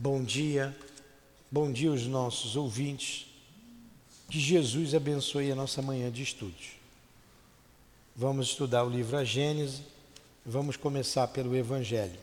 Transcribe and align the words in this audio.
Bom 0.00 0.22
dia, 0.22 0.78
bom 1.50 1.72
dia 1.72 1.90
aos 1.90 2.06
nossos 2.06 2.54
ouvintes. 2.54 3.26
Que 4.30 4.38
Jesus 4.38 4.94
abençoe 4.94 5.50
a 5.50 5.56
nossa 5.56 5.82
manhã 5.82 6.08
de 6.08 6.22
estudos. 6.22 6.74
Vamos 8.14 8.50
estudar 8.50 8.84
o 8.84 8.88
livro 8.88 9.16
A 9.16 9.24
Gênese. 9.24 9.82
Vamos 10.46 10.76
começar 10.76 11.26
pelo 11.26 11.56
Evangelho. 11.56 12.16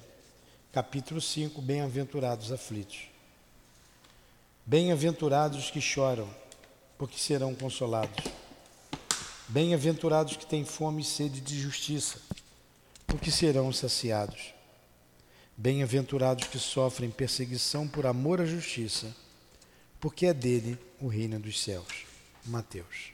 Capítulo 0.72 1.20
5: 1.20 1.62
Bem-aventurados 1.62 2.50
aflitos. 2.50 3.10
Bem-aventurados 4.66 5.70
que 5.70 5.82
choram, 5.82 6.30
porque 6.98 7.20
serão 7.20 7.54
consolados. 7.54 8.24
Bem-aventurados 9.50 10.38
que 10.38 10.46
têm 10.46 10.64
fome 10.64 11.02
e 11.02 11.06
sede 11.06 11.42
de 11.42 11.60
justiça, 11.60 12.22
porque 13.06 13.30
serão 13.30 13.74
saciados. 13.74 14.55
Bem-aventurados 15.58 16.48
que 16.48 16.60
sofrem 16.60 17.10
perseguição 17.10 17.88
por 17.88 18.06
amor 18.06 18.42
à 18.42 18.46
justiça, 18.46 19.16
porque 20.00 20.26
é 20.26 20.34
dele 20.34 20.78
o 21.00 21.08
reino 21.08 21.40
dos 21.40 21.62
céus. 21.62 22.06
Mateus. 22.46 23.12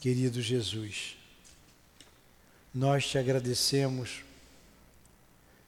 Querido 0.00 0.40
Jesus, 0.40 1.16
nós 2.72 3.06
te 3.06 3.18
agradecemos 3.18 4.22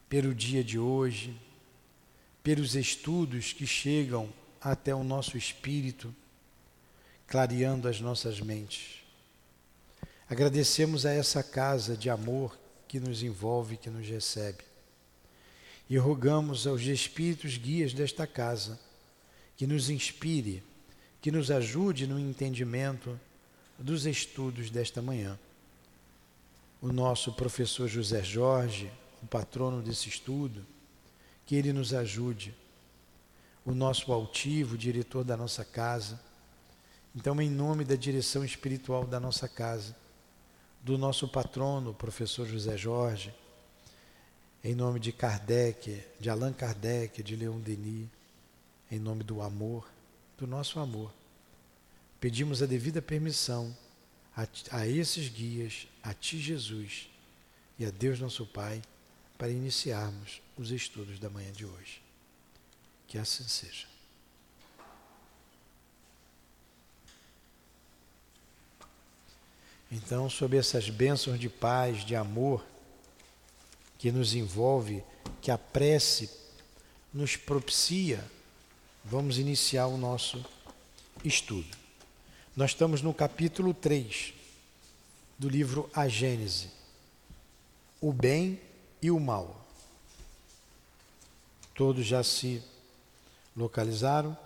pelo 0.09 0.35
dia 0.35 0.63
de 0.63 0.79
hoje, 0.79 1.37
pelos 2.43 2.75
estudos 2.77 3.53
que 3.53 3.67
chegam 3.67 4.33
até 4.61 4.95
o 4.95 5.05
nosso 5.05 5.37
espírito, 5.37 6.15
clareando 7.27 7.89
as 7.89 8.01
nossas 8.01 8.41
mentes. 8.41 9.03
Agradecemos 10.29 11.05
a 11.05 11.13
essa 11.13 11.43
casa 11.43 11.97
de 11.97 12.09
amor 12.09 12.57
que 12.95 13.01
nos 13.01 13.25
envolve, 13.25 13.77
que 13.77 13.91
nos 13.91 14.07
recebe. 14.07 14.63
E 15.91 15.99
rogamos 15.99 16.65
aos 16.65 16.83
espíritos 16.83 17.57
guias 17.57 17.93
desta 17.93 18.25
casa 18.25 18.79
que 19.57 19.67
nos 19.67 19.91
inspire, 19.91 20.63
que 21.21 21.33
nos 21.33 21.51
ajude 21.51 22.07
no 22.07 22.21
entendimento 22.21 23.19
dos 23.77 24.07
estudos 24.07 24.71
desta 24.71 25.03
manhã. 25.03 25.37
O 26.81 26.93
nosso 26.93 27.33
professor 27.33 27.89
José 27.89 28.23
Jorge, 28.23 28.89
o 29.21 29.27
patrono 29.27 29.83
desse 29.83 30.09
estudo, 30.09 30.65
que 31.45 31.57
ele 31.57 31.73
nos 31.73 31.93
ajude. 31.93 32.55
O 33.67 33.73
nosso 33.73 34.13
altivo, 34.13 34.79
diretor 34.79 35.25
da 35.25 35.37
nossa 35.37 35.65
casa. 35.65 36.21
Então, 37.13 37.43
em 37.43 37.51
nome 37.51 37.85
da 37.85 37.97
direção 37.97 38.45
espiritual 38.45 39.05
da 39.05 39.19
nossa 39.19 39.49
casa, 39.49 39.97
do 40.85 40.99
nosso 40.99 41.27
patrono, 41.27 41.95
professor 41.95 42.47
José 42.47 42.77
Jorge, 42.77 43.35
em 44.63 44.75
nome 44.75 45.01
de 45.01 45.13
Kardec, 45.13 46.05
de 46.21 46.29
Allan 46.29 46.53
Kardec, 46.53 47.23
de 47.23 47.35
Leon 47.35 47.59
Denis, 47.59 48.07
em 48.91 48.99
nome 48.99 49.25
do 49.25 49.41
amor, 49.41 49.91
do 50.37 50.47
nosso 50.47 50.79
amor, 50.79 51.11
pedimos 52.21 52.63
a 52.63 52.67
devida 52.67 53.01
permissão 53.01 53.75
a, 54.37 54.47
a 54.73 54.87
esses 54.87 55.31
guias, 55.31 55.89
a 56.03 56.13
Ti, 56.13 56.39
Jesus, 56.39 57.09
e 57.79 57.87
a 57.87 57.91
Deus 57.91 58.21
nosso 58.21 58.45
Pai, 58.45 58.83
para 59.39 59.49
iniciarmos 59.49 60.43
os 60.55 60.71
estudos 60.71 61.19
da 61.19 61.31
manhã 61.31 61.51
de 61.51 61.65
hoje. 61.65 62.03
Que 63.09 63.17
assim 63.17 63.45
seja. 63.45 63.94
Então, 69.95 70.29
sob 70.29 70.57
essas 70.57 70.91
bênçãos 70.91 71.39
de 71.39 71.49
paz, 71.49 72.05
de 72.05 72.17
amor, 72.17 72.67
que 73.97 74.11
nos 74.11 74.35
envolve, 74.35 75.05
que 75.41 75.53
a 75.53 75.57
prece 75.57 76.29
nos 77.13 77.37
propicia, 77.37 78.29
vamos 79.05 79.39
iniciar 79.39 79.87
o 79.87 79.97
nosso 79.97 80.45
estudo. 81.23 81.77
Nós 82.57 82.73
estamos 82.73 83.03
no 83.03 83.15
capítulo 83.15 83.73
3 83.73 84.35
do 85.39 85.49
livro 85.49 85.89
A 85.95 86.09
Gênese, 86.09 86.71
o 88.01 88.13
bem 88.13 88.61
e 89.01 89.13
o 89.13 89.21
mal. 89.21 89.65
Todos 91.73 92.05
já 92.05 92.25
se 92.25 92.61
localizaram? 93.57 94.37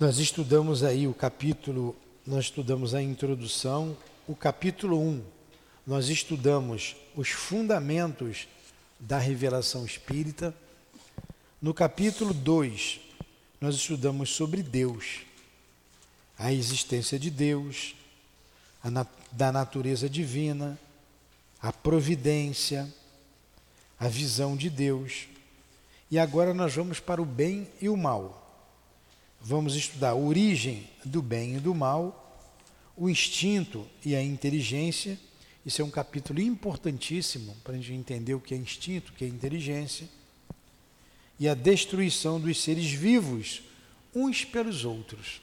Nós 0.00 0.16
estudamos 0.16 0.82
aí 0.82 1.06
o 1.06 1.12
capítulo 1.12 1.94
nós 2.26 2.46
estudamos 2.46 2.92
a 2.92 3.00
introdução, 3.00 3.96
o 4.26 4.34
capítulo 4.34 5.00
1, 5.00 5.22
nós 5.86 6.08
estudamos 6.08 6.96
os 7.14 7.28
fundamentos 7.28 8.48
da 8.98 9.16
revelação 9.16 9.86
espírita. 9.86 10.52
No 11.62 11.72
capítulo 11.72 12.34
2, 12.34 13.00
nós 13.60 13.76
estudamos 13.76 14.30
sobre 14.30 14.60
Deus, 14.60 15.20
a 16.36 16.52
existência 16.52 17.16
de 17.16 17.30
Deus, 17.30 17.94
a 18.82 19.06
da 19.30 19.52
natureza 19.52 20.10
divina, 20.10 20.76
a 21.62 21.72
providência, 21.72 22.92
a 24.00 24.08
visão 24.08 24.56
de 24.56 24.68
Deus. 24.68 25.28
E 26.10 26.18
agora 26.18 26.52
nós 26.52 26.74
vamos 26.74 26.98
para 26.98 27.22
o 27.22 27.24
bem 27.24 27.68
e 27.80 27.88
o 27.88 27.96
mal 27.96 28.45
vamos 29.40 29.74
estudar 29.74 30.10
a 30.10 30.16
origem 30.16 30.88
do 31.04 31.22
bem 31.22 31.56
e 31.56 31.60
do 31.60 31.74
mal, 31.74 32.22
o 32.96 33.08
instinto 33.08 33.86
e 34.04 34.16
a 34.16 34.22
inteligência. 34.22 35.18
Isso 35.64 35.82
é 35.82 35.84
um 35.84 35.90
capítulo 35.90 36.40
importantíssimo 36.40 37.56
para 37.62 37.74
a 37.74 37.76
gente 37.76 37.92
entender 37.92 38.34
o 38.34 38.40
que 38.40 38.54
é 38.54 38.56
instinto, 38.56 39.12
o 39.12 39.14
que 39.14 39.24
é 39.24 39.28
inteligência. 39.28 40.08
E 41.38 41.48
a 41.48 41.54
destruição 41.54 42.40
dos 42.40 42.62
seres 42.62 42.90
vivos, 42.90 43.62
uns 44.14 44.44
pelos 44.44 44.84
outros. 44.84 45.42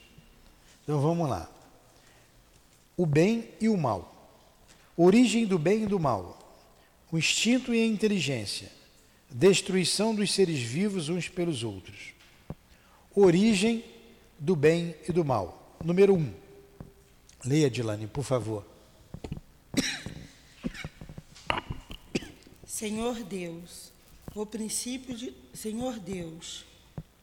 Então 0.84 1.00
vamos 1.00 1.30
lá. 1.30 1.50
O 2.98 3.06
bem 3.06 3.50
e 3.62 3.70
o 3.70 3.78
mal. 3.78 4.10
Origem 4.98 5.46
do 5.46 5.60
bem 5.60 5.84
e 5.84 5.88
do 5.88 6.00
mal. 6.00 6.40
O 7.12 7.18
instinto 7.18 7.74
e 7.74 7.82
a 7.82 7.86
inteligência. 7.86 8.72
Destruição 9.30 10.14
dos 10.16 10.32
seres 10.32 10.60
vivos 10.60 11.10
uns 11.10 11.28
pelos 11.28 11.64
outros. 11.64 12.13
Origem 13.16 13.84
do 14.40 14.56
bem 14.56 14.96
e 15.08 15.12
do 15.12 15.24
mal. 15.24 15.78
Número 15.84 16.16
um. 16.16 16.34
Leia, 17.46 17.70
Dilane, 17.70 18.08
por 18.08 18.24
favor. 18.24 18.66
Senhor 22.66 23.24
Deus, 23.24 23.92
o 24.34 24.46
princípio 24.46 25.16
de 25.16 25.34
Senhor 25.54 26.00
Deus, 26.00 26.66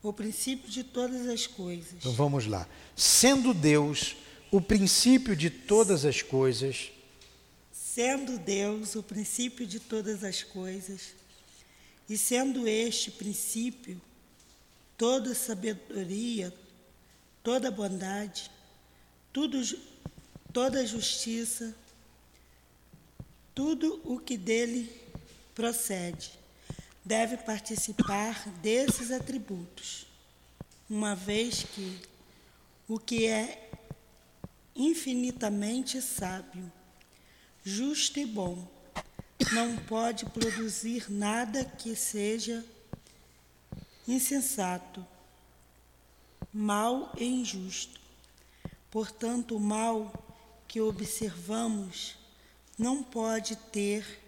o 0.02 0.12
princípio 0.12 0.70
de 0.70 0.84
todas 0.84 1.28
as 1.28 1.46
coisas. 1.46 1.92
Então 1.94 2.12
vamos 2.12 2.46
lá. 2.46 2.68
Sendo 2.94 3.52
Deus 3.52 4.16
o 4.50 4.60
princípio 4.60 5.34
de 5.34 5.50
todas 5.50 6.04
as 6.04 6.22
coisas, 6.22 6.92
sendo 7.72 8.38
Deus 8.38 8.94
o 8.94 9.02
princípio 9.02 9.66
de 9.66 9.80
todas 9.80 10.22
as 10.22 10.42
coisas, 10.42 11.14
e 12.08 12.16
sendo 12.16 12.66
este 12.66 13.10
princípio 13.10 14.00
toda 15.00 15.34
sabedoria, 15.34 16.54
toda 17.42 17.70
bondade, 17.70 18.50
tudo, 19.32 19.58
toda 20.52 20.86
justiça, 20.86 21.74
tudo 23.54 23.98
o 24.04 24.20
que 24.20 24.36
dele 24.36 24.94
procede, 25.54 26.32
deve 27.02 27.38
participar 27.38 28.46
desses 28.58 29.10
atributos, 29.10 30.04
uma 30.86 31.16
vez 31.16 31.62
que 31.62 31.98
o 32.86 32.98
que 32.98 33.26
é 33.26 33.70
infinitamente 34.76 36.02
sábio, 36.02 36.70
justo 37.64 38.20
e 38.20 38.26
bom, 38.26 38.68
não 39.50 39.78
pode 39.78 40.26
produzir 40.26 41.10
nada 41.10 41.64
que 41.64 41.96
seja 41.96 42.62
insensato 44.06 45.04
mal 46.52 47.12
e 47.16 47.24
injusto. 47.24 48.00
Portanto, 48.91 49.56
o 49.56 49.60
mal 49.60 50.12
que 50.66 50.80
observamos 50.80 52.16
não 52.78 53.02
pode 53.02 53.56
ter 53.56 54.20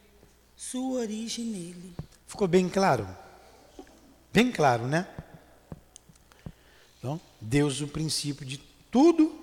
sua 0.56 1.00
origem 1.00 1.46
nele. 1.46 1.94
Ficou 2.26 2.46
bem 2.46 2.69
claro? 2.69 3.08
Bem 4.32 4.52
claro, 4.52 4.86
né? 4.86 5.06
Então, 6.98 7.20
Deus, 7.40 7.80
o 7.80 7.88
princípio 7.88 8.46
de 8.46 8.58
tudo, 8.90 9.36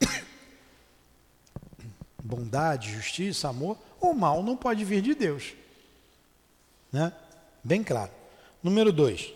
bondade, 2.22 2.92
justiça, 2.92 3.48
amor, 3.48 3.78
o 4.00 4.12
mal 4.12 4.42
não 4.42 4.56
pode 4.56 4.84
vir 4.84 5.00
de 5.00 5.14
Deus. 5.14 5.54
Né? 6.92 7.12
Bem 7.62 7.82
claro. 7.82 8.10
Número 8.64 8.90
dois. 8.90 9.30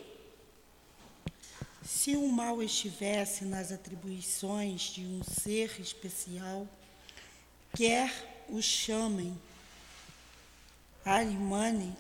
Se 1.85 2.17
o 2.17 2.27
mal 2.29 2.63
estivesse 2.63 3.45
nas 3.45 3.71
atribuições 3.71 4.81
de 4.85 5.05
um 5.05 5.23
ser 5.23 5.79
especial, 5.83 6.67
quer 7.77 8.47
o 8.49 8.63
chamem 8.63 9.39
Arimane 11.05 11.95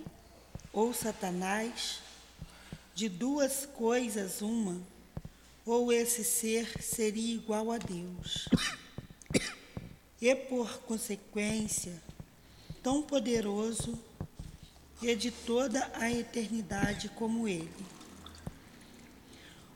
ou 0.72 0.94
Satanás, 0.94 2.00
de 2.94 3.10
duas 3.10 3.66
coisas 3.66 4.40
uma, 4.40 4.80
ou 5.66 5.92
esse 5.92 6.25
ser 6.25 6.82
seria 6.82 7.34
igual 7.34 7.70
a 7.70 7.76
Deus. 7.76 8.48
E 10.19 10.34
por 10.34 10.78
consequência, 10.78 11.92
tão 12.82 13.02
poderoso 13.02 13.98
e 15.00 15.15
de 15.15 15.31
toda 15.31 15.91
a 15.95 16.11
eternidade 16.11 17.09
como 17.11 17.47
ele. 17.47 17.71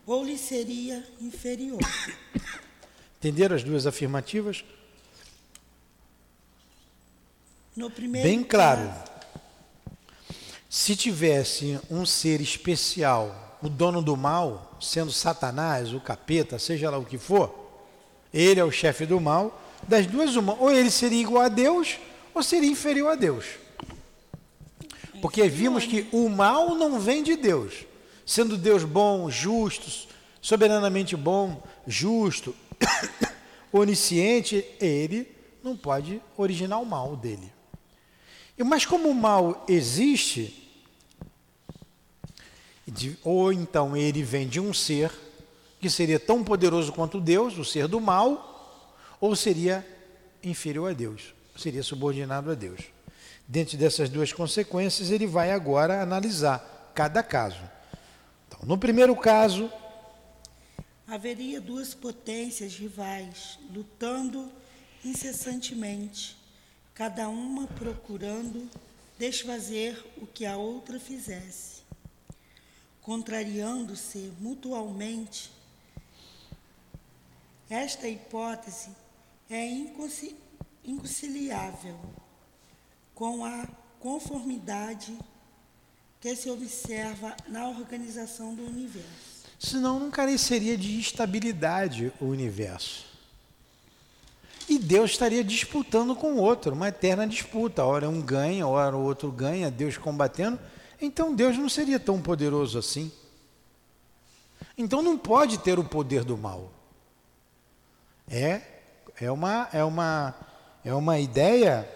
Ou 0.06 0.24
lhe 0.24 0.36
seria 0.36 1.04
inferior. 1.20 1.80
Entenderam 3.18 3.54
as 3.54 3.62
duas 3.62 3.86
afirmativas? 3.86 4.64
No 7.76 7.90
primeiro 7.90 8.28
Bem 8.28 8.42
claro. 8.42 8.88
caso, 8.88 9.12
Se 10.68 10.96
tivesse 10.96 11.78
um 11.90 12.04
ser 12.04 12.40
especial, 12.40 13.58
o 13.62 13.68
dono 13.68 14.02
do 14.02 14.16
mal, 14.16 14.76
sendo 14.80 15.12
Satanás, 15.12 15.94
o 15.94 16.00
capeta, 16.00 16.58
seja 16.58 16.90
lá 16.90 16.98
o 16.98 17.04
que 17.04 17.16
for, 17.16 17.62
ele 18.34 18.58
é 18.58 18.64
o 18.64 18.72
chefe 18.72 19.06
do 19.06 19.20
mal, 19.20 19.62
das 19.86 20.06
duas 20.06 20.34
uma, 20.34 20.54
ou 20.54 20.72
ele 20.72 20.90
seria 20.90 21.20
igual 21.20 21.44
a 21.44 21.48
Deus, 21.48 21.98
ou 22.34 22.42
seria 22.42 22.68
inferior 22.68 23.12
a 23.12 23.14
Deus. 23.14 23.46
Porque 25.22 25.48
vimos 25.48 25.86
que 25.86 26.08
o 26.10 26.28
mal 26.28 26.74
não 26.74 26.98
vem 26.98 27.22
de 27.22 27.36
Deus. 27.36 27.86
Sendo 28.26 28.56
Deus 28.56 28.82
bom, 28.82 29.30
justo, 29.30 30.08
soberanamente 30.40 31.14
bom, 31.16 31.62
justo, 31.86 32.52
onisciente, 33.72 34.66
ele 34.80 35.30
não 35.62 35.76
pode 35.76 36.20
originar 36.36 36.80
o 36.80 36.84
mal 36.84 37.14
dele. 37.14 37.52
Mas 38.58 38.84
como 38.84 39.08
o 39.08 39.14
mal 39.14 39.64
existe, 39.68 40.68
ou 43.22 43.52
então 43.52 43.96
ele 43.96 44.24
vem 44.24 44.48
de 44.48 44.58
um 44.58 44.74
ser 44.74 45.12
que 45.80 45.88
seria 45.88 46.18
tão 46.18 46.42
poderoso 46.42 46.92
quanto 46.92 47.20
Deus, 47.20 47.56
o 47.56 47.64
ser 47.64 47.86
do 47.86 48.00
mal, 48.00 48.96
ou 49.20 49.36
seria 49.36 49.86
inferior 50.42 50.90
a 50.90 50.94
Deus, 50.94 51.32
seria 51.56 51.84
subordinado 51.84 52.50
a 52.50 52.54
Deus. 52.54 52.80
Dentro 53.46 53.76
dessas 53.76 54.08
duas 54.08 54.32
consequências, 54.32 55.10
ele 55.10 55.26
vai 55.26 55.50
agora 55.50 56.00
analisar 56.00 56.90
cada 56.94 57.22
caso. 57.22 57.60
Então, 58.48 58.60
no 58.64 58.78
primeiro 58.78 59.14
caso, 59.16 59.70
haveria 61.06 61.60
duas 61.60 61.92
potências 61.94 62.74
rivais 62.74 63.58
lutando 63.72 64.50
incessantemente, 65.04 66.36
cada 66.94 67.28
uma 67.28 67.66
procurando 67.66 68.68
desfazer 69.18 70.02
o 70.16 70.26
que 70.26 70.46
a 70.46 70.56
outra 70.56 70.98
fizesse, 70.98 71.82
contrariando-se 73.02 74.32
mutualmente. 74.40 75.50
Esta 77.68 78.08
hipótese 78.08 78.90
é 79.50 79.66
inconci- 79.66 80.36
inconciliável 80.84 81.98
com 83.14 83.44
a 83.44 83.66
conformidade 84.00 85.16
que 86.20 86.34
se 86.36 86.48
observa 86.50 87.36
na 87.48 87.68
organização 87.68 88.54
do 88.54 88.64
universo. 88.64 89.42
senão 89.58 89.98
não 89.98 90.10
careceria 90.10 90.76
de 90.76 90.98
estabilidade 90.98 92.12
o 92.20 92.26
universo. 92.26 93.04
E 94.68 94.78
Deus 94.78 95.10
estaria 95.10 95.42
disputando 95.42 96.14
com 96.14 96.34
o 96.34 96.38
outro, 96.38 96.72
uma 96.74 96.88
eterna 96.88 97.26
disputa. 97.26 97.84
Ora 97.84 98.08
um 98.08 98.22
ganha, 98.22 98.66
ora 98.66 98.96
o 98.96 99.02
outro 99.02 99.30
ganha, 99.30 99.70
Deus 99.70 99.98
combatendo. 99.98 100.58
Então 101.00 101.34
Deus 101.34 101.58
não 101.58 101.68
seria 101.68 101.98
tão 101.98 102.22
poderoso 102.22 102.78
assim. 102.78 103.10
Então 104.78 105.02
não 105.02 105.18
pode 105.18 105.58
ter 105.58 105.78
o 105.78 105.84
poder 105.84 106.24
do 106.24 106.38
mal. 106.38 106.72
É, 108.28 108.62
é, 109.20 109.30
uma, 109.30 109.68
é, 109.72 109.84
uma, 109.84 110.34
é 110.84 110.94
uma 110.94 111.18
ideia 111.18 111.88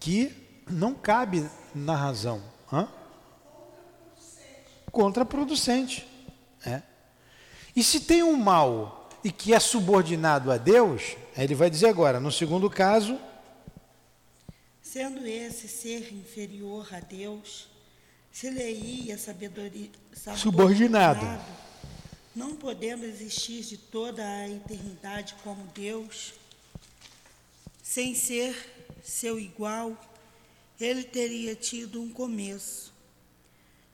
que 0.00 0.34
não 0.68 0.94
cabe 0.94 1.48
na 1.74 1.94
razão. 1.94 2.42
Hã? 2.72 2.88
Contraproducente. 4.90 6.08
É. 6.64 6.82
E 7.76 7.84
se 7.84 8.00
tem 8.00 8.22
um 8.22 8.34
mal 8.34 9.08
e 9.22 9.30
que 9.30 9.54
é 9.54 9.60
subordinado 9.60 10.50
a 10.50 10.56
Deus, 10.56 11.16
ele 11.36 11.54
vai 11.54 11.70
dizer 11.70 11.88
agora, 11.88 12.18
no 12.18 12.32
segundo 12.32 12.68
caso, 12.68 13.18
Sendo 14.82 15.24
esse 15.24 15.68
ser 15.68 16.12
inferior 16.12 16.88
a 16.92 16.98
Deus, 16.98 17.68
se 18.32 18.50
lhe 18.50 18.72
ia 18.72 19.16
sabedoria 19.16 19.88
Subordinado. 20.34 21.24
não 22.34 22.56
podendo 22.56 23.04
existir 23.04 23.62
de 23.62 23.76
toda 23.76 24.26
a 24.26 24.48
eternidade 24.48 25.36
como 25.44 25.62
Deus, 25.72 26.34
sem 27.84 28.16
ser 28.16 28.79
seu 29.02 29.38
igual, 29.38 29.96
ele 30.80 31.04
teria 31.04 31.54
tido 31.54 32.00
um 32.00 32.10
começo. 32.10 32.92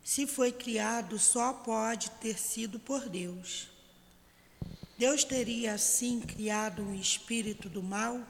Se 0.04 0.26
foi 0.26 0.52
criado, 0.52 1.18
só 1.18 1.52
pode 1.52 2.10
ter 2.12 2.38
sido 2.38 2.78
por 2.78 3.08
Deus. 3.08 3.68
Deus 4.98 5.24
teria 5.24 5.74
assim 5.74 6.20
criado 6.20 6.82
um 6.82 6.94
espírito 6.94 7.68
do 7.68 7.82
mal, 7.82 8.20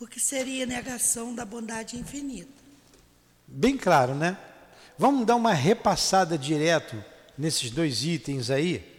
o 0.00 0.06
que 0.06 0.18
seria 0.18 0.64
negação 0.64 1.34
da 1.34 1.44
bondade 1.44 1.96
infinita. 1.96 2.62
bem 3.46 3.76
claro, 3.76 4.14
né? 4.14 4.38
Vamos 4.98 5.26
dar 5.26 5.36
uma 5.36 5.52
repassada 5.52 6.38
direto 6.38 7.02
nesses 7.36 7.70
dois 7.70 8.04
itens 8.04 8.50
aí. 8.50 8.96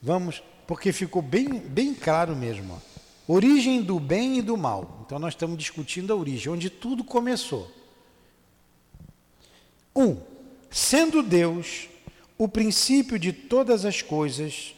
Vamos, 0.00 0.42
porque 0.66 0.92
ficou 0.92 1.22
bem, 1.22 1.48
bem 1.60 1.94
claro 1.94 2.34
mesmo. 2.34 2.74
ó. 2.74 2.92
Origem 3.34 3.82
do 3.82 4.00
bem 4.00 4.38
e 4.38 4.42
do 4.42 4.56
mal. 4.56 5.01
Então 5.12 5.20
nós 5.20 5.34
estamos 5.34 5.58
discutindo 5.58 6.10
a 6.10 6.16
origem, 6.16 6.50
onde 6.50 6.70
tudo 6.70 7.04
começou. 7.04 7.70
Um, 9.94 10.16
sendo 10.70 11.22
Deus 11.22 11.86
o 12.38 12.48
princípio 12.48 13.18
de 13.18 13.30
todas 13.30 13.84
as 13.84 14.00
coisas, 14.00 14.74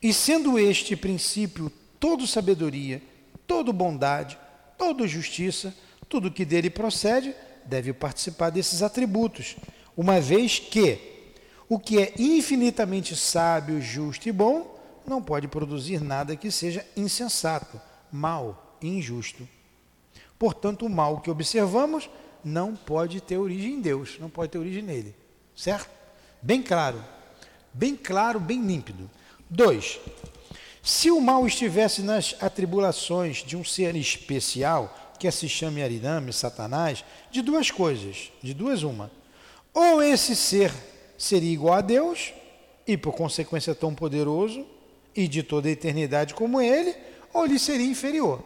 e 0.00 0.14
sendo 0.14 0.58
este 0.58 0.96
princípio 0.96 1.70
todo 2.00 2.26
sabedoria, 2.26 3.02
todo 3.46 3.70
bondade, 3.70 4.38
toda 4.78 5.06
justiça, 5.06 5.76
tudo 6.08 6.30
que 6.30 6.46
dele 6.46 6.70
procede, 6.70 7.34
deve 7.66 7.92
participar 7.92 8.48
desses 8.48 8.82
atributos, 8.82 9.56
uma 9.94 10.22
vez 10.22 10.58
que 10.58 11.36
o 11.68 11.78
que 11.78 11.98
é 11.98 12.14
infinitamente 12.18 13.14
sábio, 13.14 13.78
justo 13.78 14.26
e 14.26 14.32
bom 14.32 14.74
não 15.06 15.22
pode 15.22 15.48
produzir 15.48 16.00
nada 16.02 16.34
que 16.34 16.50
seja 16.50 16.82
insensato, 16.96 17.78
mal 18.10 18.69
injusto. 18.88 19.48
Portanto, 20.38 20.86
o 20.86 20.90
mal 20.90 21.20
que 21.20 21.30
observamos 21.30 22.08
não 22.44 22.74
pode 22.74 23.20
ter 23.20 23.36
origem 23.36 23.74
em 23.74 23.80
Deus, 23.80 24.16
não 24.18 24.30
pode 24.30 24.52
ter 24.52 24.58
origem 24.58 24.82
nele. 24.82 25.14
Certo? 25.54 25.90
Bem 26.40 26.62
claro. 26.62 27.04
Bem 27.72 27.94
claro, 27.94 28.40
bem 28.40 28.60
límpido. 28.64 29.10
Dois. 29.48 30.00
Se 30.82 31.10
o 31.10 31.20
mal 31.20 31.46
estivesse 31.46 32.02
nas 32.02 32.34
atribulações 32.40 33.44
de 33.44 33.56
um 33.56 33.64
ser 33.64 33.94
especial, 33.96 35.14
que 35.18 35.30
se 35.30 35.48
chame 35.48 35.82
Ariname, 35.82 36.32
Satanás, 36.32 37.04
de 37.30 37.42
duas 37.42 37.70
coisas, 37.70 38.32
de 38.42 38.54
duas 38.54 38.82
uma. 38.82 39.10
Ou 39.74 40.02
esse 40.02 40.34
ser 40.34 40.72
seria 41.18 41.52
igual 41.52 41.74
a 41.74 41.80
Deus, 41.82 42.32
e 42.86 42.96
por 42.96 43.12
consequência 43.12 43.74
tão 43.74 43.94
poderoso, 43.94 44.66
e 45.14 45.28
de 45.28 45.42
toda 45.42 45.68
a 45.68 45.72
eternidade 45.72 46.32
como 46.32 46.60
ele, 46.60 46.94
ou 47.34 47.44
lhe 47.44 47.58
seria 47.58 47.86
inferior. 47.86 48.42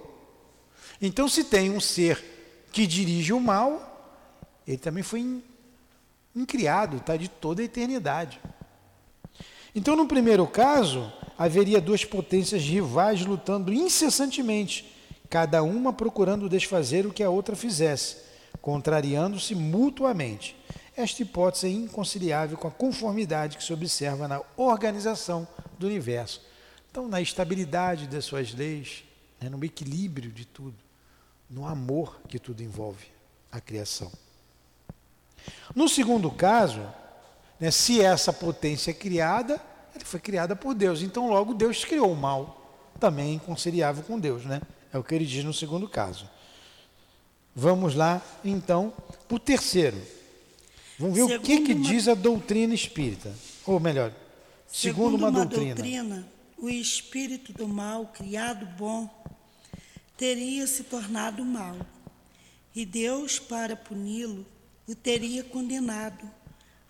Então, 1.00 1.28
se 1.28 1.44
tem 1.44 1.70
um 1.70 1.80
ser 1.80 2.22
que 2.72 2.86
dirige 2.86 3.32
o 3.32 3.40
mal, 3.40 3.90
ele 4.66 4.78
também 4.78 5.02
foi 5.02 5.20
in- 5.20 5.42
incriado, 6.34 6.96
está 6.96 7.16
de 7.16 7.28
toda 7.28 7.62
a 7.62 7.64
eternidade. 7.64 8.40
Então, 9.74 9.96
no 9.96 10.06
primeiro 10.06 10.46
caso, 10.46 11.12
haveria 11.36 11.80
duas 11.80 12.04
potências 12.04 12.62
rivais 12.62 13.24
lutando 13.24 13.72
incessantemente, 13.72 14.92
cada 15.28 15.62
uma 15.62 15.92
procurando 15.92 16.48
desfazer 16.48 17.06
o 17.06 17.12
que 17.12 17.22
a 17.22 17.30
outra 17.30 17.56
fizesse, 17.56 18.18
contrariando-se 18.62 19.54
mutuamente. 19.54 20.56
Esta 20.96 21.22
hipótese 21.22 21.66
é 21.66 21.70
inconciliável 21.70 22.56
com 22.56 22.68
a 22.68 22.70
conformidade 22.70 23.56
que 23.56 23.64
se 23.64 23.72
observa 23.72 24.28
na 24.28 24.40
organização 24.56 25.46
do 25.76 25.86
universo. 25.86 26.40
Então, 26.88 27.08
na 27.08 27.20
estabilidade 27.20 28.06
das 28.06 28.24
suas 28.24 28.54
leis, 28.54 29.02
né, 29.40 29.48
no 29.48 29.64
equilíbrio 29.64 30.30
de 30.30 30.44
tudo, 30.44 30.76
no 31.48 31.66
amor 31.66 32.20
que 32.28 32.38
tudo 32.38 32.62
envolve 32.62 33.06
a 33.50 33.60
criação. 33.60 34.10
No 35.74 35.88
segundo 35.88 36.30
caso, 36.30 36.80
né, 37.60 37.70
se 37.70 38.00
essa 38.00 38.32
potência 38.32 38.90
é 38.90 38.94
criada, 38.94 39.60
ela 39.94 40.04
foi 40.04 40.18
criada 40.20 40.56
por 40.56 40.74
Deus. 40.74 41.02
Então, 41.02 41.28
logo, 41.28 41.54
Deus 41.54 41.84
criou 41.84 42.12
o 42.12 42.16
mal, 42.16 42.90
também 42.98 43.34
inconciliável 43.34 44.02
com 44.04 44.18
Deus. 44.18 44.44
Né? 44.44 44.60
É 44.92 44.98
o 44.98 45.04
que 45.04 45.14
ele 45.14 45.26
diz 45.26 45.44
no 45.44 45.52
segundo 45.52 45.88
caso. 45.88 46.28
Vamos 47.54 47.94
lá, 47.94 48.20
então, 48.44 48.92
para 49.28 49.36
o 49.36 49.38
terceiro. 49.38 49.96
Vamos 50.98 51.14
ver 51.16 51.22
o 51.22 51.40
que, 51.40 51.46
Segundo 51.54 51.66
que 51.66 51.72
uma- 51.74 51.84
diz 51.88 52.08
a 52.08 52.14
doutrina 52.14 52.74
espírita. 52.74 53.32
Ou 53.66 53.78
melhor, 53.78 54.12
segundo, 54.66 55.16
uma, 55.16 55.30
doutrina. 55.30 55.74
doutrina, 55.74 56.28
o 56.58 56.68
espírito 56.68 57.52
do 57.52 57.68
mal, 57.68 58.06
criado 58.06 58.66
bom, 58.76 59.08
teria 60.16 60.66
se 60.66 60.84
tornado 60.84 61.44
mal, 61.44 61.76
e 62.74 62.84
Deus, 62.84 63.38
para 63.38 63.76
puni-lo, 63.76 64.46
o 64.86 64.94
teria 64.94 65.42
condenado 65.44 66.30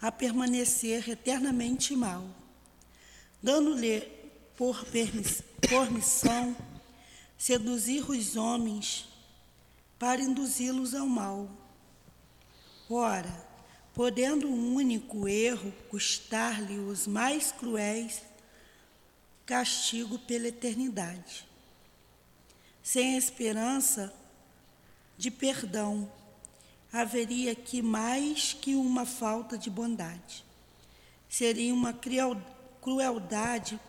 a 0.00 0.10
permanecer 0.10 1.08
eternamente 1.08 1.94
mal, 1.94 2.24
dando-lhe 3.42 4.00
por, 4.56 4.84
permiss- 4.86 5.42
por 5.68 5.90
missão 5.90 6.56
seduzir 7.36 8.08
os 8.10 8.36
homens 8.36 9.06
para 9.98 10.22
induzi-los 10.22 10.94
ao 10.94 11.06
mal. 11.06 11.48
Ora, 12.88 13.32
podendo 13.94 14.48
um 14.48 14.74
único 14.74 15.26
erro 15.28 15.72
custar-lhe 15.90 16.78
os 16.78 17.06
mais 17.06 17.52
cruéis 17.52 18.22
castigo 19.46 20.18
pela 20.18 20.48
eternidade, 20.48 21.46
sem 22.84 23.16
esperança 23.16 24.12
de 25.16 25.30
perdão, 25.30 26.06
haveria 26.92 27.52
aqui 27.52 27.80
mais 27.80 28.52
que 28.52 28.74
uma 28.74 29.06
falta 29.06 29.56
de 29.56 29.70
bondade. 29.70 30.44
Seria 31.26 31.72
uma 31.72 31.94
crueldade 32.82 33.80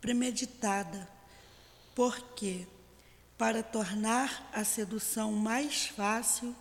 premeditada, 0.00 1.08
porque, 1.96 2.64
para 3.36 3.60
tornar 3.60 4.48
a 4.52 4.64
sedução 4.64 5.32
mais 5.32 5.86
fácil, 5.86 6.54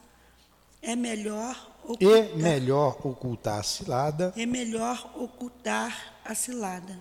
é 0.81 0.95
melhor 0.95 1.77
E 2.01 2.05
ocultar, 2.05 2.35
melhor 2.37 3.05
ocultar 3.05 3.59
a 3.59 3.63
cilada. 3.63 4.33
é 4.35 4.45
melhor 4.47 5.11
ocultar 5.15 6.15
a 6.25 6.33
cilada. 6.33 6.99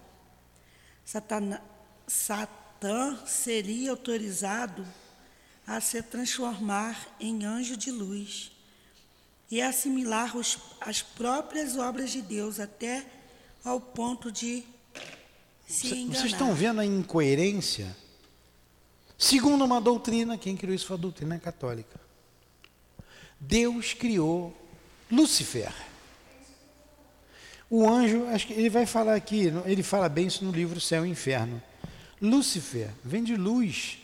Satana, 1.02 1.62
Satã 2.80 3.16
seria 3.26 3.90
autorizado 3.90 4.87
a 5.66 5.80
se 5.80 6.02
transformar 6.02 7.09
em 7.18 7.42
anjo 7.45 7.75
de 7.76 7.90
luz 7.90 8.52
e 9.50 9.62
assimilar 9.62 10.37
os, 10.37 10.59
as 10.80 11.00
próprias 11.00 11.76
obras 11.78 12.11
de 12.11 12.21
Deus 12.21 12.61
até 12.61 13.06
ao 13.64 13.80
ponto 13.80 14.30
de 14.30 14.62
se 15.66 15.88
Cê- 15.88 15.95
enganar. 15.97 16.18
Vocês 16.21 16.33
estão 16.33 16.54
vendo 16.54 16.80
a 16.80 16.85
incoerência? 16.85 17.97
Segundo 19.16 19.64
uma 19.64 19.80
doutrina, 19.80 20.37
quem 20.37 20.54
criou 20.54 20.75
isso 20.75 20.87
foi 20.87 20.97
a 20.97 21.00
doutrina 21.00 21.38
católica. 21.38 21.99
Deus 23.40 23.95
criou 23.95 24.54
Lúcifer. 25.11 25.73
O 27.71 27.88
anjo, 27.88 28.26
acho 28.26 28.47
que 28.47 28.52
ele 28.52 28.68
vai 28.71 28.85
falar 28.85 29.14
aqui, 29.14 29.50
ele 29.64 29.83
fala 29.83 30.09
bem 30.11 30.26
isso 30.26 30.45
no 30.45 30.52
livro 30.52 30.78
Céu 30.80 31.06
e 31.06 31.09
Inferno. 31.09 31.61
Lúcifer 32.28 32.90
vem 33.04 33.23
de 33.23 33.37
luz. 33.37 33.99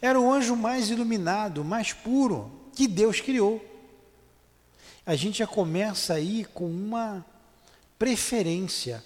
Era 0.00 0.20
o 0.20 0.30
anjo 0.30 0.54
mais 0.54 0.90
iluminado, 0.90 1.64
mais 1.64 1.92
puro 1.92 2.50
que 2.74 2.86
Deus 2.86 3.20
criou. 3.20 3.64
A 5.06 5.14
gente 5.14 5.38
já 5.38 5.46
começa 5.46 6.14
aí 6.14 6.44
com 6.44 6.66
uma 6.66 7.24
preferência. 7.98 9.04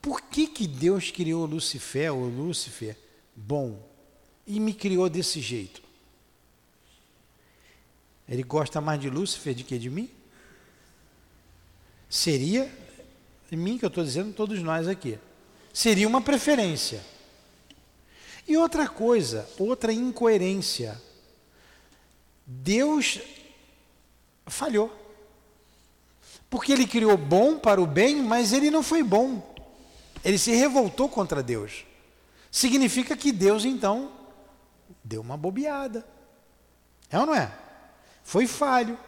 Por 0.00 0.22
que, 0.22 0.46
que 0.46 0.66
Deus 0.66 1.10
criou 1.10 1.46
Lucifer 1.46 2.12
ou 2.12 2.28
Lúcifer 2.28 2.96
bom 3.34 3.78
e 4.46 4.60
me 4.60 4.72
criou 4.72 5.08
desse 5.08 5.40
jeito? 5.40 5.82
Ele 8.28 8.42
gosta 8.42 8.80
mais 8.80 9.00
de 9.00 9.08
Lúcifer 9.08 9.54
do 9.54 9.64
que 9.64 9.78
de 9.78 9.88
mim? 9.88 10.10
Seria, 12.10 12.70
em 13.50 13.56
mim 13.56 13.78
que 13.78 13.84
eu 13.84 13.88
estou 13.88 14.04
dizendo, 14.04 14.32
todos 14.34 14.62
nós 14.62 14.86
aqui. 14.86 15.18
Seria 15.72 16.08
uma 16.08 16.20
preferência. 16.20 17.02
E 18.48 18.56
outra 18.56 18.88
coisa, 18.88 19.46
outra 19.58 19.92
incoerência. 19.92 20.98
Deus 22.46 23.20
falhou. 24.46 24.90
Porque 26.48 26.72
ele 26.72 26.86
criou 26.86 27.18
bom 27.18 27.58
para 27.58 27.78
o 27.78 27.86
bem, 27.86 28.22
mas 28.22 28.54
ele 28.54 28.70
não 28.70 28.82
foi 28.82 29.02
bom. 29.02 29.54
Ele 30.24 30.38
se 30.38 30.52
revoltou 30.52 31.10
contra 31.10 31.42
Deus. 31.42 31.84
Significa 32.50 33.14
que 33.14 33.30
Deus, 33.30 33.66
então, 33.66 34.10
deu 35.04 35.20
uma 35.20 35.36
bobeada. 35.36 36.06
É 37.10 37.18
ou 37.18 37.26
não 37.26 37.34
é? 37.34 37.52
Foi 38.24 38.46
falho. 38.46 38.98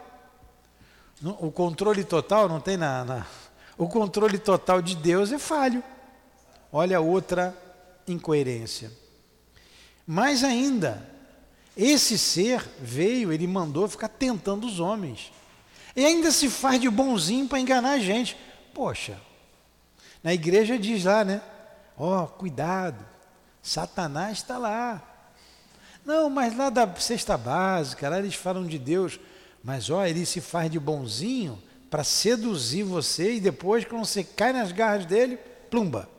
O 1.39 1.51
controle 1.51 2.03
total 2.03 2.47
não 2.47 2.59
tem 2.61 2.77
na, 2.77 3.03
na- 3.03 3.27
O 3.75 3.87
controle 3.87 4.37
total 4.37 4.83
de 4.83 4.95
Deus 4.95 5.31
é 5.31 5.39
falho. 5.39 5.83
Olha 6.71 7.01
outra 7.01 7.57
incoerência. 8.07 9.00
Mais 10.11 10.43
ainda, 10.43 11.07
esse 11.75 12.17
ser 12.17 12.61
veio, 12.81 13.31
ele 13.31 13.47
mandou 13.47 13.87
ficar 13.87 14.09
tentando 14.09 14.67
os 14.67 14.77
homens. 14.77 15.31
E 15.95 16.05
ainda 16.05 16.31
se 16.31 16.49
faz 16.49 16.81
de 16.81 16.89
bonzinho 16.89 17.47
para 17.47 17.61
enganar 17.61 17.91
a 17.91 17.97
gente. 17.97 18.35
Poxa, 18.73 19.17
na 20.21 20.33
igreja 20.33 20.77
diz 20.77 21.05
lá, 21.05 21.23
né? 21.23 21.41
Ó, 21.97 22.27
cuidado, 22.27 23.05
Satanás 23.63 24.39
está 24.39 24.57
lá. 24.57 25.01
Não, 26.05 26.29
mas 26.29 26.57
lá 26.57 26.69
da 26.69 26.93
cesta 26.95 27.37
básica, 27.37 28.09
lá 28.09 28.19
eles 28.19 28.35
falam 28.35 28.67
de 28.67 28.77
Deus. 28.77 29.17
Mas 29.63 29.89
ó, 29.89 30.05
ele 30.05 30.25
se 30.25 30.41
faz 30.41 30.69
de 30.69 30.77
bonzinho 30.77 31.57
para 31.89 32.03
seduzir 32.03 32.83
você 32.83 33.35
e 33.35 33.39
depois, 33.39 33.85
quando 33.85 34.03
você 34.03 34.25
cai 34.25 34.51
nas 34.51 34.73
garras 34.73 35.05
dele, 35.05 35.37
plumba, 35.69 36.09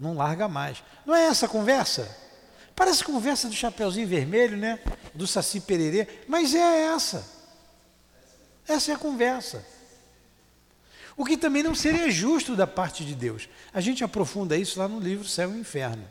não 0.00 0.14
larga 0.14 0.48
mais. 0.48 0.82
Não 1.04 1.14
é 1.14 1.26
essa 1.26 1.44
a 1.44 1.50
conversa? 1.50 2.22
Parece 2.74 3.04
conversa 3.04 3.48
do 3.48 3.54
Chapeuzinho 3.54 4.06
Vermelho, 4.06 4.56
né? 4.56 4.78
Do 5.14 5.26
Saci 5.26 5.60
Pererê, 5.60 6.08
mas 6.26 6.54
é 6.54 6.84
essa. 6.94 7.26
Essa 8.66 8.92
é 8.92 8.94
a 8.94 8.98
conversa. 8.98 9.64
O 11.16 11.24
que 11.24 11.36
também 11.36 11.62
não 11.62 11.74
seria 11.74 12.10
justo 12.10 12.56
da 12.56 12.66
parte 12.66 13.04
de 13.04 13.14
Deus. 13.14 13.48
A 13.72 13.80
gente 13.80 14.02
aprofunda 14.02 14.56
isso 14.56 14.78
lá 14.78 14.88
no 14.88 14.98
livro 14.98 15.28
Céu 15.28 15.54
e 15.54 15.60
Inferno. 15.60 16.08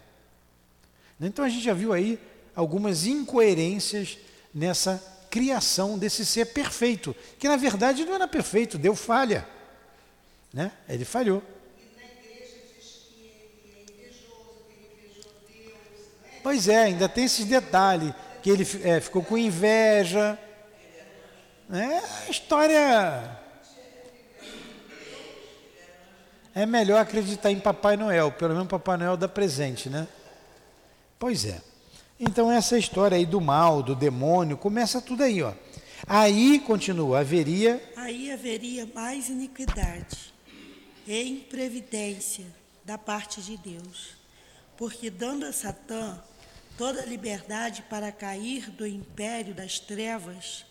Então 1.19 1.45
a 1.45 1.49
gente 1.49 1.63
já 1.63 1.73
viu 1.73 1.93
aí 1.93 2.19
algumas 2.55 3.05
incoerências 3.05 4.17
nessa 4.53 5.01
criação 5.29 5.97
desse 5.97 6.25
ser 6.25 6.47
perfeito, 6.47 7.15
que 7.39 7.47
na 7.47 7.55
verdade 7.55 8.03
não 8.05 8.15
era 8.15 8.27
perfeito, 8.27 8.77
deu 8.77 8.95
falha. 8.95 9.47
Né? 10.53 10.71
Ele 10.89 11.05
falhou. 11.05 11.41
Pois 16.43 16.67
é, 16.67 16.83
ainda 16.83 17.07
tem 17.07 17.25
esses 17.25 17.45
detalhes, 17.45 18.13
que 18.41 18.49
ele 18.49 18.67
é, 18.83 18.99
ficou 18.99 19.23
com 19.23 19.37
inveja. 19.37 20.37
É, 21.71 22.27
a 22.27 22.29
história. 22.29 23.39
É 26.53 26.65
melhor 26.65 26.99
acreditar 26.99 27.49
em 27.49 27.59
Papai 27.59 27.95
Noel, 27.95 28.31
pelo 28.31 28.53
menos 28.53 28.67
Papai 28.67 28.97
Noel 28.97 29.15
dá 29.15 29.27
presente, 29.27 29.89
né? 29.89 30.07
Pois 31.17 31.45
é. 31.45 31.61
Então 32.19 32.51
essa 32.51 32.77
história 32.77 33.15
aí 33.15 33.25
do 33.25 33.39
mal, 33.39 33.81
do 33.81 33.95
demônio, 33.95 34.57
começa 34.57 35.01
tudo 35.01 35.23
aí, 35.23 35.41
ó. 35.41 35.53
Aí 36.07 36.59
continua, 36.59 37.19
haveria 37.19 37.81
Aí 37.95 38.31
haveria 38.31 38.87
mais 38.93 39.29
iniquidade 39.29 40.33
e 41.07 41.21
imprevidência 41.23 42.45
da 42.83 42.97
parte 42.97 43.41
de 43.41 43.55
Deus, 43.57 44.15
porque 44.75 45.09
dando 45.09 45.45
a 45.45 45.53
Satã 45.53 46.21
toda 46.81 47.03
a 47.03 47.05
liberdade 47.05 47.83
para 47.83 48.11
cair 48.11 48.71
do 48.71 48.87
império 48.87 49.53
das 49.53 49.77
trevas 49.77 50.65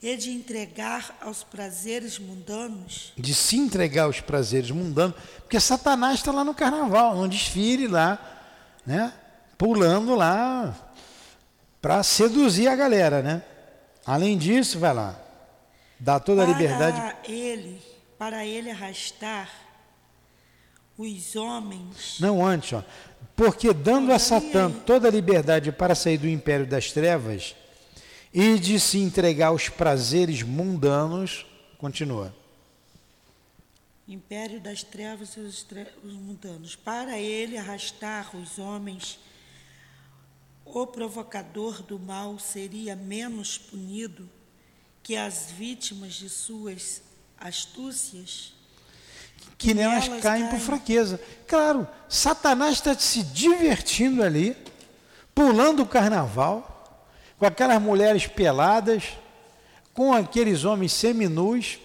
e 0.00 0.16
de 0.16 0.30
entregar 0.30 1.14
aos 1.20 1.44
prazeres 1.44 2.18
mundanos, 2.18 3.12
de 3.14 3.34
se 3.34 3.58
entregar 3.58 4.04
aos 4.04 4.22
prazeres 4.22 4.70
mundanos, 4.70 5.14
porque 5.40 5.60
Satanás 5.60 6.20
está 6.20 6.32
lá 6.32 6.42
no 6.42 6.54
carnaval, 6.54 7.14
num 7.14 7.28
desfile 7.28 7.86
lá, 7.86 8.18
né? 8.86 9.12
Pulando 9.58 10.14
lá 10.14 10.74
para 11.82 12.02
seduzir 12.02 12.66
a 12.66 12.74
galera, 12.74 13.20
né? 13.20 13.42
Além 14.06 14.38
disso, 14.38 14.78
vai 14.78 14.94
lá, 14.94 15.14
dá 16.00 16.18
toda 16.18 16.42
a 16.42 16.46
liberdade. 16.46 16.98
para 16.98 17.30
ele, 17.30 17.82
para 18.16 18.46
ele 18.46 18.70
arrastar 18.70 19.50
os 20.98 21.36
homens 21.36 22.16
Não 22.18 22.44
antes, 22.44 22.72
ó. 22.72 22.82
Porque 23.34 23.72
dando 23.72 24.12
a 24.12 24.18
Satã 24.18 24.70
toda 24.70 25.08
a 25.08 25.10
liberdade 25.10 25.72
para 25.72 25.94
sair 25.94 26.18
do 26.18 26.28
império 26.28 26.66
das 26.66 26.92
trevas 26.92 27.54
e 28.32 28.58
de 28.58 28.78
se 28.78 28.98
entregar 28.98 29.48
aos 29.48 29.68
prazeres 29.68 30.42
mundanos, 30.42 31.46
continua. 31.78 32.34
Império 34.06 34.60
das 34.60 34.82
trevas 34.82 35.36
e 35.36 35.40
os, 35.40 35.62
tre 35.62 35.86
os 36.04 36.12
mundanos. 36.12 36.76
Para 36.76 37.18
ele 37.18 37.56
arrastar 37.56 38.36
os 38.36 38.58
homens, 38.58 39.18
o 40.64 40.86
provocador 40.86 41.82
do 41.82 41.98
mal 41.98 42.38
seria 42.38 42.94
menos 42.94 43.56
punido 43.56 44.28
que 45.02 45.16
as 45.16 45.50
vítimas 45.50 46.14
de 46.14 46.28
suas 46.28 47.02
astúcias 47.38 48.55
que 49.58 49.72
nelas 49.74 50.06
nelas 50.06 50.22
caem 50.22 50.44
por 50.44 50.50
caem. 50.50 50.62
fraqueza. 50.62 51.20
Claro, 51.46 51.86
Satanás 52.08 52.74
está 52.74 52.94
se 52.94 53.22
divertindo 53.22 54.22
ali, 54.22 54.56
pulando 55.34 55.82
o 55.82 55.86
carnaval, 55.86 57.04
com 57.38 57.46
aquelas 57.46 57.80
mulheres 57.80 58.26
peladas, 58.26 59.04
com 59.94 60.12
aqueles 60.12 60.64
homens 60.64 60.92
seminus 60.92 61.78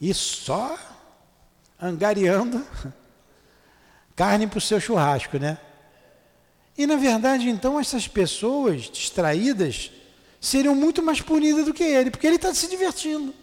e 0.00 0.12
só 0.14 0.78
angariando 1.80 2.64
carne 4.16 4.46
para 4.46 4.58
o 4.58 4.60
seu 4.60 4.80
churrasco, 4.80 5.38
né? 5.38 5.58
E 6.76 6.86
na 6.86 6.96
verdade, 6.96 7.48
então, 7.48 7.78
essas 7.78 8.06
pessoas 8.06 8.82
distraídas 8.82 9.90
seriam 10.40 10.74
muito 10.74 11.02
mais 11.02 11.20
punidas 11.20 11.64
do 11.64 11.74
que 11.74 11.82
ele, 11.82 12.10
porque 12.10 12.26
ele 12.26 12.36
está 12.36 12.54
se 12.54 12.68
divertindo. 12.68 13.34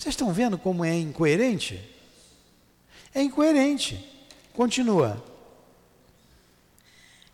Vocês 0.00 0.14
estão 0.14 0.32
vendo 0.32 0.56
como 0.56 0.82
é 0.82 0.96
incoerente? 0.98 1.78
É 3.14 3.20
incoerente. 3.20 4.02
Continua. 4.54 5.22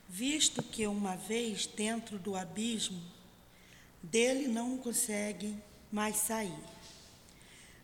visto 0.08 0.60
que 0.64 0.84
uma 0.84 1.14
vez 1.14 1.64
dentro 1.64 2.18
do 2.18 2.34
abismo, 2.34 3.00
dele 4.02 4.48
não 4.48 4.76
consegue 4.78 5.56
mais 5.92 6.16
sair. 6.16 6.58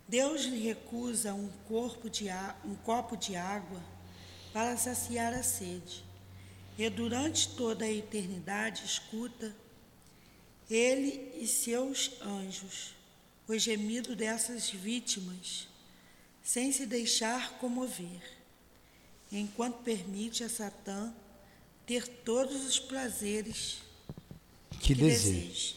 Deus 0.08 0.46
lhe 0.46 0.58
recusa 0.58 1.32
um, 1.32 1.48
corpo 1.68 2.10
de 2.10 2.26
um 2.64 2.74
copo 2.74 3.16
de 3.16 3.36
água 3.36 3.80
para 4.52 4.76
saciar 4.76 5.32
a 5.32 5.44
sede, 5.44 6.02
e 6.76 6.90
durante 6.90 7.50
toda 7.50 7.84
a 7.84 7.92
eternidade 7.92 8.84
escuta 8.84 9.54
ele 10.68 11.30
e 11.40 11.46
seus 11.46 12.20
anjos 12.20 13.00
o 13.52 13.59
gemido 13.59 14.14
dessas 14.16 14.71
vítimas, 14.71 15.68
sem 16.42 16.73
se 16.73 16.87
deixar 16.87 17.52
comover, 17.59 18.21
enquanto 19.30 19.76
permite 19.82 20.42
a 20.42 20.49
Satã 20.49 21.12
ter 21.87 22.06
todos 22.06 22.64
os 22.66 22.78
prazeres 22.78 23.78
Que 24.71 24.78
que 24.78 24.94
deseja. 24.94 25.75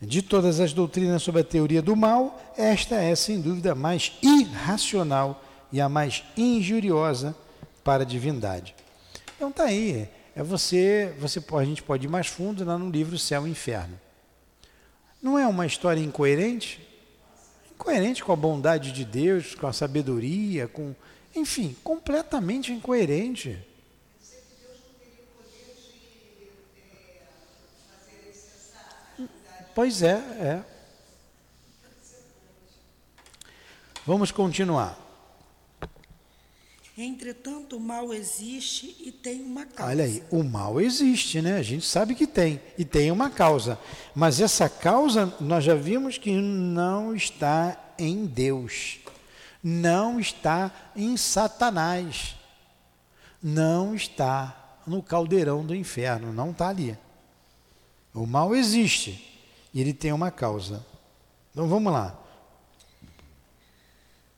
De 0.00 0.22
todas 0.22 0.60
as 0.60 0.72
doutrinas 0.72 1.22
sobre 1.22 1.42
a 1.42 1.44
teoria 1.44 1.82
do 1.82 1.94
mal, 1.94 2.54
esta 2.56 2.96
é 2.96 3.14
sem 3.14 3.40
dúvida 3.40 3.72
a 3.72 3.74
mais 3.74 4.12
irracional 4.22 5.44
e 5.70 5.80
a 5.80 5.88
mais 5.90 6.24
injuriosa 6.36 7.36
para 7.84 8.02
a 8.02 8.06
divindade. 8.06 8.74
Então 9.36 9.52
tá 9.52 9.64
aí, 9.64 10.08
é 10.34 10.42
você, 10.42 11.14
você 11.18 11.38
pode- 11.40 11.66
a 11.66 11.68
gente 11.68 11.82
pode 11.82 12.06
ir 12.06 12.08
mais 12.08 12.26
fundo 12.28 12.64
lá 12.64 12.78
no 12.78 12.90
livro 12.90 13.18
Céu 13.18 13.46
e 13.46 13.50
Inferno. 13.50 14.00
Não 15.20 15.38
é 15.38 15.46
uma 15.46 15.66
história 15.66 16.00
incoerente? 16.00 16.80
Incoerente 17.80 18.22
com 18.22 18.30
a 18.30 18.36
bondade 18.36 18.92
de 18.92 19.06
Deus, 19.06 19.54
com 19.54 19.66
a 19.66 19.72
sabedoria, 19.72 20.68
com, 20.68 20.94
enfim, 21.34 21.74
completamente 21.82 22.70
incoerente. 22.72 23.58
Pois 29.74 30.02
é, 30.02 30.12
é. 30.12 30.64
Vamos 34.04 34.30
continuar. 34.30 35.09
Entretanto, 37.02 37.78
o 37.78 37.80
mal 37.80 38.12
existe 38.12 38.94
e 39.00 39.10
tem 39.10 39.40
uma 39.40 39.64
causa. 39.64 39.90
Olha 39.90 40.04
aí, 40.04 40.22
o 40.30 40.42
mal 40.42 40.78
existe, 40.78 41.40
né? 41.40 41.56
A 41.56 41.62
gente 41.62 41.86
sabe 41.86 42.14
que 42.14 42.26
tem, 42.26 42.60
e 42.76 42.84
tem 42.84 43.10
uma 43.10 43.30
causa. 43.30 43.78
Mas 44.14 44.38
essa 44.38 44.68
causa, 44.68 45.34
nós 45.40 45.64
já 45.64 45.74
vimos 45.74 46.18
que 46.18 46.30
não 46.30 47.14
está 47.14 47.94
em 47.98 48.26
Deus, 48.26 48.98
não 49.64 50.20
está 50.20 50.70
em 50.94 51.16
Satanás, 51.16 52.36
não 53.42 53.94
está 53.94 54.78
no 54.86 55.02
caldeirão 55.02 55.64
do 55.64 55.74
inferno, 55.74 56.34
não 56.34 56.50
está 56.50 56.68
ali. 56.68 56.98
O 58.12 58.26
mal 58.26 58.54
existe 58.54 59.40
e 59.72 59.80
ele 59.80 59.94
tem 59.94 60.12
uma 60.12 60.30
causa. 60.30 60.84
Então 61.50 61.66
vamos 61.66 61.90
lá. 61.94 62.14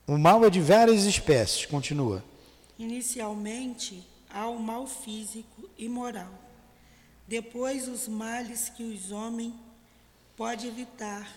O 0.07 0.17
mal 0.17 0.45
é 0.45 0.51
de 0.51 0.61
várias 0.61 1.03
espécies, 1.07 1.67
continua. 1.67 2.23
Inicialmente, 2.83 4.05
há 4.29 4.49
o 4.49 4.59
mal 4.59 4.89
físico 4.89 5.71
e 5.79 5.89
moral. 5.89 6.37
Depois, 7.29 7.87
os 7.87 8.09
males 8.09 8.71
que 8.71 8.83
os 8.83 9.13
homens 9.13 9.55
podem 10.37 10.69
evitar 10.69 11.31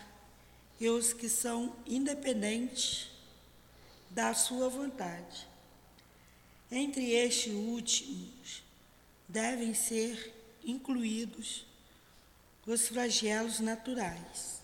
e 0.80 0.90
os 0.90 1.14
que 1.14 1.30
são 1.30 1.76
independentes 1.86 3.12
da 4.10 4.34
sua 4.34 4.70
vontade. 4.70 5.48
Entre 6.72 7.12
estes 7.12 7.54
últimos, 7.54 8.64
devem 9.30 9.76
ser 9.76 10.34
incluídos 10.64 11.64
os 12.66 12.88
flagelos 12.88 13.60
naturais. 13.60 14.64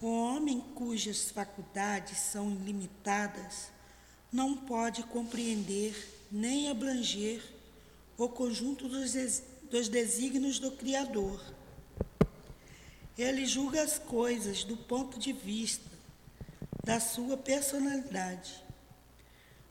O 0.00 0.08
homem 0.08 0.60
cujas 0.74 1.30
faculdades 1.30 2.18
são 2.18 2.50
ilimitadas 2.50 3.70
não 4.32 4.56
pode 4.56 5.02
compreender 5.02 5.94
nem 6.30 6.70
abranger 6.70 7.42
o 8.16 8.28
conjunto 8.28 8.88
dos, 8.88 9.12
dos 9.70 9.88
desígnios 9.88 10.58
do 10.58 10.72
Criador. 10.72 11.40
Ele 13.18 13.44
julga 13.44 13.82
as 13.82 13.98
coisas 13.98 14.64
do 14.64 14.76
ponto 14.76 15.18
de 15.18 15.32
vista 15.32 15.90
da 16.82 16.98
sua 16.98 17.36
personalidade, 17.36 18.54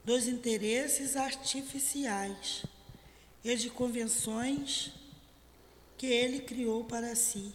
dos 0.06 0.28
interesses 0.28 1.16
artificiais 1.16 2.64
e 3.44 3.56
de 3.56 3.70
convenções 3.70 4.94
que 5.98 6.06
ele 6.06 6.40
criou 6.40 6.84
para 6.84 7.16
si 7.16 7.52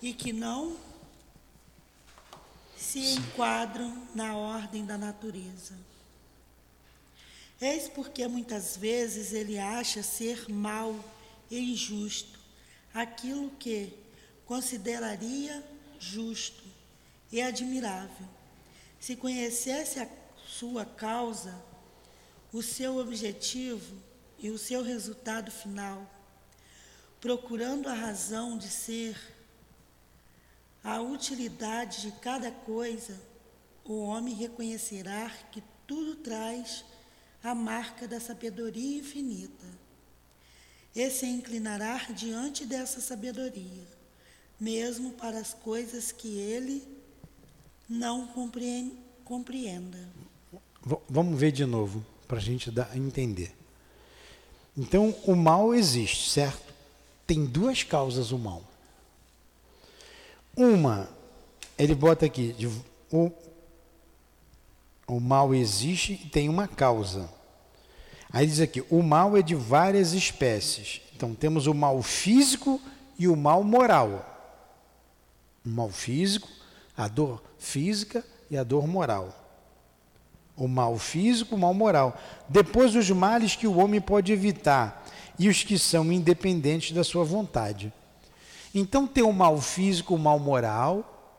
e 0.00 0.12
que 0.12 0.32
não 0.32 0.76
se 2.86 3.00
enquadram 3.00 4.06
na 4.14 4.36
ordem 4.36 4.86
da 4.86 4.96
natureza. 4.96 5.74
Eis 7.60 7.88
porque 7.88 8.28
muitas 8.28 8.76
vezes 8.76 9.32
ele 9.32 9.58
acha 9.58 10.04
ser 10.04 10.48
mal 10.48 10.94
e 11.50 11.58
injusto 11.72 12.38
aquilo 12.94 13.50
que 13.58 13.92
consideraria 14.44 15.64
justo 15.98 16.62
e 17.32 17.42
admirável. 17.42 18.28
Se 19.00 19.16
conhecesse 19.16 19.98
a 19.98 20.08
sua 20.46 20.84
causa, 20.84 21.60
o 22.52 22.62
seu 22.62 22.98
objetivo 22.98 23.96
e 24.38 24.48
o 24.48 24.58
seu 24.58 24.84
resultado 24.84 25.50
final, 25.50 26.08
procurando 27.20 27.88
a 27.88 27.94
razão 27.94 28.56
de 28.56 28.68
ser 28.68 29.35
a 30.86 31.00
utilidade 31.00 32.02
de 32.02 32.12
cada 32.12 32.48
coisa, 32.52 33.20
o 33.84 34.04
homem 34.04 34.32
reconhecerá 34.32 35.28
que 35.50 35.60
tudo 35.84 36.14
traz 36.14 36.84
a 37.42 37.56
marca 37.56 38.06
da 38.06 38.20
sabedoria 38.20 39.00
infinita. 39.00 39.66
E 40.94 41.10
se 41.10 41.26
inclinará 41.26 41.98
diante 42.14 42.64
dessa 42.64 43.00
sabedoria, 43.00 43.82
mesmo 44.60 45.10
para 45.14 45.40
as 45.40 45.52
coisas 45.52 46.12
que 46.12 46.38
ele 46.38 46.86
não 47.88 48.28
compreen- 48.28 48.96
compreenda. 49.24 50.08
Vamos 51.08 51.38
ver 51.38 51.50
de 51.50 51.66
novo, 51.66 52.06
para 52.28 52.38
a 52.38 52.40
gente 52.40 52.70
dar, 52.70 52.96
entender. 52.96 53.52
Então, 54.76 55.10
o 55.24 55.34
mal 55.34 55.74
existe, 55.74 56.30
certo? 56.30 56.72
Tem 57.26 57.44
duas 57.44 57.82
causas 57.82 58.30
o 58.30 58.38
mal. 58.38 58.62
Uma, 60.56 61.08
ele 61.76 61.94
bota 61.94 62.26
aqui, 62.26 62.52
de- 62.52 62.66
o, 63.12 63.30
o 65.06 65.20
mal 65.20 65.54
existe 65.54 66.14
e 66.24 66.28
tem 66.28 66.48
uma 66.48 66.66
causa. 66.66 67.28
Aí 68.32 68.46
diz 68.46 68.60
aqui, 68.60 68.82
o 68.90 69.02
mal 69.02 69.36
é 69.36 69.42
de 69.42 69.54
várias 69.54 70.12
espécies. 70.12 71.02
Então, 71.14 71.34
temos 71.34 71.66
o 71.66 71.74
mal 71.74 72.02
físico 72.02 72.80
e 73.18 73.28
o 73.28 73.36
mal 73.36 73.62
moral. 73.62 74.32
O 75.64 75.68
mal 75.68 75.90
físico, 75.90 76.48
a 76.96 77.06
dor 77.08 77.42
física 77.58 78.24
e 78.50 78.56
a 78.56 78.64
dor 78.64 78.86
moral 78.86 79.46
o 80.56 80.66
mal 80.66 80.96
físico, 80.98 81.54
o 81.54 81.58
mal 81.58 81.74
moral. 81.74 82.18
Depois, 82.48 82.94
os 82.96 83.10
males 83.10 83.54
que 83.54 83.66
o 83.66 83.76
homem 83.76 84.00
pode 84.00 84.32
evitar 84.32 85.04
e 85.38 85.48
os 85.48 85.62
que 85.62 85.78
são 85.78 86.10
independentes 86.10 86.92
da 86.92 87.04
sua 87.04 87.24
vontade. 87.24 87.92
Então, 88.78 89.06
tem 89.06 89.24
o 89.24 89.32
mal 89.32 89.58
físico, 89.58 90.14
o 90.14 90.18
mal 90.18 90.38
moral, 90.38 91.32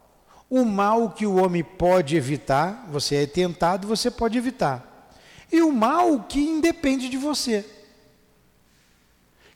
o 0.50 0.66
mal 0.66 1.12
que 1.12 1.24
o 1.24 1.36
homem 1.36 1.64
pode 1.64 2.16
evitar, 2.16 2.88
você 2.90 3.18
é 3.18 3.28
tentado, 3.28 3.88
você 3.88 4.10
pode 4.10 4.36
evitar. 4.40 5.08
E 5.52 5.62
o 5.62 5.72
mal 5.72 6.24
que 6.24 6.40
independe 6.40 7.08
de 7.08 7.16
você. 7.16 7.64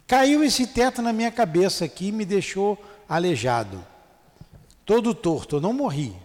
Caiu 0.06 0.44
esse 0.44 0.68
teto 0.68 1.02
na 1.02 1.12
minha 1.12 1.32
cabeça 1.32 1.86
aqui 1.86 2.10
e 2.10 2.12
me 2.12 2.24
deixou 2.24 2.78
aleijado. 3.10 3.84
todo 4.86 5.16
torto, 5.16 5.56
eu 5.56 5.62
não 5.62 5.74
morri. 5.74 6.16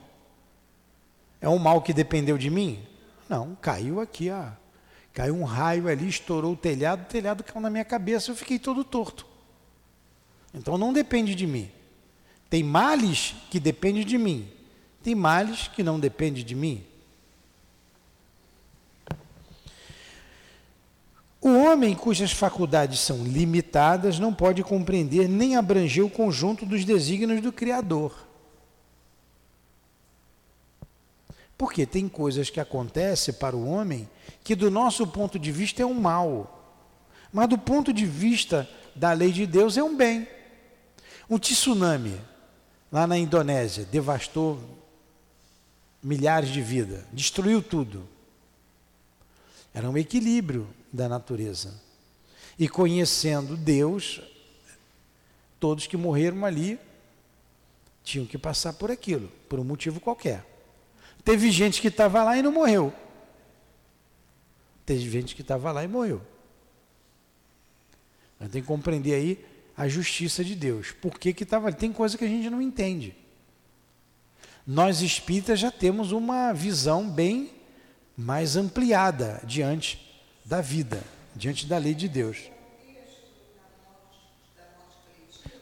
É 1.40 1.48
um 1.48 1.58
mal 1.58 1.80
que 1.80 1.94
dependeu 1.94 2.36
de 2.36 2.50
mim? 2.50 2.86
Não, 3.30 3.56
caiu 3.62 3.98
aqui, 3.98 4.28
ó. 4.30 4.48
Caiu 5.14 5.34
um 5.34 5.44
raio 5.44 5.88
ali, 5.88 6.06
estourou 6.06 6.52
o 6.52 6.56
telhado, 6.56 7.04
o 7.04 7.06
telhado 7.06 7.42
caiu 7.42 7.62
na 7.62 7.70
minha 7.70 7.84
cabeça, 7.84 8.30
eu 8.30 8.36
fiquei 8.36 8.58
todo 8.58 8.84
torto. 8.84 9.25
Então 10.56 10.78
não 10.78 10.92
depende 10.92 11.34
de 11.34 11.46
mim. 11.46 11.70
Tem 12.48 12.62
males 12.62 13.34
que 13.50 13.60
dependem 13.60 14.04
de 14.04 14.16
mim. 14.16 14.48
Tem 15.02 15.14
males 15.14 15.68
que 15.68 15.82
não 15.82 16.00
dependem 16.00 16.42
de 16.42 16.54
mim. 16.54 16.82
O 21.42 21.50
homem 21.50 21.94
cujas 21.94 22.32
faculdades 22.32 22.98
são 23.00 23.22
limitadas 23.22 24.18
não 24.18 24.32
pode 24.32 24.64
compreender 24.64 25.28
nem 25.28 25.54
abranger 25.54 26.04
o 26.04 26.10
conjunto 26.10 26.64
dos 26.64 26.84
desígnios 26.84 27.42
do 27.42 27.52
Criador. 27.52 28.26
Porque 31.56 31.86
tem 31.86 32.08
coisas 32.08 32.50
que 32.50 32.58
acontecem 32.58 33.32
para 33.34 33.54
o 33.54 33.68
homem 33.68 34.08
que, 34.42 34.54
do 34.54 34.70
nosso 34.70 35.06
ponto 35.06 35.38
de 35.38 35.52
vista, 35.52 35.82
é 35.82 35.86
um 35.86 35.94
mal, 35.94 36.80
mas 37.32 37.48
do 37.48 37.58
ponto 37.58 37.92
de 37.92 38.06
vista 38.06 38.68
da 38.94 39.12
lei 39.12 39.30
de 39.30 39.46
Deus, 39.46 39.76
é 39.76 39.82
um 39.82 39.96
bem. 39.96 40.26
Um 41.28 41.38
tsunami 41.38 42.20
lá 42.90 43.06
na 43.06 43.18
Indonésia 43.18 43.84
devastou 43.84 44.60
milhares 46.02 46.50
de 46.50 46.62
vidas, 46.62 47.04
destruiu 47.12 47.60
tudo. 47.60 48.06
Era 49.74 49.90
um 49.90 49.98
equilíbrio 49.98 50.68
da 50.92 51.08
natureza. 51.08 51.74
E 52.58 52.68
conhecendo 52.68 53.56
Deus, 53.56 54.22
todos 55.58 55.86
que 55.86 55.96
morreram 55.96 56.44
ali 56.44 56.78
tinham 58.04 58.24
que 58.24 58.38
passar 58.38 58.72
por 58.74 58.90
aquilo, 58.90 59.28
por 59.48 59.58
um 59.58 59.64
motivo 59.64 60.00
qualquer. 60.00 60.44
Teve 61.24 61.50
gente 61.50 61.80
que 61.80 61.88
estava 61.88 62.22
lá 62.22 62.38
e 62.38 62.42
não 62.42 62.52
morreu. 62.52 62.94
Teve 64.86 65.10
gente 65.10 65.34
que 65.34 65.42
estava 65.42 65.72
lá 65.72 65.82
e 65.82 65.88
morreu. 65.88 66.22
Tem 68.38 68.62
que 68.62 68.68
compreender 68.68 69.14
aí 69.14 69.44
a 69.76 69.88
justiça 69.88 70.44
de 70.44 70.54
Deus. 70.54 70.92
Por 70.92 71.18
que 71.18 71.30
estava 71.30 71.68
ali? 71.68 71.76
Tem 71.76 71.92
coisa 71.92 72.16
que 72.16 72.24
a 72.24 72.28
gente 72.28 72.48
não 72.48 72.62
entende. 72.62 73.14
Nós 74.66 75.00
espíritas 75.00 75.60
já 75.60 75.70
temos 75.70 76.12
uma 76.12 76.52
visão 76.52 77.08
bem 77.08 77.50
mais 78.16 78.56
ampliada 78.56 79.40
diante 79.44 80.20
da 80.44 80.60
vida, 80.60 81.02
diante 81.34 81.66
da 81.66 81.78
lei 81.78 81.94
de 81.94 82.08
Deus. 82.08 82.50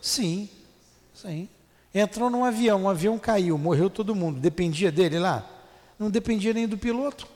Sim, 0.01 0.49
sim. 1.15 1.49
Entrou 1.95 2.31
num 2.31 2.45
avião, 2.45 2.85
um 2.85 2.89
avião 2.89 3.19
caiu, 3.19 3.57
morreu 3.59 3.89
todo 3.89 4.15
mundo. 4.15 4.41
Dependia 4.41 4.91
dele 4.93 5.19
lá? 5.19 5.51
não 5.99 6.11
dependia 6.11 6.53
nem 6.53 6.67
do 6.67 6.77
piloto. 6.77 7.27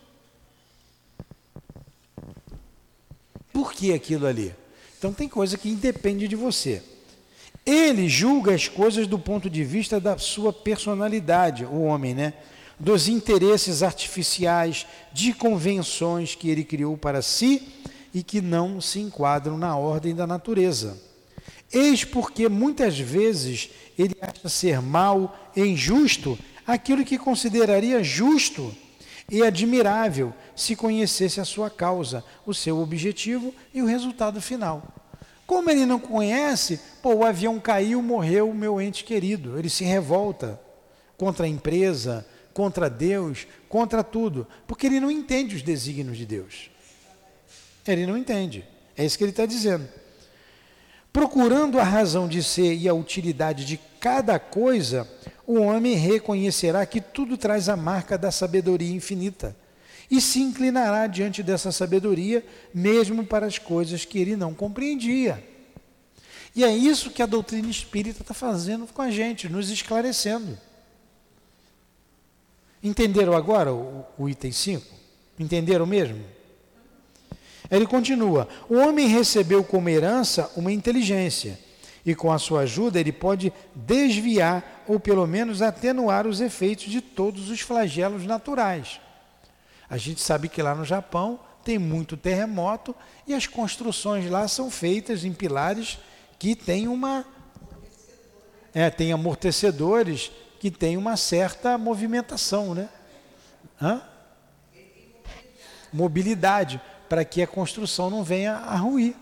Por 3.53 3.73
que 3.73 3.93
aquilo 3.93 4.27
ali? 4.27 4.55
Então 4.99 5.13
tem 5.13 5.29
coisa 5.29 5.57
que 5.57 5.69
independe 5.69 6.27
de 6.27 6.35
você. 6.35 6.83
Ele 7.65 8.09
julga 8.09 8.55
as 8.55 8.67
coisas 8.67 9.07
do 9.07 9.19
ponto 9.19 9.49
de 9.49 9.63
vista 9.63 10.01
da 10.01 10.19
sua 10.19 10.53
personalidade, 10.53 11.65
o 11.65 11.83
homem, 11.83 12.15
né? 12.15 12.35
Dos 12.81 13.09
interesses 13.09 13.83
artificiais, 13.83 14.87
de 15.13 15.33
convenções 15.33 16.35
que 16.35 16.49
ele 16.49 16.65
criou 16.65 16.97
para 16.97 17.23
si 17.23 17.69
e 18.13 18.23
que 18.23 18.41
não 18.41 18.81
se 18.81 18.99
enquadram 19.01 19.57
na 19.57 19.77
ordem 19.77 20.15
da 20.15 20.27
natureza. 20.27 21.01
Eis 21.73 22.03
porque 22.05 22.49
muitas 22.49 22.99
vezes 22.99 23.71
ele 23.99 24.17
acha 24.21 24.49
ser 24.49 24.81
mal 24.81 25.53
injusto 25.55 26.39
aquilo 26.67 27.05
que 27.05 27.19
consideraria 27.19 28.03
justo 28.03 28.75
e 29.31 29.43
admirável 29.43 30.33
se 30.57 30.75
conhecesse 30.75 31.41
a 31.41 31.45
sua 31.45 31.69
causa, 31.69 32.25
o 32.47 32.55
seu 32.55 32.79
objetivo 32.79 33.55
e 33.75 33.83
o 33.83 33.87
resultado 33.87 34.41
final. 34.41 34.83
Como 35.47 35.71
ele 35.71 35.87
não 35.87 35.99
conhece, 35.99 36.81
pô, 37.03 37.15
o 37.15 37.25
avião 37.25 37.59
caiu, 37.59 38.03
morreu 38.03 38.51
o 38.51 38.55
meu 38.55 38.81
ente 38.81 39.05
querido. 39.05 39.59
Ele 39.59 39.71
se 39.71 39.85
revolta 39.85 40.61
contra 41.17 41.47
a 41.47 41.49
empresa, 41.49 42.27
contra 42.53 42.91
Deus, 42.91 43.47
contra 43.69 44.03
tudo, 44.03 44.47
porque 44.67 44.87
ele 44.87 45.01
não 45.01 45.11
entende 45.11 45.57
os 45.57 45.63
desígnios 45.63 46.19
de 46.19 46.27
Deus. 46.27 46.71
Ele 47.87 48.07
não 48.07 48.17
entende. 48.17 48.65
É 48.97 49.05
isso 49.05 49.17
que 49.17 49.25
ele 49.25 49.31
está 49.31 49.47
dizendo. 49.47 49.89
Procurando 51.13 51.81
a 51.81 51.85
razão 51.85 52.29
de 52.29 52.43
ser 52.43 52.75
e 52.75 52.89
a 52.89 52.95
utilidade 52.95 53.65
de 53.65 53.79
cada 54.01 54.39
coisa, 54.39 55.09
o 55.47 55.55
homem 55.61 55.95
reconhecerá 55.95 56.85
que 56.85 57.01
tudo 57.01 57.37
traz 57.37 57.69
a 57.69 57.77
marca 57.77 58.19
da 58.19 58.31
sabedoria 58.31 58.95
infinita 58.95 59.57
e 60.11 60.21
se 60.21 60.41
inclinará 60.41 61.07
diante 61.07 61.43
dessa 61.43 61.71
sabedoria, 61.71 62.45
mesmo 62.73 63.25
para 63.25 63.47
as 63.47 63.59
coisas 63.59 64.05
que 64.05 64.19
ele 64.19 64.37
não 64.37 64.55
compreendia. 64.55 65.43
E 66.57 66.65
é 66.65 66.75
isso 66.75 67.11
que 67.11 67.23
a 67.23 67.27
doutrina 67.27 67.69
espírita 67.69 68.23
está 68.23 68.35
fazendo 68.35 68.87
com 68.87 69.03
a 69.03 69.11
gente, 69.11 69.49
nos 69.49 69.71
esclarecendo. 69.71 70.59
Entenderam 72.83 73.35
agora 73.35 73.73
o, 73.73 74.05
o 74.19 74.29
item 74.29 74.53
5? 74.53 74.87
Entenderam 75.39 75.87
mesmo? 75.87 76.25
Ele 77.71 77.87
continua: 77.87 78.49
o 78.69 78.77
homem 78.77 79.07
recebeu 79.09 79.63
como 79.63 79.89
herança 79.89 80.51
uma 80.57 80.73
inteligência 80.73 81.59
e 82.05 82.15
com 82.15 82.33
a 82.33 82.39
sua 82.39 82.61
ajuda 82.61 82.99
ele 82.99 83.13
pode 83.13 83.53
desviar 83.75 84.85
ou 84.87 84.99
pelo 84.99 85.27
menos 85.27 85.63
atenuar 85.63 86.27
os 86.27 86.41
efeitos 86.41 86.87
de 86.87 87.01
todos 87.01 87.51
os 87.51 87.61
flagelos 87.61 88.25
naturais. 88.25 89.01
A 89.89 89.97
gente 89.97 90.21
sabe 90.21 90.49
que 90.49 90.63
lá 90.63 90.75
no 90.75 90.85
Japão 90.85 91.41
tem 91.65 91.79
muito 91.79 92.17
terremoto 92.17 92.95
e 93.27 93.35
as 93.35 93.47
construções 93.47 94.31
lá 94.31 94.47
são 94.49 94.71
feitas 94.71 95.25
em 95.25 95.33
pilares 95.33 95.99
que 96.39 96.55
têm 96.55 96.89
uma 96.89 97.25
é, 98.75 98.91
tem 98.91 99.13
amortecedores 99.13 100.31
que 100.61 100.71
têm 100.71 100.97
uma 100.97 101.17
certa 101.17 101.79
movimentação, 101.79 102.75
né? 102.75 102.89
Hã? 103.81 104.03
Mobilidade, 105.93 106.81
para 107.09 107.25
que 107.25 107.43
a 107.43 107.47
construção 107.47 108.11
não 108.11 108.23
venha 108.23 108.55
a 108.55 108.77
ruir. 108.77 109.17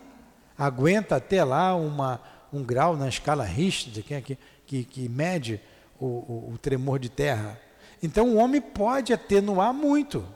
Aguenta 0.59 1.17
até 1.17 1.45
lá 1.45 1.75
uma 1.75 2.21
um 2.53 2.63
grau 2.63 2.97
na 2.97 3.09
escala 3.09 3.45
Richter, 3.45 4.03
que, 4.03 4.15
é 4.15 4.21
que, 4.21 4.39
que, 4.67 4.85
que 4.85 5.09
mede 5.09 5.61
o, 5.99 6.07
o, 6.07 6.53
o 6.55 6.59
tremor 6.59 6.99
de 6.99 7.09
terra. 7.09 7.61
Então 8.03 8.29
o 8.29 8.37
homem 8.37 8.61
pode 8.61 9.13
atenuar 9.13 9.73
muito. 9.73 10.27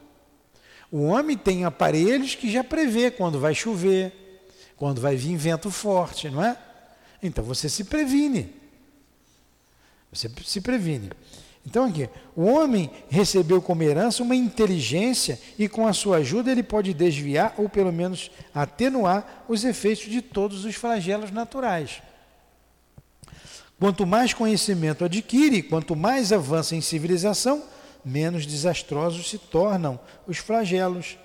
O 0.90 1.02
homem 1.02 1.36
tem 1.36 1.64
aparelhos 1.64 2.34
que 2.34 2.50
já 2.50 2.64
prevê 2.64 3.10
quando 3.10 3.38
vai 3.38 3.54
chover, 3.54 4.12
quando 4.76 5.00
vai 5.00 5.14
vir 5.14 5.36
vento 5.36 5.70
forte, 5.70 6.28
não 6.28 6.44
é? 6.44 6.56
Então 7.22 7.44
você 7.44 7.68
se 7.68 7.84
previne. 7.84 8.54
Você 10.12 10.28
se 10.44 10.60
previne. 10.60 11.10
Então 11.66 11.84
aqui, 11.84 12.08
o 12.34 12.44
homem 12.44 12.90
recebeu 13.08 13.60
como 13.60 13.82
herança 13.82 14.22
uma 14.22 14.34
inteligência 14.34 15.38
e 15.58 15.68
com 15.68 15.86
a 15.86 15.92
sua 15.92 16.18
ajuda 16.18 16.50
ele 16.50 16.62
pode 16.62 16.94
desviar 16.94 17.54
ou 17.58 17.68
pelo 17.68 17.92
menos 17.92 18.30
atenuar 18.54 19.44
os 19.48 19.64
efeitos 19.64 20.04
de 20.04 20.22
todos 20.22 20.64
os 20.64 20.74
flagelos 20.74 21.30
naturais. 21.30 22.02
Quanto 23.78 24.06
mais 24.06 24.34
conhecimento 24.34 25.04
adquire, 25.04 25.62
quanto 25.62 25.96
mais 25.96 26.32
avança 26.32 26.76
em 26.76 26.80
civilização, 26.80 27.62
menos 28.04 28.46
desastrosos 28.46 29.28
se 29.28 29.38
tornam 29.38 29.98
os 30.26 30.38
flagelos. 30.38 31.18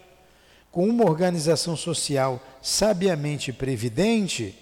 Com 0.72 0.88
uma 0.88 1.06
organização 1.06 1.76
social 1.76 2.42
sabiamente 2.62 3.52
previdente, 3.52 4.58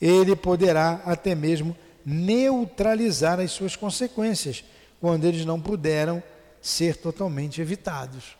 ele 0.00 0.34
poderá 0.34 1.02
até 1.04 1.34
mesmo 1.34 1.76
neutralizar 2.04 3.38
as 3.38 3.50
suas 3.50 3.76
consequências, 3.76 4.64
quando 5.00 5.24
eles 5.24 5.44
não 5.44 5.60
puderam 5.60 6.22
ser 6.60 6.96
totalmente 6.96 7.60
evitados. 7.60 8.36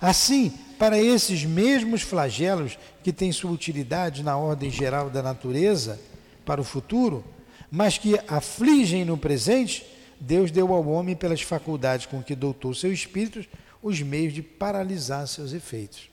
Assim, 0.00 0.50
para 0.78 0.98
esses 0.98 1.44
mesmos 1.44 2.02
flagelos 2.02 2.78
que 3.04 3.12
têm 3.12 3.30
sua 3.30 3.50
utilidade 3.50 4.22
na 4.22 4.36
ordem 4.36 4.70
geral 4.70 5.08
da 5.08 5.22
natureza, 5.22 6.00
para 6.44 6.60
o 6.60 6.64
futuro, 6.64 7.24
mas 7.70 7.98
que 7.98 8.18
afligem 8.28 9.04
no 9.04 9.16
presente, 9.16 9.86
Deus 10.20 10.50
deu 10.50 10.72
ao 10.72 10.86
homem, 10.86 11.16
pelas 11.16 11.40
faculdades 11.40 12.06
com 12.06 12.22
que 12.22 12.34
doutou 12.34 12.74
seu 12.74 12.92
espírito, 12.92 13.48
os 13.82 14.00
meios 14.00 14.32
de 14.32 14.42
paralisar 14.42 15.26
seus 15.26 15.52
efeitos. 15.52 16.10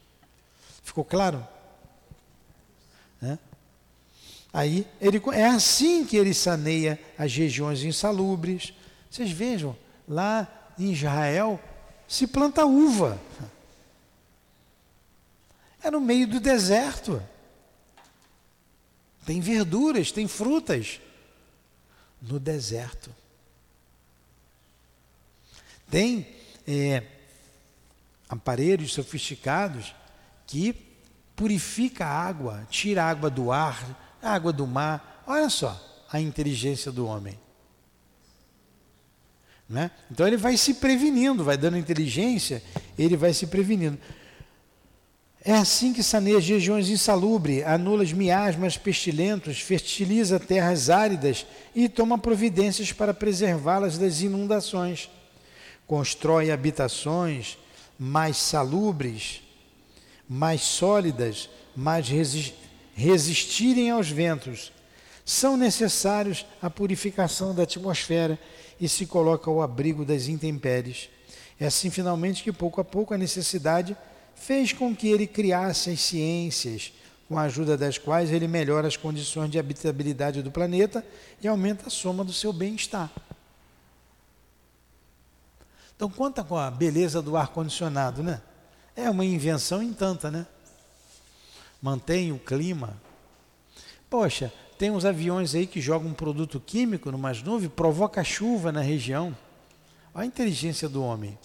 Ficou 0.84 1.04
claro? 1.04 1.46
Né? 3.22 3.38
Aí 4.52 4.88
ele, 5.00 5.22
é 5.34 5.46
assim 5.46 6.06
que 6.06 6.18
ele 6.18 6.34
saneia 6.34 7.00
as 7.18 7.34
regiões 7.34 7.84
insalubres. 7.84 8.74
Vocês 9.10 9.32
vejam, 9.32 9.76
lá 10.08 10.48
em 10.78 10.92
Israel 10.92 11.60
se 12.08 12.26
planta 12.26 12.66
uva. 12.66 13.20
É 15.82 15.90
no 15.90 16.02
meio 16.02 16.28
do 16.28 16.40
deserto 16.40 17.22
tem 19.30 19.40
verduras, 19.42 20.12
tem 20.12 20.28
frutas. 20.28 21.00
no 22.20 22.40
deserto. 22.40 23.16
Tem 25.88 26.28
é, 26.68 27.04
aparelhos 28.28 28.92
sofisticados 28.92 29.94
que 30.48 30.74
purifica 31.36 32.08
a 32.08 32.28
água, 32.28 32.68
tira 32.72 33.04
a 33.04 33.08
água 33.08 33.30
do 33.30 33.52
ar, 33.52 34.09
a 34.22 34.32
água 34.34 34.52
do 34.52 34.66
mar. 34.66 35.24
Olha 35.26 35.50
só 35.50 35.80
a 36.12 36.20
inteligência 36.20 36.92
do 36.92 37.06
homem. 37.06 37.40
Né? 39.70 39.92
Então 40.10 40.26
ele 40.26 40.38
vai 40.38 40.58
se 40.58 40.76
prevenindo, 40.76 41.44
vai 41.44 41.56
dando 41.56 41.78
inteligência, 41.78 42.64
ele 42.98 43.16
vai 43.16 43.34
se 43.34 43.46
prevenindo. 43.46 44.00
É 45.44 45.54
assim 45.54 45.94
que 45.94 46.04
saneia 46.04 46.38
as 46.38 46.48
regiões 46.48 46.90
insalubres, 46.90 47.64
anula 47.66 48.04
os 48.04 48.12
miasmas 48.12 48.78
pestilentos, 48.78 49.62
fertiliza 49.62 50.40
terras 50.40 50.90
áridas 50.90 51.46
e 51.74 51.88
toma 51.88 52.18
providências 52.18 52.92
para 52.92 53.14
preservá-las 53.14 53.98
das 53.98 54.22
inundações. 54.22 55.10
Constrói 55.88 56.52
habitações 56.52 57.58
mais 57.98 58.38
salubres, 58.38 59.42
mais 60.28 60.62
sólidas, 60.62 61.50
mais 61.76 62.08
resistirem 63.00 63.90
aos 63.90 64.10
ventos. 64.10 64.74
São 65.24 65.56
necessários 65.56 66.46
a 66.62 66.70
purificação 66.70 67.56
da 67.56 67.64
atmosfera 67.64 68.38
e 68.80 68.90
se 68.90 69.06
coloca 69.06 69.50
ao 69.50 69.62
abrigo 69.62 70.04
das 70.04 70.28
intempéries. 70.28 71.10
É 71.60 71.68
assim, 71.68 71.90
finalmente, 71.90 72.44
que 72.44 72.52
pouco 72.52 72.82
a 72.82 72.84
pouco 72.84 73.14
a 73.14 73.18
necessidade 73.18 73.96
fez 74.36 74.74
com 74.74 74.96
que 74.96 75.08
ele 75.08 75.28
criasse 75.28 75.90
as 75.90 76.02
ciências, 76.02 76.92
com 77.28 77.38
a 77.38 77.44
ajuda 77.44 77.78
das 77.78 77.98
quais 77.98 78.32
ele 78.32 78.48
melhora 78.48 78.88
as 78.88 78.98
condições 78.98 79.50
de 79.50 79.60
habitabilidade 79.60 80.42
do 80.42 80.52
planeta 80.52 81.06
e 81.42 81.48
aumenta 81.48 81.88
a 81.88 81.90
soma 81.90 82.24
do 82.24 82.34
seu 82.34 82.52
bem-estar. 82.52 83.12
Então, 85.96 86.10
conta 86.10 86.44
com 86.44 86.58
a 86.58 86.72
beleza 86.72 87.22
do 87.22 87.38
ar-condicionado, 87.38 88.24
né? 88.24 88.42
É 88.96 89.10
uma 89.10 89.24
invenção 89.24 89.84
em 89.84 89.94
tanta, 89.94 90.32
né? 90.32 90.46
Mantém 91.82 92.32
o 92.32 92.40
clima. 92.40 93.02
Poxa, 94.10 94.52
tem 94.78 94.92
uns 94.92 95.06
aviões 95.06 95.54
aí 95.56 95.68
que 95.68 95.82
jogam 95.82 96.10
um 96.10 96.14
produto 96.14 96.60
químico 96.60 97.12
numas 97.12 97.44
nuvens, 97.44 97.72
provoca 97.76 98.24
chuva 98.24 98.72
na 98.72 98.82
região. 98.82 99.36
Olha 100.14 100.24
a 100.24 100.26
inteligência 100.26 100.90
do 100.90 101.04
homem. 101.04 101.38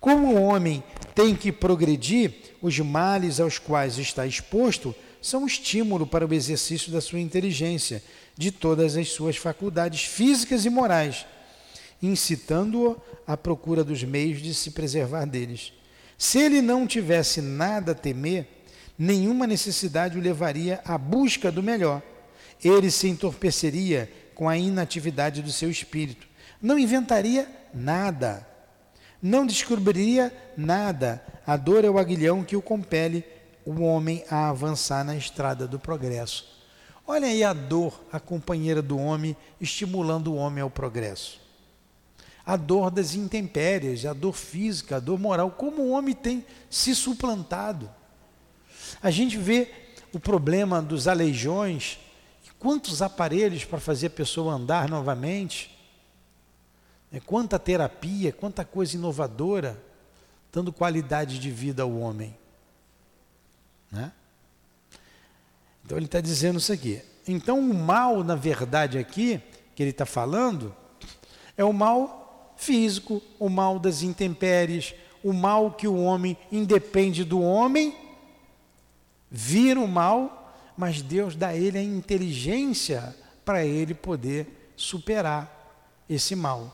Como 0.00 0.34
o 0.34 0.42
homem 0.42 0.82
tem 1.14 1.36
que 1.36 1.52
progredir, 1.52 2.56
os 2.62 2.78
males 2.78 3.38
aos 3.38 3.58
quais 3.58 3.98
está 3.98 4.26
exposto 4.26 4.94
são 5.20 5.42
um 5.42 5.46
estímulo 5.46 6.06
para 6.06 6.26
o 6.26 6.32
exercício 6.32 6.90
da 6.90 7.00
sua 7.00 7.20
inteligência, 7.20 8.02
de 8.36 8.50
todas 8.50 8.96
as 8.96 9.10
suas 9.10 9.36
faculdades 9.36 10.02
físicas 10.02 10.64
e 10.64 10.70
morais, 10.70 11.26
incitando-o 12.02 12.96
à 13.26 13.36
procura 13.36 13.84
dos 13.84 14.02
meios 14.02 14.40
de 14.40 14.54
se 14.54 14.70
preservar 14.70 15.26
deles. 15.26 15.74
Se 16.20 16.38
ele 16.38 16.60
não 16.60 16.86
tivesse 16.86 17.40
nada 17.40 17.92
a 17.92 17.94
temer, 17.94 18.46
nenhuma 18.98 19.46
necessidade 19.46 20.18
o 20.18 20.20
levaria 20.20 20.80
à 20.84 20.98
busca 20.98 21.50
do 21.50 21.62
melhor. 21.62 22.02
Ele 22.62 22.90
se 22.90 23.08
entorpeceria 23.08 24.12
com 24.34 24.46
a 24.46 24.58
inatividade 24.58 25.40
do 25.40 25.50
seu 25.50 25.70
espírito. 25.70 26.28
Não 26.60 26.78
inventaria 26.78 27.48
nada 27.72 28.46
não 29.22 29.44
descobriria 29.44 30.32
nada. 30.56 31.22
A 31.46 31.56
dor 31.56 31.84
é 31.84 31.90
o 31.90 31.98
aguilhão 31.98 32.44
que 32.44 32.56
o 32.56 32.62
compele 32.62 33.24
o 33.64 33.82
homem 33.82 34.24
a 34.30 34.48
avançar 34.48 35.04
na 35.04 35.16
estrada 35.16 35.66
do 35.68 35.78
progresso. 35.78 36.60
Olha 37.06 37.26
aí 37.26 37.44
a 37.44 37.52
dor, 37.52 38.00
a 38.10 38.18
companheira 38.18 38.80
do 38.80 38.98
homem, 38.98 39.36
estimulando 39.60 40.32
o 40.32 40.36
homem 40.36 40.62
ao 40.62 40.70
progresso. 40.70 41.40
A 42.50 42.56
dor 42.56 42.90
das 42.90 43.14
intempéries, 43.14 44.04
a 44.04 44.12
dor 44.12 44.32
física, 44.32 44.96
a 44.96 44.98
dor 44.98 45.20
moral, 45.20 45.52
como 45.52 45.82
o 45.82 45.90
homem 45.90 46.12
tem 46.12 46.44
se 46.68 46.96
suplantado. 46.96 47.88
A 49.00 49.08
gente 49.08 49.38
vê 49.38 49.72
o 50.12 50.18
problema 50.18 50.82
dos 50.82 51.06
aleijões, 51.06 52.00
quantos 52.58 53.02
aparelhos 53.02 53.64
para 53.64 53.78
fazer 53.78 54.08
a 54.08 54.10
pessoa 54.10 54.54
andar 54.54 54.88
novamente. 54.88 55.78
É, 57.12 57.20
quanta 57.20 57.56
terapia, 57.56 58.32
quanta 58.32 58.64
coisa 58.64 58.96
inovadora, 58.96 59.80
dando 60.52 60.72
qualidade 60.72 61.38
de 61.38 61.52
vida 61.52 61.84
ao 61.84 61.96
homem. 61.98 62.36
Né? 63.92 64.10
Então 65.84 65.96
ele 65.96 66.06
está 66.06 66.20
dizendo 66.20 66.58
isso 66.58 66.72
aqui. 66.72 67.00
Então 67.28 67.60
o 67.60 67.72
mal, 67.72 68.24
na 68.24 68.34
verdade, 68.34 68.98
aqui, 68.98 69.40
que 69.76 69.84
ele 69.84 69.90
está 69.90 70.04
falando, 70.04 70.74
é 71.56 71.64
o 71.64 71.72
mal 71.72 72.19
físico, 72.60 73.22
o 73.38 73.48
mal 73.48 73.78
das 73.78 74.02
intempéries, 74.02 74.94
o 75.24 75.32
mal 75.32 75.72
que 75.72 75.88
o 75.88 75.96
homem 75.96 76.36
independe 76.52 77.24
do 77.24 77.40
homem, 77.40 77.96
vira 79.30 79.80
o 79.80 79.88
mal, 79.88 80.54
mas 80.76 81.02
Deus 81.02 81.34
dá 81.34 81.48
a 81.48 81.56
ele 81.56 81.78
a 81.78 81.82
inteligência 81.82 83.16
para 83.44 83.64
ele 83.64 83.94
poder 83.94 84.72
superar 84.76 86.04
esse 86.08 86.36
mal. 86.36 86.72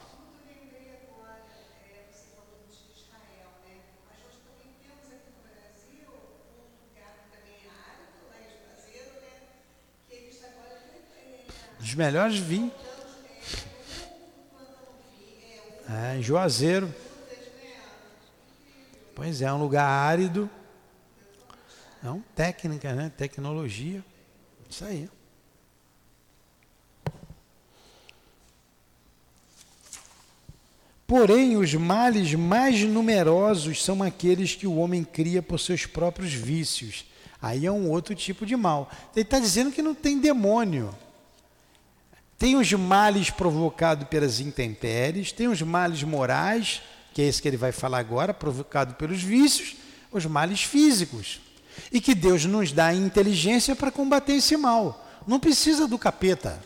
dos 11.79 11.95
melhores 11.95 12.37
vinhos. 12.37 12.86
É, 15.89 16.19
em 16.19 16.23
Juazeiro. 16.23 16.93
Pois 19.15 19.41
é, 19.41 19.53
um 19.53 19.59
lugar 19.59 19.87
árido. 19.87 20.51
Não, 22.03 22.23
técnica, 22.35 22.93
né? 22.93 23.11
Tecnologia. 23.17 24.05
Isso 24.69 24.85
aí. 24.85 25.09
Porém, 31.07 31.57
os 31.57 31.73
males 31.75 32.35
mais 32.35 32.83
numerosos 32.83 33.83
são 33.83 34.03
aqueles 34.03 34.57
que 34.57 34.67
o 34.67 34.77
homem 34.77 35.05
cria 35.05 35.41
por 35.41 35.61
seus 35.61 35.87
próprios 35.87 36.33
vícios. 36.33 37.07
Aí 37.41 37.65
é 37.65 37.71
um 37.71 37.89
outro 37.89 38.15
tipo 38.15 38.45
de 38.45 38.57
mal. 38.57 38.91
Ele 39.15 39.23
está 39.23 39.39
dizendo 39.39 39.71
que 39.71 39.83
não 39.83 39.95
tem 39.95 40.19
demônio. 40.19 40.93
Tem 42.39 42.57
os 42.57 42.71
males 42.73 43.31
provocados 43.31 44.07
pelas 44.09 44.41
intempéries, 44.41 45.33
tem 45.33 45.49
os 45.49 45.63
males 45.63 46.03
morais, 46.03 46.83
que 47.15 47.23
é 47.23 47.27
esse 47.27 47.41
que 47.41 47.49
ele 47.49 47.57
vai 47.57 47.73
falar 47.73 47.99
agora, 47.99 48.35
provocado 48.35 48.95
pelos 48.95 49.23
vícios, 49.23 49.77
os 50.13 50.27
males 50.27 50.63
físicos. 50.63 51.41
E 51.91 52.01
que 52.01 52.15
Deus 52.15 52.45
nos 52.45 52.73
dá 52.73 52.93
inteligência 52.93 53.75
para 53.75 53.91
combater 53.91 54.35
esse 54.35 54.57
mal. 54.57 55.07
Não 55.27 55.41
precisa 55.41 55.89
do 55.89 55.99
capeta. 55.99 56.63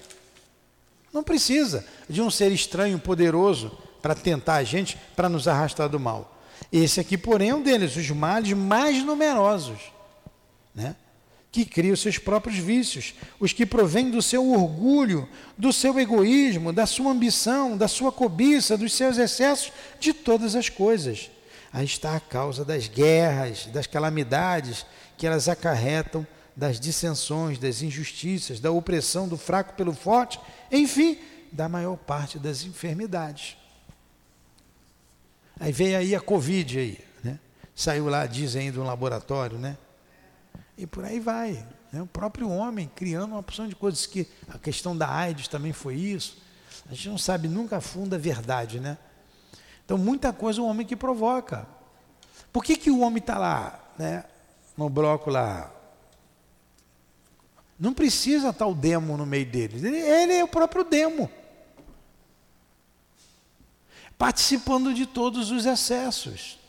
Não 1.13 1.23
precisa 1.23 1.85
de 2.09 2.21
um 2.21 2.31
ser 2.31 2.53
estranho, 2.53 2.99
poderoso, 2.99 3.77
para 4.03 4.15
tentar 4.15 4.55
a 4.55 4.65
gente, 4.65 4.97
para 5.15 5.29
nos 5.29 5.47
arrastar 5.47 5.89
do 5.89 6.01
mal. 6.01 6.37
Esse 6.73 7.01
aqui, 7.01 7.17
porém, 7.17 7.51
é 7.51 7.55
um 7.55 7.63
deles, 7.63 7.97
os 7.97 8.11
males 8.11 8.53
mais 8.53 9.05
numerosos. 9.05 9.81
Né? 10.75 10.95
Que 11.53 11.65
cria 11.65 11.93
os 11.93 12.01
seus 12.01 12.17
próprios 12.17 12.57
vícios, 12.59 13.15
os 13.41 13.53
que 13.53 13.67
provêm 13.67 14.11
do 14.11 14.23
seu 14.23 14.49
orgulho, 14.53 15.29
do 15.59 15.73
seu 15.73 15.99
egoísmo, 15.99 16.73
da 16.73 16.87
sua 16.87 17.11
ambição, 17.11 17.77
da 17.77 17.89
sua 17.89 18.13
cobiça, 18.13 18.79
dos 18.79 18.93
seus 18.93 19.19
excessos, 19.19 19.73
de 19.99 20.13
todas 20.13 20.55
as 20.55 20.69
coisas. 20.69 21.31
Aí 21.73 21.85
está 21.85 22.17
a 22.17 22.21
causa 22.21 22.65
das 22.65 22.87
guerras, 22.87 23.67
das 23.67 23.87
calamidades 23.87 24.87
que 25.17 25.27
elas 25.27 25.49
acarretam, 25.49 26.27
das 26.55 26.79
dissensões, 26.79 27.59
das 27.59 27.83
injustiças, 27.83 28.61
da 28.61 28.71
opressão 28.71 29.29
do 29.29 29.37
fraco 29.37 29.75
pelo 29.75 29.93
forte, 29.93 30.39
enfim, 30.71 31.19
da 31.51 31.69
maior 31.69 31.97
parte 31.97 32.39
das 32.39 32.65
enfermidades. 32.65 33.57
Aí 35.59 35.73
veio 35.73 35.99
aí 35.99 36.15
a 36.15 36.21
Covid 36.21 36.79
aí, 36.79 36.99
né? 37.23 37.39
Saiu 37.75 38.07
lá, 38.07 38.27
dizem, 38.27 38.71
do 38.71 38.83
um 38.83 38.85
laboratório, 38.85 39.59
né? 39.59 39.77
E 40.77 40.87
por 40.87 41.05
aí 41.05 41.21
vai. 41.21 41.67
Né? 41.93 42.03
O 42.03 42.07
próprio 42.07 42.49
homem 42.49 42.91
criando 42.95 43.33
uma 43.33 43.43
porção 43.43 43.69
de 43.69 43.75
coisas 43.75 44.07
que 44.07 44.27
a 44.49 44.59
questão 44.59 44.97
da 44.97 45.11
AIDS 45.11 45.49
também 45.49 45.73
foi 45.73 45.97
isso. 45.97 46.39
A 46.91 46.95
gente 46.95 47.09
não 47.09 47.19
sabe 47.19 47.49
nunca 47.49 47.79
a 47.79 47.81
fundo 47.81 48.15
a 48.15 48.19
verdade, 48.19 48.81
né? 48.81 48.99
Então, 49.85 49.99
muita 49.99 50.33
coisa 50.33 50.63
o 50.63 50.67
homem 50.67 50.87
que 50.87 50.95
provoca. 50.95 51.67
Por 52.53 52.65
que, 52.65 52.77
que 52.77 52.91
o 52.91 53.01
homem 53.01 53.19
está 53.19 53.39
lá, 53.39 53.93
né? 53.99 54.25
No 54.77 54.89
bloco 54.89 55.31
lá? 55.31 55.73
Não 57.79 57.93
precisa 57.93 58.51
estar 58.51 58.67
o 58.67 58.75
demo 58.75 59.17
no 59.17 59.27
meio 59.27 59.47
deles. 59.47 59.83
Ele, 59.83 59.97
ele 59.97 60.35
é 60.35 60.45
o 60.45 60.49
próprio 60.49 60.85
demo. 60.85 61.31
Participando 64.19 64.93
de 64.93 65.07
todos 65.07 65.51
os 65.51 65.65
excessos. 65.65 66.60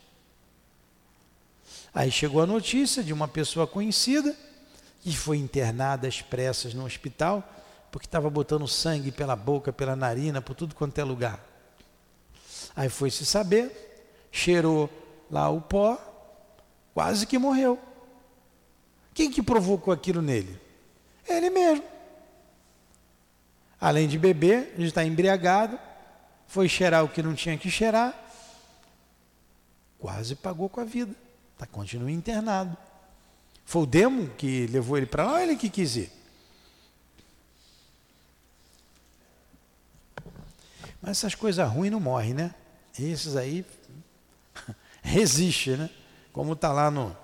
Aí 1.94 2.12
chegou 2.12 2.42
a 2.42 2.46
notícia 2.46 3.04
de 3.04 3.12
uma 3.12 3.28
pessoa 3.28 3.68
conhecida 3.68 4.36
que 5.02 5.16
foi 5.16 5.38
internada 5.38 6.08
às 6.08 6.22
pressas 6.22 6.74
no 6.74 6.86
hospital 6.86 7.44
porque 7.92 8.08
estava 8.08 8.30
botando 8.30 8.68
sangue 8.68 9.12
pela 9.12 9.36
boca, 9.36 9.74
pela 9.74 9.96
narina, 9.96 10.42
por 10.42 10.56
tudo 10.56 10.74
quanto 10.74 10.98
é 10.98 11.04
lugar. 11.04 11.44
Aí 12.74 12.88
foi 12.88 13.12
se 13.12 13.26
saber, 13.26 14.08
cheirou 14.32 14.90
lá 15.30 15.50
o 15.50 15.60
pó, 15.60 16.00
quase 16.94 17.28
que 17.28 17.38
morreu. 17.38 17.78
Quem 19.14 19.30
que 19.30 19.44
provocou 19.44 19.94
aquilo 19.94 20.22
nele? 20.22 20.58
Ele 21.28 21.50
mesmo. 21.50 21.84
Além 23.80 24.08
de 24.08 24.18
beber, 24.18 24.74
ele 24.78 24.88
está 24.88 25.04
embriagado, 25.04 25.78
foi 26.48 26.70
cheirar 26.70 27.04
o 27.04 27.10
que 27.10 27.22
não 27.22 27.34
tinha 27.34 27.58
que 27.58 27.70
cheirar, 27.70 28.18
quase 30.00 30.36
pagou 30.36 30.70
com 30.70 30.80
a 30.80 30.86
vida. 30.86 31.14
Tá, 31.62 31.68
continua 31.68 32.10
internado. 32.10 32.76
Foi 33.66 33.84
o 33.84 33.86
demo 33.86 34.30
que 34.30 34.66
levou 34.66 34.98
ele 34.98 35.06
para 35.06 35.24
lá 35.24 35.34
ou 35.34 35.40
ele 35.40 35.56
que 35.56 35.70
quis 35.70 35.96
ir? 35.96 36.12
Mas 41.00 41.12
essas 41.12 41.36
coisas 41.36 41.70
ruins 41.70 41.92
não 41.92 42.00
morrem, 42.00 42.34
né? 42.34 42.56
Esses 43.00 43.36
aí 43.36 43.64
resiste, 45.04 45.78
né? 45.78 45.88
Como 46.34 46.54
está 46.54 46.74
lá 46.74 46.90
no, 46.90 47.16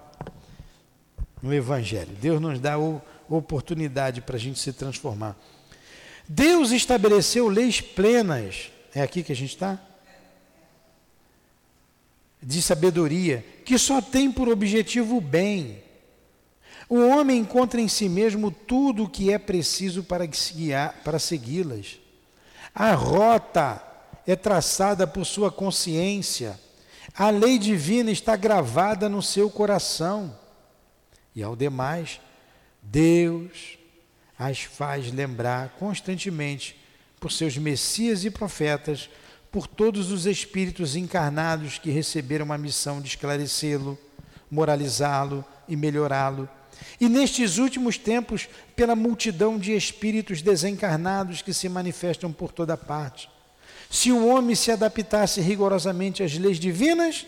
no 1.41 1.51
Evangelho. 1.51 2.15
Deus 2.21 2.39
nos 2.39 2.59
dá 2.59 2.77
o, 2.77 3.01
oportunidade 3.27 4.21
para 4.21 4.35
a 4.35 4.39
gente 4.39 4.59
se 4.59 4.71
transformar. 4.71 5.35
Deus 6.29 6.69
estabeleceu 6.69 7.47
leis 7.47 7.81
plenas. 7.81 8.69
É 8.93 9.01
aqui 9.01 9.23
que 9.23 9.31
a 9.31 9.35
gente 9.35 9.53
está? 9.55 9.79
De 12.47 12.61
sabedoria, 12.61 13.45
que 13.65 13.77
só 13.77 14.01
tem 14.01 14.31
por 14.31 14.47
objetivo 14.47 15.17
o 15.17 15.21
bem. 15.21 15.83
O 16.87 17.05
homem 17.05 17.39
encontra 17.39 17.81
em 17.81 17.89
si 17.89 18.07
mesmo 18.07 18.49
tudo 18.49 19.03
o 19.03 19.09
que 19.09 19.33
é 19.33 19.37
preciso 19.37 20.01
para, 20.01 20.23
para 21.03 21.19
segui-las. 21.19 21.99
A 22.73 22.93
rota 22.93 23.83
é 24.25 24.33
traçada 24.33 25.05
por 25.05 25.25
sua 25.25 25.51
consciência. 25.51 26.57
A 27.13 27.29
lei 27.29 27.59
divina 27.59 28.11
está 28.11 28.37
gravada 28.37 29.09
no 29.09 29.21
seu 29.21 29.49
coração. 29.49 30.33
E 31.35 31.43
ao 31.43 31.53
demais, 31.53 32.21
Deus 32.81 33.77
as 34.39 34.61
faz 34.61 35.11
lembrar 35.11 35.75
constantemente 35.77 36.79
por 37.19 37.29
seus 37.29 37.57
messias 37.57 38.23
e 38.23 38.29
profetas, 38.29 39.09
por 39.57 39.65
todos 39.65 40.11
os 40.11 40.27
espíritos 40.27 40.95
encarnados 40.95 41.79
que 41.79 41.89
receberam 41.89 42.53
a 42.53 42.59
missão 42.59 43.01
de 43.01 43.07
esclarecê-lo, 43.07 43.97
moralizá-lo 44.51 45.43
e 45.67 45.75
melhorá-lo. 45.75 46.47
E 47.01 47.09
nestes 47.09 47.57
últimos 47.57 47.97
tempos, 47.97 48.47
pela 48.75 48.95
multidão 48.95 49.57
de 49.57 49.75
espíritos 49.75 50.43
desencarnados 50.43 51.41
que 51.41 51.55
se 51.55 51.67
manifestam 51.67 52.31
por 52.31 52.51
toda 52.51 52.77
parte 52.77 53.27
se 53.89 54.11
o 54.11 54.27
homem 54.27 54.55
se 54.55 54.71
adaptasse 54.71 55.41
rigorosamente 55.41 56.21
às 56.21 56.37
leis 56.37 56.59
divinas, 56.59 57.25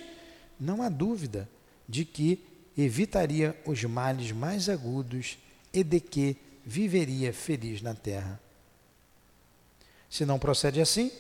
não 0.60 0.84
há 0.84 0.90
dúvida 0.90 1.50
de 1.88 2.06
que 2.06 2.46
evitaria 2.78 3.60
os 3.66 3.84
males 3.86 4.32
mais 4.32 4.70
agudos 4.70 5.40
e 5.74 5.84
de 5.84 6.00
que 6.00 6.38
viveria 6.64 7.34
feliz 7.34 7.82
na 7.82 7.96
terra. 7.96 8.40
Se 10.08 10.28
não 10.28 10.38
procede 10.38 10.80
assim, 10.80 11.12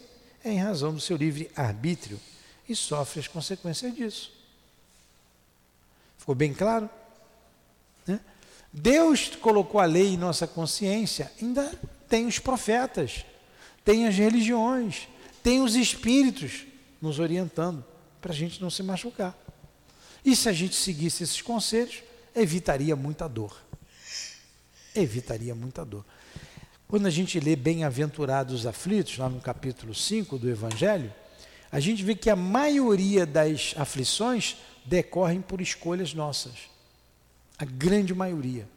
é 0.43 0.51
em 0.51 0.59
razão 0.59 0.93
do 0.93 1.01
seu 1.01 1.17
livre 1.17 1.51
arbítrio 1.55 2.19
e 2.67 2.75
sofre 2.75 3.19
as 3.19 3.27
consequências 3.27 3.93
disso. 3.93 4.31
Ficou 6.17 6.35
bem 6.35 6.53
claro? 6.53 6.89
Né? 8.05 8.19
Deus 8.71 9.29
colocou 9.35 9.81
a 9.81 9.85
lei 9.85 10.13
em 10.13 10.17
nossa 10.17 10.45
consciência, 10.45 11.31
ainda 11.41 11.71
tem 12.07 12.25
os 12.25 12.39
profetas, 12.39 13.25
tem 13.83 14.07
as 14.07 14.15
religiões, 14.15 15.07
tem 15.41 15.61
os 15.61 15.75
espíritos 15.75 16.65
nos 17.01 17.19
orientando 17.19 17.83
para 18.21 18.31
a 18.31 18.35
gente 18.35 18.61
não 18.61 18.69
se 18.69 18.83
machucar. 18.83 19.35
E 20.23 20.35
se 20.35 20.49
a 20.49 20.53
gente 20.53 20.75
seguisse 20.75 21.23
esses 21.23 21.41
conselhos, 21.41 22.03
evitaria 22.35 22.95
muita 22.95 23.27
dor. 23.27 23.57
Evitaria 24.93 25.55
muita 25.55 25.85
dor. 25.85 26.05
Quando 26.89 27.05
a 27.05 27.11
gente 27.11 27.39
lê 27.39 27.55
Bem-aventurados 27.55 28.65
aflitos, 28.65 29.19
lá 29.19 29.29
no 29.29 29.39
capítulo 29.39 29.93
5 29.93 30.39
do 30.39 30.49
Evangelho, 30.49 31.13
a 31.71 31.79
gente 31.79 32.03
vê 32.03 32.15
que 32.15 32.31
a 32.31 32.35
maioria 32.35 33.27
das 33.27 33.75
aflições 33.77 34.57
decorrem 34.83 35.39
por 35.39 35.61
escolhas 35.61 36.15
nossas. 36.15 36.55
A 37.59 37.63
grande 37.63 38.11
maioria. 38.15 38.67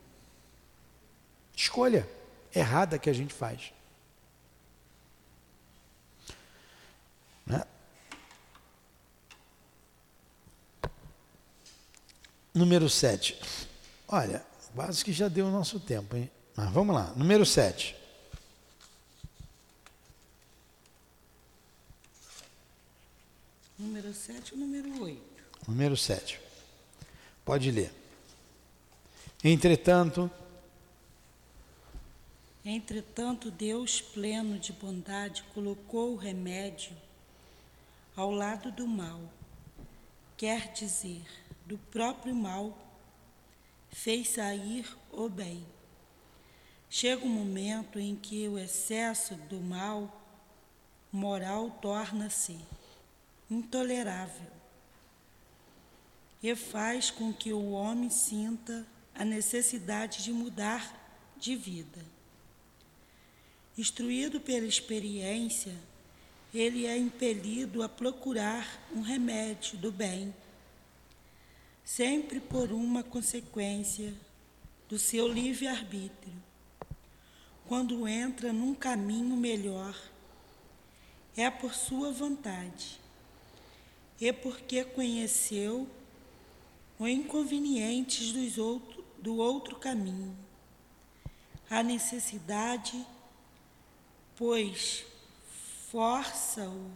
Escolha 1.57 2.07
errada 2.55 2.99
que 2.99 3.09
a 3.09 3.15
gente 3.15 3.33
faz. 3.33 3.73
Né? 7.47 7.65
Número 12.53 12.91
7. 12.91 13.41
Olha, 14.07 14.45
quase 14.75 15.03
que 15.03 15.15
já 15.15 15.29
deu 15.29 15.47
o 15.47 15.51
nosso 15.51 15.81
tempo, 15.81 16.15
hein? 16.15 16.31
Mas 16.55 16.71
vamos 16.71 16.95
lá. 16.95 17.11
Número 17.17 17.47
7. 17.47 18.02
Número 23.83 24.15
7 24.15 24.55
ou 24.55 24.61
número 24.61 25.03
8? 25.03 25.21
Número 25.67 25.97
7. 25.97 26.39
Pode 27.45 27.69
ler. 27.73 27.93
Entretanto. 29.43 30.31
Entretanto, 32.65 33.51
Deus, 33.51 34.01
pleno 34.01 34.57
de 34.57 34.73
bondade, 34.73 35.43
colocou 35.53 36.13
o 36.13 36.17
remédio 36.17 36.97
ao 38.15 38.31
lado 38.31 38.71
do 38.71 38.87
mal, 38.87 39.21
quer 40.37 40.73
dizer, 40.73 41.25
do 41.67 41.77
próprio 41.77 42.37
mal, 42.37 42.79
fez 43.91 44.29
sair 44.29 44.87
o 45.11 45.29
bem. 45.29 45.67
Chega 46.89 47.25
um 47.25 47.29
momento 47.29 47.99
em 47.99 48.15
que 48.15 48.47
o 48.47 48.57
excesso 48.57 49.35
do 49.35 49.61
mal 49.61 50.23
moral 51.11 51.69
torna-se 51.83 52.61
intolerável 53.53 54.51
e 56.43 56.55
faz 56.57 57.11
com 57.11 57.33
que 57.33 57.53
o 57.53 57.71
homem 57.71 58.11
sinta 58.11 58.87
a 59.15 59.25
necessidade 59.25 60.25
de 60.25 60.33
mudar 60.33 61.01
de 61.37 61.55
vida. 61.55 62.05
Instruído 63.79 64.41
pela 64.41 64.67
experiência, 64.67 65.75
ele 66.53 66.87
é 66.87 66.97
impelido 66.97 67.83
a 67.83 67.89
procurar 67.89 68.67
um 68.93 69.01
remédio 69.01 69.79
do 69.79 69.93
bem, 69.93 70.35
sempre 71.85 72.41
por 72.41 72.73
uma 72.73 73.03
consequência 73.03 74.13
do 74.89 74.99
seu 74.99 75.29
livre-arbítrio. 75.29 76.35
Quando 77.67 78.07
entra 78.07 78.53
num 78.53 78.75
caminho 78.75 79.37
melhor, 79.37 79.97
é 81.37 81.49
por 81.51 81.73
sua 81.73 82.13
vontade, 82.13 83.02
e 84.23 84.33
porque 84.33 84.85
conheceu 84.85 85.91
os 86.97 87.09
inconvenientes 87.09 88.31
dos 88.31 88.57
outro, 88.57 89.05
do 89.19 89.37
outro 89.39 89.75
caminho, 89.75 90.39
a 91.69 91.83
necessidade, 91.83 93.05
pois 94.37 95.05
força-o 95.91 96.89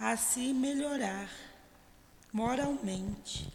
a 0.00 0.16
se 0.16 0.54
melhorar 0.54 1.30
moralmente 2.32 3.52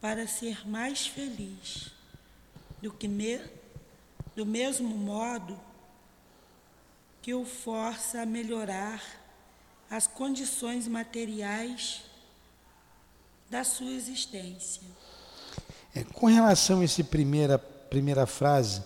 para 0.00 0.28
ser 0.28 0.68
mais 0.68 1.08
feliz, 1.08 1.90
do 2.80 2.92
que 2.92 3.08
me, 3.08 3.40
do 4.36 4.46
mesmo 4.46 4.88
modo 4.88 5.60
que 7.20 7.34
o 7.34 7.44
força 7.44 8.22
a 8.22 8.26
melhorar 8.26 9.19
as 9.90 10.06
condições 10.06 10.86
materiais 10.86 12.02
da 13.50 13.64
sua 13.64 13.90
existência. 13.90 14.82
É, 15.94 16.04
com 16.04 16.26
relação 16.26 16.80
a 16.80 16.84
essa 16.84 17.02
primeira, 17.02 17.58
primeira 17.58 18.24
frase, 18.24 18.82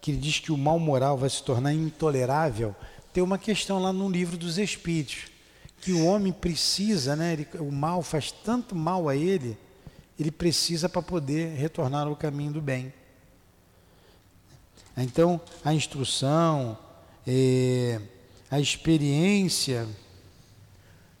que 0.00 0.10
ele 0.10 0.18
diz 0.18 0.40
que 0.40 0.50
o 0.50 0.58
mal 0.58 0.78
moral 0.78 1.16
vai 1.16 1.30
se 1.30 1.42
tornar 1.42 1.72
intolerável, 1.72 2.74
tem 3.12 3.22
uma 3.22 3.38
questão 3.38 3.78
lá 3.78 3.92
no 3.92 4.10
livro 4.10 4.36
dos 4.36 4.58
Espíritos, 4.58 5.30
que 5.80 5.92
o 5.92 6.04
homem 6.04 6.32
precisa, 6.32 7.14
né, 7.14 7.34
ele, 7.34 7.48
o 7.60 7.70
mal 7.70 8.02
faz 8.02 8.32
tanto 8.32 8.74
mal 8.74 9.08
a 9.08 9.14
ele, 9.14 9.56
ele 10.18 10.32
precisa 10.32 10.88
para 10.88 11.00
poder 11.00 11.54
retornar 11.54 12.08
ao 12.08 12.16
caminho 12.16 12.54
do 12.54 12.60
bem. 12.60 12.92
Então, 14.96 15.40
a 15.64 15.72
instrução, 15.72 16.76
é, 17.24 18.00
a 18.50 18.58
experiência 18.58 19.86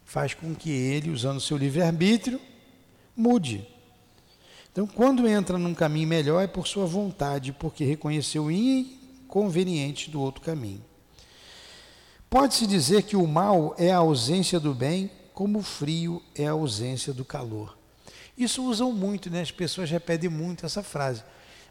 faz 0.08 0.32
com 0.32 0.54
que 0.54 0.70
ele, 0.70 1.10
usando 1.10 1.38
seu 1.38 1.58
livre-arbítrio, 1.58 2.40
mude. 3.14 3.68
Então, 4.72 4.86
quando 4.86 5.28
entra 5.28 5.58
num 5.58 5.74
caminho 5.74 6.08
melhor, 6.08 6.42
é 6.42 6.46
por 6.46 6.66
sua 6.66 6.86
vontade, 6.86 7.52
porque 7.52 7.84
reconheceu 7.84 8.44
o 8.44 8.50
inconvenientes 8.50 10.08
do 10.08 10.18
outro 10.18 10.40
caminho. 10.40 10.82
Pode-se 12.30 12.66
dizer 12.66 13.02
que 13.02 13.16
o 13.16 13.26
mal 13.26 13.74
é 13.76 13.92
a 13.92 13.98
ausência 13.98 14.58
do 14.58 14.72
bem, 14.72 15.10
como 15.34 15.58
o 15.58 15.62
frio 15.62 16.22
é 16.34 16.46
a 16.46 16.52
ausência 16.52 17.12
do 17.12 17.24
calor. 17.24 17.76
Isso 18.36 18.64
usam 18.64 18.90
muito, 18.90 19.28
né? 19.28 19.42
as 19.42 19.50
pessoas 19.50 19.90
repetem 19.90 20.30
muito 20.30 20.64
essa 20.64 20.82
frase. 20.82 21.22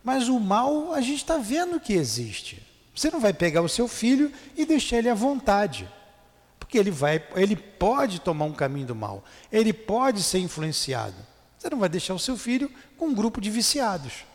Mas 0.03 0.29
o 0.29 0.39
mal 0.39 0.93
a 0.93 1.01
gente 1.01 1.17
está 1.17 1.39
vendo 1.39 1.79
que 1.79 1.93
existe. 1.93 2.61
Você 2.93 3.09
não 3.09 3.19
vai 3.19 3.33
pegar 3.33 3.63
o 3.63 3.69
seu 3.69 3.87
filho 3.87 4.31
e 4.55 4.63
deixar 4.63 4.97
ele 4.97 5.09
à 5.09 5.15
vontade. 5.15 5.89
Porque 6.67 6.77
ele 6.77 6.91
vai, 6.91 7.25
ele 7.33 7.55
pode 7.55 8.19
tomar 8.19 8.43
um 8.43 8.51
caminho 8.51 8.87
do 8.87 8.95
mal. 8.95 9.23
Ele 9.49 9.71
pode 9.71 10.21
ser 10.21 10.39
influenciado. 10.39 11.15
Você 11.57 11.69
não 11.69 11.79
vai 11.79 11.87
deixar 11.87 12.13
o 12.13 12.19
seu 12.19 12.35
filho 12.35 12.69
com 12.97 13.07
um 13.07 13.15
grupo 13.15 13.39
de 13.39 13.49
viciados. 13.49 14.25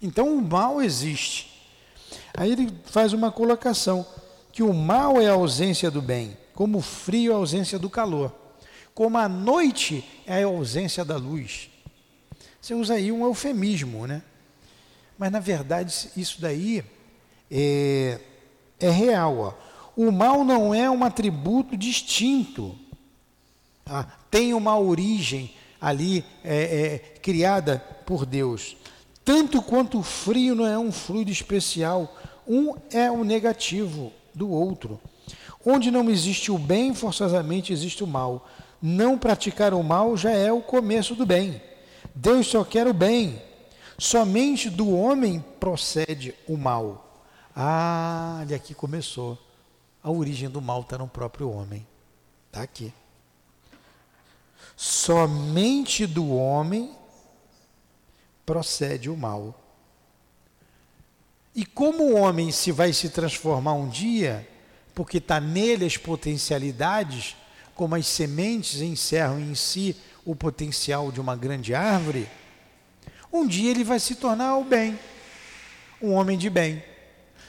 Então 0.00 0.32
o 0.32 0.40
mal 0.40 0.80
existe. 0.80 1.68
Aí 2.36 2.52
ele 2.52 2.72
faz 2.84 3.12
uma 3.12 3.32
colocação 3.32 4.06
que 4.52 4.62
o 4.62 4.72
mal 4.72 5.20
é 5.20 5.26
a 5.26 5.32
ausência 5.32 5.90
do 5.90 6.00
bem, 6.00 6.36
como 6.54 6.78
o 6.78 6.82
frio 6.82 7.32
é 7.32 7.34
a 7.34 7.38
ausência 7.38 7.80
do 7.80 7.90
calor, 7.90 8.32
como 8.94 9.18
a 9.18 9.28
noite 9.28 10.04
é 10.24 10.44
a 10.44 10.46
ausência 10.46 11.04
da 11.04 11.16
luz. 11.16 11.68
Você 12.62 12.74
usa 12.74 12.94
aí 12.94 13.10
um 13.10 13.24
eufemismo, 13.24 14.06
né? 14.06 14.22
Mas 15.18 15.32
na 15.32 15.40
verdade 15.40 16.10
isso 16.16 16.40
daí 16.40 16.84
é, 17.50 18.20
é 18.78 18.88
real. 18.88 19.38
Ó. 19.38 19.67
O 19.98 20.12
mal 20.12 20.44
não 20.44 20.72
é 20.72 20.88
um 20.88 21.02
atributo 21.02 21.76
distinto. 21.76 22.72
Tá? 23.84 24.06
Tem 24.30 24.54
uma 24.54 24.78
origem 24.78 25.50
ali 25.80 26.24
é, 26.44 26.62
é, 26.62 26.98
criada 27.20 27.84
por 28.06 28.24
Deus. 28.24 28.76
Tanto 29.24 29.60
quanto 29.60 29.98
o 29.98 30.04
frio 30.04 30.54
não 30.54 30.64
é 30.64 30.78
um 30.78 30.92
fluido 30.92 31.32
especial, 31.32 32.16
um 32.46 32.76
é 32.92 33.10
o 33.10 33.24
negativo 33.24 34.12
do 34.32 34.48
outro. 34.48 35.00
Onde 35.66 35.90
não 35.90 36.08
existe 36.08 36.52
o 36.52 36.58
bem, 36.58 36.94
forçosamente 36.94 37.72
existe 37.72 38.04
o 38.04 38.06
mal. 38.06 38.48
Não 38.80 39.18
praticar 39.18 39.74
o 39.74 39.82
mal 39.82 40.16
já 40.16 40.30
é 40.30 40.52
o 40.52 40.60
começo 40.60 41.16
do 41.16 41.26
bem. 41.26 41.60
Deus 42.14 42.46
só 42.46 42.62
quer 42.62 42.86
o 42.86 42.94
bem. 42.94 43.42
Somente 43.98 44.70
do 44.70 44.94
homem 44.94 45.44
procede 45.58 46.36
o 46.46 46.56
mal. 46.56 47.20
Ah, 47.52 48.38
ele 48.44 48.54
aqui 48.54 48.74
começou. 48.74 49.36
A 50.08 50.10
origem 50.10 50.48
do 50.48 50.62
mal 50.62 50.80
está 50.80 50.96
no 50.96 51.06
próprio 51.06 51.50
homem. 51.50 51.86
Está 52.46 52.62
aqui. 52.62 52.94
Somente 54.74 56.06
do 56.06 56.34
homem 56.34 56.96
procede 58.46 59.10
o 59.10 59.16
mal. 59.18 59.54
E 61.54 61.62
como 61.62 62.04
o 62.04 62.16
homem 62.16 62.50
se 62.50 62.72
vai 62.72 62.90
se 62.94 63.10
transformar 63.10 63.74
um 63.74 63.86
dia, 63.86 64.48
porque 64.94 65.18
está 65.18 65.38
nele 65.38 65.84
as 65.84 65.98
potencialidades, 65.98 67.36
como 67.74 67.94
as 67.94 68.06
sementes 68.06 68.80
encerram 68.80 69.38
em 69.38 69.54
si 69.54 69.94
o 70.24 70.34
potencial 70.34 71.12
de 71.12 71.20
uma 71.20 71.36
grande 71.36 71.74
árvore, 71.74 72.26
um 73.30 73.46
dia 73.46 73.70
ele 73.70 73.84
vai 73.84 74.00
se 74.00 74.14
tornar 74.14 74.56
o 74.56 74.64
bem, 74.64 74.98
um 76.00 76.14
homem 76.14 76.38
de 76.38 76.48
bem. 76.48 76.82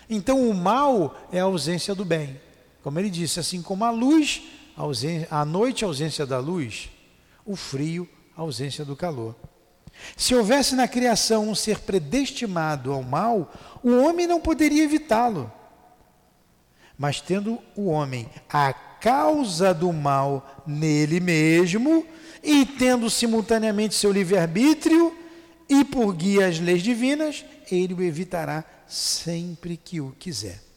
Então 0.09 0.49
o 0.49 0.53
mal 0.53 1.17
é 1.31 1.39
a 1.39 1.43
ausência 1.43 1.95
do 1.95 2.03
bem. 2.03 2.48
Como 2.83 2.99
ele 2.99 3.09
disse, 3.09 3.39
assim 3.39 3.61
como 3.61 3.83
a 3.83 3.91
luz, 3.91 4.41
a, 4.75 4.83
ausência, 4.83 5.27
a 5.29 5.43
noite, 5.43 5.83
a 5.83 5.87
ausência 5.87 6.25
da 6.25 6.39
luz, 6.39 6.89
o 7.45 7.55
frio, 7.55 8.07
a 8.35 8.41
ausência 8.41 8.85
do 8.85 8.95
calor. 8.95 9.35
Se 10.15 10.33
houvesse 10.33 10.75
na 10.75 10.87
criação 10.87 11.49
um 11.49 11.55
ser 11.55 11.79
predestinado 11.79 12.91
ao 12.91 13.03
mal, 13.03 13.53
o 13.83 13.91
homem 13.97 14.25
não 14.25 14.39
poderia 14.39 14.83
evitá-lo. 14.83 15.51
Mas 16.97 17.19
tendo 17.21 17.59
o 17.75 17.87
homem 17.87 18.29
a 18.49 18.73
causa 18.73 19.73
do 19.73 19.91
mal 19.91 20.63
nele 20.65 21.19
mesmo, 21.19 22.05
e 22.43 22.65
tendo 22.65 23.09
simultaneamente 23.09 23.95
seu 23.95 24.11
livre-arbítrio 24.11 25.15
e 25.67 25.83
por 25.83 26.13
guia 26.13 26.47
as 26.47 26.59
leis 26.59 26.81
divinas, 26.81 27.45
ele 27.69 27.93
o 27.93 28.01
evitará 28.01 28.63
sempre 28.87 29.77
que 29.77 30.01
o 30.01 30.15
quiser. 30.17 30.68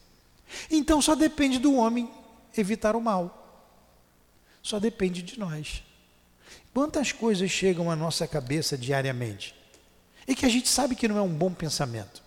Então 0.69 1.01
só 1.01 1.15
depende 1.15 1.59
do 1.59 1.75
homem 1.75 2.09
evitar 2.55 2.95
o 2.95 3.01
mal. 3.01 3.39
Só 4.61 4.79
depende 4.79 5.21
de 5.21 5.39
nós. 5.39 5.83
Quantas 6.73 7.11
coisas 7.11 7.51
chegam 7.51 7.91
à 7.91 7.95
nossa 7.95 8.27
cabeça 8.27 8.77
diariamente 8.77 9.55
e 10.27 10.35
que 10.35 10.45
a 10.45 10.49
gente 10.49 10.67
sabe 10.67 10.95
que 10.95 11.07
não 11.07 11.17
é 11.17 11.21
um 11.21 11.33
bom 11.33 11.53
pensamento? 11.53 12.23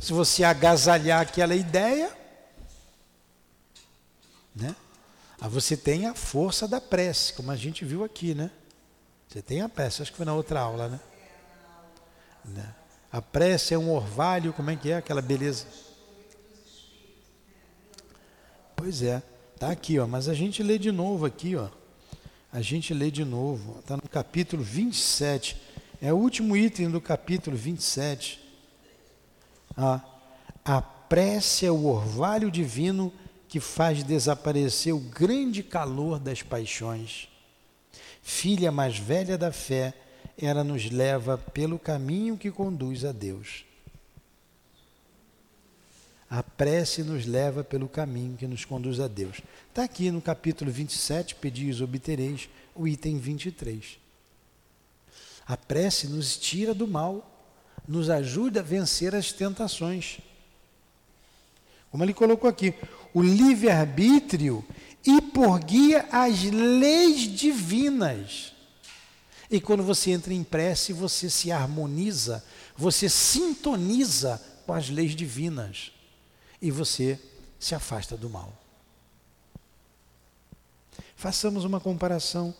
Se 0.00 0.12
você 0.14 0.42
agasalhar 0.42 1.20
aquela 1.20 1.54
ideia, 1.54 2.16
né? 4.56 4.74
Aí 5.38 5.48
você 5.48 5.76
tem 5.76 6.06
a 6.06 6.14
força 6.14 6.66
da 6.66 6.80
prece, 6.80 7.34
como 7.34 7.50
a 7.50 7.56
gente 7.56 7.84
viu 7.84 8.02
aqui, 8.02 8.34
né? 8.34 8.50
Você 9.28 9.42
tem 9.42 9.60
a 9.60 9.68
prece, 9.68 10.02
acho 10.02 10.10
que 10.10 10.16
foi 10.16 10.26
na 10.26 10.34
outra 10.34 10.60
aula, 10.60 10.88
né? 10.88 11.00
Né? 12.44 12.74
A 13.12 13.20
prece 13.20 13.74
é 13.74 13.78
um 13.78 13.92
orvalho, 13.92 14.52
como 14.52 14.70
é 14.70 14.76
que 14.76 14.90
é 14.90 14.96
aquela 14.96 15.20
beleza? 15.20 15.66
Pois 18.76 19.02
é, 19.02 19.22
tá 19.58 19.70
aqui, 19.70 19.98
ó, 19.98 20.06
mas 20.06 20.28
a 20.28 20.34
gente 20.34 20.62
lê 20.62 20.78
de 20.78 20.92
novo 20.92 21.26
aqui, 21.26 21.56
ó. 21.56 21.68
A 22.52 22.60
gente 22.60 22.94
lê 22.94 23.10
de 23.10 23.24
novo, 23.24 23.78
está 23.80 23.96
no 23.96 24.08
capítulo 24.08 24.62
27. 24.62 25.60
É 26.00 26.12
o 26.12 26.16
último 26.16 26.56
item 26.56 26.90
do 26.90 27.00
capítulo 27.00 27.56
27. 27.56 28.40
Ah, 29.76 30.00
a 30.64 30.80
prece 30.80 31.66
é 31.66 31.70
o 31.70 31.86
orvalho 31.86 32.50
divino 32.50 33.12
que 33.48 33.60
faz 33.60 34.02
desaparecer 34.02 34.94
o 34.94 35.00
grande 35.00 35.62
calor 35.62 36.18
das 36.18 36.42
paixões. 36.42 37.28
Filha 38.22 38.70
mais 38.70 38.96
velha 38.96 39.36
da 39.36 39.52
fé, 39.52 39.92
ela 40.40 40.64
nos 40.64 40.90
leva 40.90 41.36
pelo 41.36 41.78
caminho 41.78 42.36
que 42.36 42.50
conduz 42.50 43.04
a 43.04 43.12
Deus. 43.12 43.64
A 46.28 46.42
prece 46.42 47.02
nos 47.02 47.26
leva 47.26 47.62
pelo 47.62 47.88
caminho 47.88 48.36
que 48.36 48.46
nos 48.46 48.64
conduz 48.64 49.00
a 49.00 49.08
Deus. 49.08 49.40
Está 49.68 49.84
aqui 49.84 50.10
no 50.10 50.22
capítulo 50.22 50.70
27, 50.70 51.34
pedis 51.34 51.80
obtereis, 51.80 52.48
o 52.74 52.88
item 52.88 53.18
23. 53.18 53.98
A 55.46 55.56
prece 55.56 56.06
nos 56.06 56.36
tira 56.36 56.72
do 56.72 56.86
mal, 56.86 57.28
nos 57.86 58.08
ajuda 58.08 58.60
a 58.60 58.62
vencer 58.62 59.14
as 59.14 59.32
tentações. 59.32 60.20
Como 61.90 62.04
ele 62.04 62.14
colocou 62.14 62.48
aqui, 62.48 62.72
o 63.12 63.20
livre-arbítrio 63.20 64.64
e 65.04 65.20
por 65.20 65.58
guia 65.58 66.08
as 66.12 66.44
leis 66.44 67.22
divinas. 67.22 68.54
E 69.50 69.60
quando 69.60 69.82
você 69.82 70.12
entra 70.12 70.32
em 70.32 70.44
prece, 70.44 70.92
você 70.92 71.28
se 71.28 71.50
harmoniza, 71.50 72.44
você 72.76 73.08
sintoniza 73.08 74.40
com 74.64 74.72
as 74.72 74.88
leis 74.88 75.16
divinas 75.16 75.90
e 76.62 76.70
você 76.70 77.18
se 77.58 77.74
afasta 77.74 78.16
do 78.16 78.30
mal. 78.30 78.52
Façamos 81.16 81.64
uma 81.64 81.80
comparação 81.80 82.54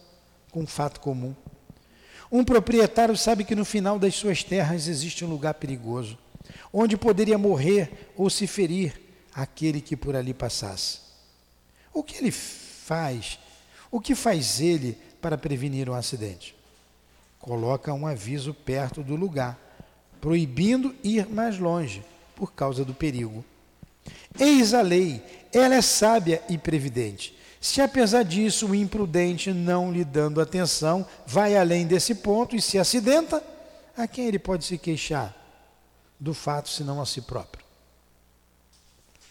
com 0.51 0.63
um 0.63 0.67
fato 0.67 1.01
comum. 1.01 1.35
Um 2.31 2.45
proprietário 2.45 3.17
sabe 3.17 3.45
que 3.45 3.55
no 3.55 3.65
final 3.65 3.99
das 3.99 4.17
suas 4.17 4.43
terras 4.43 4.89
existe 4.89 5.25
um 5.25 5.29
lugar 5.29 5.55
perigoso, 5.55 6.19
onde 6.73 6.97
poderia 6.97 7.39
morrer 7.39 8.11
ou 8.17 8.29
se 8.29 8.47
ferir 8.47 9.01
aquele 9.33 9.81
que 9.81 9.97
por 9.97 10.17
ali 10.17 10.35
passasse. 10.35 10.99
O 11.93 12.03
que 12.03 12.17
ele 12.17 12.31
faz? 12.31 13.39
O 13.91 14.01
que 14.01 14.15
faz 14.15 14.61
ele 14.61 14.99
para 15.21 15.39
prevenir 15.39 15.89
um 15.89 15.95
acidente? 15.95 16.60
Coloca 17.41 17.93
um 17.93 18.07
aviso 18.07 18.55
perto 18.55 19.03
do 19.03 19.17
lugar, 19.17 19.59
proibindo 20.21 20.95
ir 21.03 21.27
mais 21.27 21.59
longe 21.59 22.05
por 22.37 22.53
causa 22.53 22.85
do 22.85 22.95
perigo. 22.95 23.45
Eis 24.39 24.75
a 24.75 24.83
lei, 24.83 25.23
ela 25.53 25.75
é 25.75 25.83
sábia 25.83 26.43
e 26.49 26.57
previdente. 26.57 27.37
Se 27.61 27.83
apesar 27.83 28.23
disso 28.23 28.69
o 28.69 28.75
imprudente, 28.75 29.53
não 29.53 29.93
lhe 29.93 30.05
dando 30.05 30.41
atenção, 30.41 31.07
vai 31.27 31.57
além 31.57 31.87
desse 31.87 32.15
ponto 32.15 32.55
e 32.55 32.61
se 32.61 32.79
acidenta, 32.79 33.43
a 33.97 34.07
quem 34.07 34.27
ele 34.27 34.39
pode 34.39 34.65
se 34.65 34.79
queixar 34.79 35.37
do 36.19 36.33
fato 36.33 36.69
senão 36.69 37.01
a 37.01 37.07
si 37.07 37.23
próprio? 37.23 37.65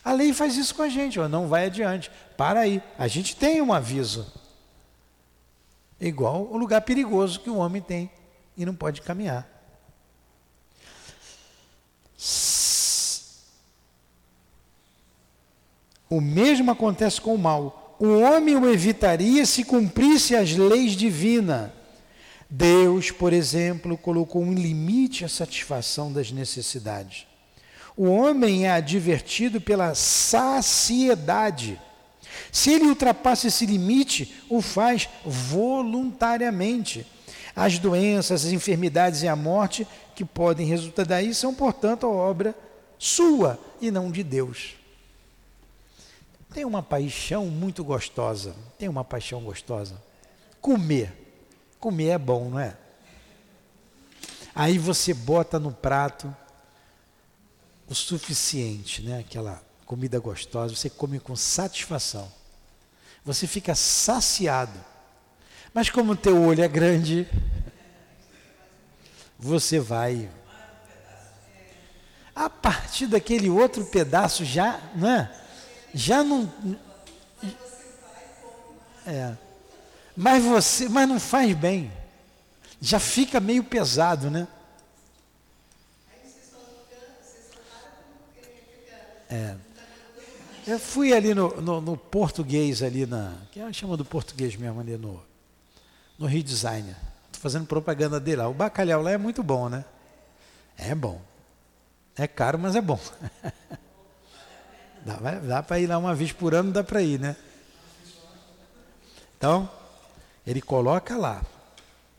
A 0.03 0.13
lei 0.13 0.33
faz 0.33 0.57
isso 0.57 0.73
com 0.73 0.81
a 0.81 0.89
gente, 0.89 1.19
ó, 1.19 1.27
não 1.27 1.47
vai 1.47 1.65
adiante. 1.65 2.11
Para 2.37 2.61
aí, 2.61 2.81
a 2.97 3.07
gente 3.07 3.35
tem 3.35 3.61
um 3.61 3.73
aviso. 3.73 4.25
Igual 5.99 6.47
o 6.51 6.57
lugar 6.57 6.81
perigoso 6.81 7.39
que 7.39 7.49
o 7.49 7.57
homem 7.57 7.81
tem 7.81 8.09
e 8.55 8.65
não 8.65 8.75
pode 8.75 9.01
caminhar. 9.01 9.47
O 16.09 16.19
mesmo 16.19 16.71
acontece 16.71 17.21
com 17.21 17.35
o 17.35 17.37
mal. 17.37 17.95
O 17.99 18.19
homem 18.19 18.55
o 18.55 18.67
evitaria 18.67 19.45
se 19.45 19.63
cumprisse 19.63 20.35
as 20.35 20.53
leis 20.53 20.93
divinas. 20.93 21.71
Deus, 22.49 23.11
por 23.11 23.31
exemplo, 23.31 23.95
colocou 23.95 24.41
um 24.41 24.53
limite 24.53 25.23
à 25.23 25.29
satisfação 25.29 26.11
das 26.11 26.31
necessidades. 26.31 27.27
O 27.95 28.05
homem 28.05 28.65
é 28.65 28.71
advertido 28.71 29.61
pela 29.61 29.93
saciedade. 29.93 31.79
Se 32.51 32.71
ele 32.71 32.85
ultrapassa 32.85 33.47
esse 33.47 33.65
limite, 33.65 34.43
o 34.49 34.61
faz 34.61 35.09
voluntariamente. 35.25 37.05
As 37.55 37.77
doenças, 37.79 38.45
as 38.45 38.51
enfermidades 38.51 39.21
e 39.23 39.27
a 39.27 39.35
morte 39.35 39.87
que 40.15 40.23
podem 40.23 40.65
resultar 40.65 41.05
daí 41.05 41.33
são, 41.33 41.53
portanto, 41.53 42.05
a 42.05 42.09
obra 42.09 42.55
sua 42.97 43.59
e 43.81 43.91
não 43.91 44.11
de 44.11 44.23
Deus. 44.23 44.75
Tem 46.53 46.65
uma 46.65 46.81
paixão 46.81 47.45
muito 47.45 47.83
gostosa. 47.83 48.55
Tem 48.77 48.89
uma 48.89 49.03
paixão 49.03 49.41
gostosa. 49.41 50.01
Comer. 50.59 51.13
Comer 51.79 52.09
é 52.09 52.17
bom, 52.17 52.49
não 52.49 52.59
é? 52.59 52.75
Aí 54.53 54.77
você 54.77 55.13
bota 55.13 55.59
no 55.59 55.71
prato 55.71 56.35
o 57.87 57.95
suficiente, 57.95 59.01
né? 59.01 59.19
Aquela 59.19 59.61
comida 59.89 60.19
gostosa, 60.19 60.75
você 60.75 60.87
come 60.87 61.19
com 61.19 61.35
satisfação. 61.35 62.31
Você 63.25 63.47
fica 63.47 63.73
saciado. 63.73 64.79
Mas 65.73 65.89
como 65.89 66.11
o 66.11 66.15
teu 66.15 66.39
olho 66.43 66.63
é 66.63 66.67
grande, 66.67 67.27
você 69.39 69.79
vai 69.79 70.29
a 72.35 72.47
partir 72.51 73.07
daquele 73.07 73.49
outro 73.49 73.83
pedaço 73.83 74.45
já, 74.45 74.79
não 74.93 75.09
é? 75.09 75.43
Já 75.91 76.23
não 76.23 76.53
é. 79.07 79.35
Mas 80.15 80.43
você, 80.43 80.87
mas 80.87 81.09
não 81.09 81.19
faz 81.19 81.51
bem. 81.55 81.91
Já 82.79 82.99
fica 82.99 83.39
meio 83.39 83.63
pesado, 83.63 84.29
né? 84.29 84.47
É. 89.31 89.68
Eu 90.69 90.77
fui 90.77 91.13
ali 91.13 91.33
no, 91.33 91.49
no, 91.59 91.81
no 91.81 91.97
português, 91.97 92.83
ali 92.83 93.07
na. 93.07 93.33
Que 93.51 93.59
é 93.59 93.73
chama 93.73 93.97
do 93.97 94.05
português 94.05 94.55
mesmo, 94.55 94.79
ali 94.79 94.95
no, 94.97 95.19
no 96.15 96.27
Rio 96.27 96.43
Design. 96.43 96.95
Estou 97.25 97.41
fazendo 97.41 97.65
propaganda 97.65 98.19
dele 98.19 98.43
lá. 98.43 98.47
O 98.47 98.53
bacalhau 98.53 99.01
lá 99.01 99.09
é 99.09 99.17
muito 99.17 99.41
bom, 99.41 99.67
né? 99.67 99.83
É 100.77 100.93
bom. 100.93 101.19
É 102.15 102.27
caro, 102.27 102.59
mas 102.59 102.75
é 102.75 102.81
bom. 102.81 102.99
dá 105.03 105.15
dá 105.39 105.63
para 105.63 105.79
ir 105.79 105.87
lá 105.87 105.97
uma 105.97 106.13
vez 106.13 106.31
por 106.31 106.53
ano, 106.53 106.71
dá 106.71 106.83
para 106.83 107.01
ir, 107.01 107.19
né? 107.19 107.35
Então, 109.39 109.67
ele 110.45 110.61
coloca 110.61 111.17
lá. 111.17 111.41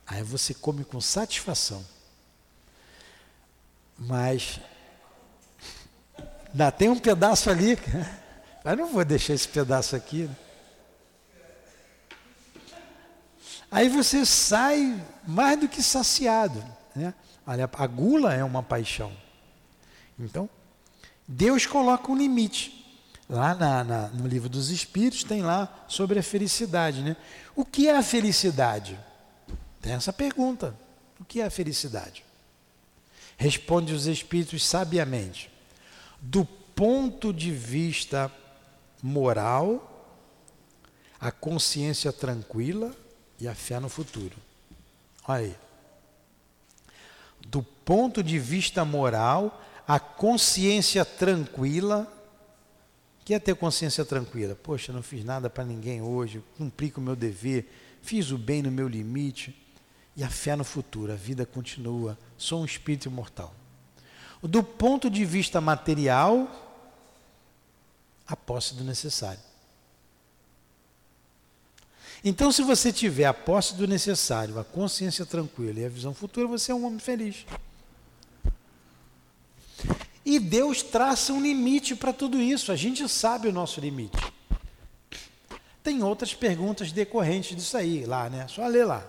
Aí 0.04 0.24
você 0.24 0.54
come 0.54 0.84
com 0.84 1.00
satisfação. 1.00 1.86
Mas 3.96 4.58
Ainda 6.52 6.72
tem 6.72 6.88
um 6.88 6.98
pedaço 6.98 7.48
ali, 7.48 7.78
mas 8.64 8.76
não 8.76 8.86
vou 8.86 9.04
deixar 9.04 9.34
esse 9.34 9.48
pedaço 9.48 9.96
aqui. 9.96 10.28
Aí 13.70 13.88
você 13.88 14.26
sai 14.26 15.00
mais 15.26 15.58
do 15.58 15.68
que 15.68 15.82
saciado. 15.82 16.62
Né? 16.94 17.14
Olha, 17.46 17.70
a 17.72 17.86
gula 17.86 18.34
é 18.34 18.42
uma 18.42 18.62
paixão. 18.62 19.12
Então, 20.18 20.48
Deus 21.26 21.64
coloca 21.66 22.10
um 22.10 22.16
limite. 22.16 22.76
Lá 23.28 23.54
na, 23.54 23.84
na, 23.84 24.08
no 24.08 24.26
livro 24.26 24.48
dos 24.48 24.70
Espíritos 24.70 25.22
tem 25.22 25.40
lá 25.40 25.84
sobre 25.86 26.18
a 26.18 26.22
felicidade. 26.22 27.00
Né? 27.00 27.16
O 27.54 27.64
que 27.64 27.88
é 27.88 27.96
a 27.96 28.02
felicidade? 28.02 28.98
Tem 29.80 29.92
essa 29.92 30.12
pergunta. 30.12 30.74
O 31.18 31.24
que 31.24 31.40
é 31.40 31.44
a 31.44 31.50
felicidade? 31.50 32.24
Responde 33.36 33.94
os 33.94 34.06
Espíritos 34.06 34.66
sabiamente 34.66 35.50
do 36.20 36.44
ponto 36.44 37.32
de 37.32 37.50
vista 37.50 38.30
moral, 39.02 39.86
a 41.20 41.30
consciência 41.30 42.12
tranquila 42.12 42.94
e 43.38 43.46
a 43.46 43.54
fé 43.54 43.78
no 43.78 43.88
futuro. 43.88 44.36
Olha 45.26 45.44
aí. 45.44 45.56
Do 47.46 47.62
ponto 47.62 48.22
de 48.22 48.38
vista 48.38 48.84
moral, 48.84 49.62
a 49.86 49.98
consciência 49.98 51.04
tranquila. 51.04 52.10
O 53.20 53.24
que 53.24 53.34
é 53.34 53.38
ter 53.38 53.54
consciência 53.56 54.04
tranquila? 54.04 54.54
Poxa, 54.54 54.92
não 54.92 55.02
fiz 55.02 55.24
nada 55.24 55.50
para 55.50 55.64
ninguém 55.64 56.00
hoje, 56.00 56.42
cumpri 56.56 56.90
com 56.90 57.00
o 57.00 57.04
meu 57.04 57.16
dever, 57.16 57.70
fiz 58.02 58.30
o 58.30 58.38
bem 58.38 58.62
no 58.62 58.70
meu 58.70 58.88
limite. 58.88 59.56
E 60.16 60.24
a 60.24 60.28
fé 60.28 60.54
no 60.54 60.64
futuro, 60.64 61.12
a 61.12 61.16
vida 61.16 61.46
continua. 61.46 62.18
Sou 62.36 62.62
um 62.62 62.64
espírito 62.64 63.08
imortal. 63.08 63.54
Do 64.42 64.62
ponto 64.62 65.08
de 65.08 65.24
vista 65.24 65.60
material, 65.60 66.69
a 68.30 68.36
posse 68.36 68.74
do 68.74 68.84
necessário. 68.84 69.40
Então, 72.22 72.52
se 72.52 72.62
você 72.62 72.92
tiver 72.92 73.24
a 73.24 73.34
posse 73.34 73.74
do 73.74 73.88
necessário, 73.88 74.58
a 74.58 74.64
consciência 74.64 75.26
tranquila 75.26 75.80
e 75.80 75.84
a 75.84 75.88
visão 75.88 76.14
futura, 76.14 76.46
você 76.46 76.70
é 76.70 76.74
um 76.74 76.86
homem 76.86 76.98
feliz. 76.98 77.44
E 80.24 80.38
Deus 80.38 80.82
traça 80.82 81.32
um 81.32 81.40
limite 81.40 81.96
para 81.96 82.12
tudo 82.12 82.40
isso, 82.40 82.70
a 82.70 82.76
gente 82.76 83.08
sabe 83.08 83.48
o 83.48 83.52
nosso 83.52 83.80
limite. 83.80 84.18
Tem 85.82 86.02
outras 86.02 86.34
perguntas 86.34 86.92
decorrentes 86.92 87.56
disso 87.56 87.76
aí, 87.76 88.04
lá, 88.04 88.28
né? 88.28 88.46
Só 88.48 88.66
ler 88.66 88.84
lá. 88.84 89.04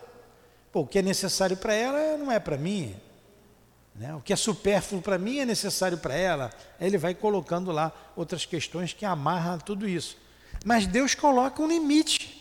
Pô, 0.71 0.81
o 0.81 0.87
que 0.87 0.99
é 0.99 1.01
necessário 1.01 1.57
para 1.57 1.73
ela 1.73 2.17
não 2.17 2.31
é 2.31 2.39
para 2.39 2.57
mim. 2.57 2.95
Né? 3.95 4.15
O 4.15 4.21
que 4.21 4.33
é 4.33 4.35
supérfluo 4.35 5.01
para 5.01 5.17
mim 5.17 5.39
é 5.39 5.45
necessário 5.45 5.97
para 5.97 6.13
ela. 6.13 6.51
Ele 6.79 6.97
vai 6.97 7.13
colocando 7.13 7.71
lá 7.71 7.91
outras 8.15 8.45
questões 8.45 8.93
que 8.93 9.05
amarram 9.05 9.59
tudo 9.59 9.87
isso. 9.87 10.17
Mas 10.65 10.87
Deus 10.87 11.15
coloca 11.15 11.61
um 11.61 11.67
limite. 11.67 12.39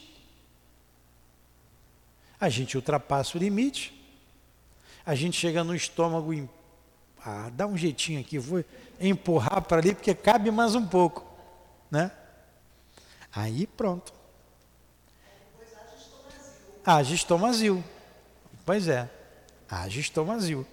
A 2.40 2.48
gente 2.48 2.76
ultrapassa 2.76 3.36
o 3.36 3.40
limite, 3.40 3.92
a 5.05 5.14
gente 5.14 5.36
chega 5.36 5.62
no 5.62 5.74
estômago 5.74 6.32
e 6.32 6.48
ah, 7.22 7.51
dá 7.53 7.66
um 7.66 7.76
jeitinho 7.76 8.18
aqui, 8.18 8.38
vou 8.38 8.64
empurrar 8.98 9.61
para 9.61 9.76
ali 9.76 9.94
porque 9.94 10.14
cabe 10.14 10.51
mais 10.51 10.74
um 10.74 10.86
pouco, 10.86 11.26
né? 11.90 12.11
Aí 13.30 13.66
pronto. 13.66 14.12
Age 16.84 17.14
estomazil. 17.14 17.84
Pois 18.64 18.88
é, 18.88 19.11
age 19.68 20.01
estomazil. 20.01 20.66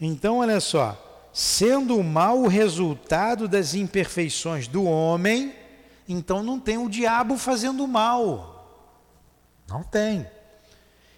Então, 0.00 0.38
olha 0.38 0.60
só, 0.60 1.30
sendo 1.32 1.98
o 1.98 2.04
mal 2.04 2.38
o 2.38 2.48
resultado 2.48 3.46
das 3.46 3.74
imperfeições 3.74 4.66
do 4.66 4.84
homem, 4.84 5.54
então 6.08 6.42
não 6.42 6.58
tem 6.58 6.78
o 6.78 6.88
diabo 6.88 7.36
fazendo 7.36 7.86
mal. 7.86 8.50
Não 9.68 9.82
tem. 9.82 10.26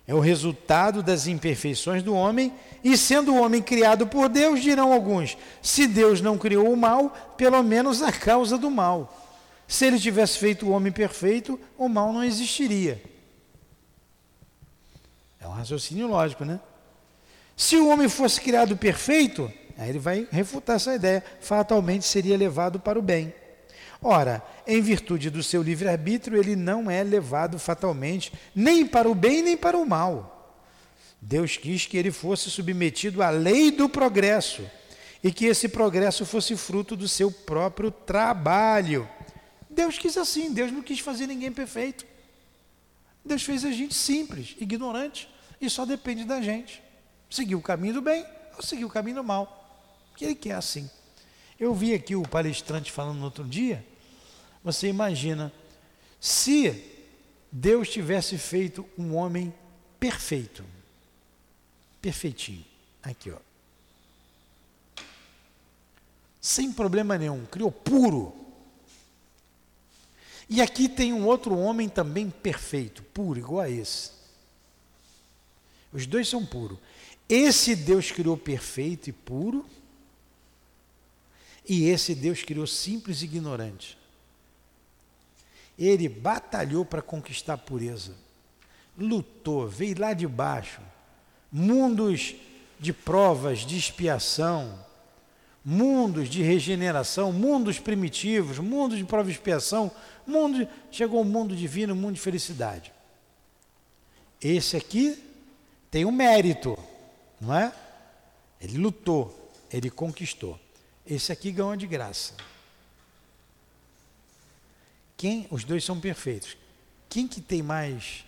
É 0.06 0.12
o 0.12 0.20
resultado 0.20 1.02
das 1.02 1.28
imperfeições 1.28 2.02
do 2.02 2.12
homem, 2.12 2.52
e 2.82 2.96
sendo 2.96 3.32
o 3.32 3.40
homem 3.40 3.62
criado 3.62 4.06
por 4.06 4.28
Deus, 4.28 4.60
dirão 4.60 4.92
alguns: 4.92 5.38
se 5.62 5.86
Deus 5.86 6.20
não 6.20 6.36
criou 6.36 6.72
o 6.72 6.76
mal, 6.76 7.10
pelo 7.36 7.62
menos 7.62 8.02
a 8.02 8.10
causa 8.10 8.58
do 8.58 8.70
mal. 8.70 9.21
Se 9.66 9.86
ele 9.86 9.98
tivesse 9.98 10.38
feito 10.38 10.66
o 10.66 10.70
homem 10.70 10.92
perfeito, 10.92 11.58
o 11.78 11.88
mal 11.88 12.12
não 12.12 12.22
existiria. 12.22 13.02
É 15.40 15.46
um 15.46 15.52
raciocínio 15.52 16.06
lógico, 16.06 16.44
né? 16.44 16.60
Se 17.56 17.76
o 17.76 17.88
homem 17.88 18.08
fosse 18.08 18.40
criado 18.40 18.76
perfeito, 18.76 19.52
aí 19.76 19.88
ele 19.88 19.98
vai 19.98 20.26
refutar 20.30 20.76
essa 20.76 20.94
ideia, 20.94 21.24
fatalmente 21.40 22.04
seria 22.04 22.36
levado 22.36 22.78
para 22.78 22.98
o 22.98 23.02
bem. 23.02 23.34
Ora, 24.02 24.42
em 24.66 24.80
virtude 24.80 25.30
do 25.30 25.42
seu 25.42 25.62
livre-arbítrio, 25.62 26.38
ele 26.38 26.56
não 26.56 26.90
é 26.90 27.02
levado 27.04 27.58
fatalmente 27.58 28.32
nem 28.54 28.86
para 28.86 29.08
o 29.08 29.14
bem 29.14 29.42
nem 29.42 29.56
para 29.56 29.76
o 29.76 29.86
mal. 29.86 30.60
Deus 31.20 31.56
quis 31.56 31.86
que 31.86 31.96
ele 31.96 32.10
fosse 32.10 32.50
submetido 32.50 33.22
à 33.22 33.30
lei 33.30 33.70
do 33.70 33.88
progresso 33.88 34.62
e 35.22 35.30
que 35.30 35.46
esse 35.46 35.68
progresso 35.68 36.26
fosse 36.26 36.56
fruto 36.56 36.96
do 36.96 37.06
seu 37.06 37.30
próprio 37.30 37.92
trabalho. 37.92 39.08
Deus 39.72 39.98
quis 39.98 40.16
assim, 40.16 40.52
Deus 40.52 40.70
não 40.70 40.82
quis 40.82 41.00
fazer 41.00 41.26
ninguém 41.26 41.50
perfeito. 41.50 42.06
Deus 43.24 43.42
fez 43.42 43.64
a 43.64 43.70
gente 43.70 43.94
simples, 43.94 44.54
ignorante, 44.58 45.28
e 45.60 45.70
só 45.70 45.84
depende 45.84 46.24
da 46.24 46.42
gente. 46.42 46.82
Seguir 47.30 47.54
o 47.54 47.62
caminho 47.62 47.94
do 47.94 48.02
bem 48.02 48.26
ou 48.56 48.62
seguir 48.62 48.84
o 48.84 48.90
caminho 48.90 49.16
do 49.16 49.24
mal. 49.24 49.58
Que 50.16 50.26
ele 50.26 50.34
quer 50.34 50.54
assim. 50.54 50.90
Eu 51.58 51.74
vi 51.74 51.94
aqui 51.94 52.14
o 52.14 52.22
palestrante 52.22 52.92
falando 52.92 53.18
no 53.18 53.24
outro 53.24 53.44
dia. 53.44 53.84
Você 54.62 54.88
imagina, 54.88 55.52
se 56.20 56.84
Deus 57.50 57.88
tivesse 57.88 58.36
feito 58.36 58.86
um 58.98 59.16
homem 59.16 59.54
perfeito, 59.98 60.64
perfeitinho, 62.00 62.64
aqui 63.02 63.30
ó, 63.30 63.38
sem 66.40 66.72
problema 66.72 67.16
nenhum, 67.16 67.46
criou 67.46 67.70
puro. 67.70 68.41
E 70.48 70.60
aqui 70.60 70.88
tem 70.88 71.12
um 71.12 71.26
outro 71.26 71.56
homem 71.56 71.88
também 71.88 72.28
perfeito, 72.30 73.02
puro, 73.02 73.38
igual 73.38 73.60
a 73.60 73.70
esse. 73.70 74.10
Os 75.92 76.06
dois 76.06 76.28
são 76.28 76.44
puros. 76.44 76.78
Esse 77.28 77.74
Deus 77.76 78.10
criou 78.10 78.36
perfeito 78.36 79.08
e 79.08 79.12
puro, 79.12 79.64
e 81.68 81.88
esse 81.88 82.14
Deus 82.14 82.42
criou 82.42 82.66
simples 82.66 83.22
e 83.22 83.24
ignorante. 83.24 83.96
Ele 85.78 86.08
batalhou 86.08 86.84
para 86.84 87.00
conquistar 87.00 87.54
a 87.54 87.58
pureza, 87.58 88.14
lutou, 88.98 89.66
veio 89.66 89.98
lá 89.98 90.12
de 90.12 90.26
baixo, 90.26 90.80
mundos 91.50 92.34
de 92.78 92.92
provas, 92.92 93.60
de 93.60 93.76
expiação, 93.78 94.78
mundos 95.64 96.28
de 96.28 96.42
regeneração, 96.42 97.32
mundos 97.32 97.78
primitivos, 97.78 98.58
mundos 98.58 98.98
de 98.98 99.04
prova 99.04 99.28
e 99.30 99.32
expiação, 99.32 99.90
mundo, 100.26 100.68
chegou 100.90 101.20
o 101.20 101.22
um 101.22 101.28
mundo 101.28 101.54
divino, 101.56 101.94
um 101.94 101.96
mundo 101.96 102.14
de 102.14 102.20
felicidade. 102.20 102.92
Esse 104.40 104.76
aqui 104.76 105.22
tem 105.90 106.04
um 106.04 106.12
mérito, 106.12 106.76
não 107.40 107.54
é? 107.54 107.72
Ele 108.60 108.78
lutou, 108.78 109.52
ele 109.70 109.90
conquistou. 109.90 110.58
Esse 111.06 111.32
aqui 111.32 111.50
ganhou 111.52 111.76
de 111.76 111.86
graça. 111.86 112.34
Quem? 115.16 115.46
Os 115.50 115.64
dois 115.64 115.84
são 115.84 116.00
perfeitos. 116.00 116.56
Quem 117.08 117.28
que 117.28 117.40
tem 117.40 117.62
mais? 117.62 118.24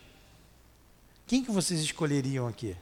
Quem 1.26 1.42
que 1.42 1.50
vocês 1.50 1.80
escolheriam 1.80 2.46
aqui? 2.46 2.76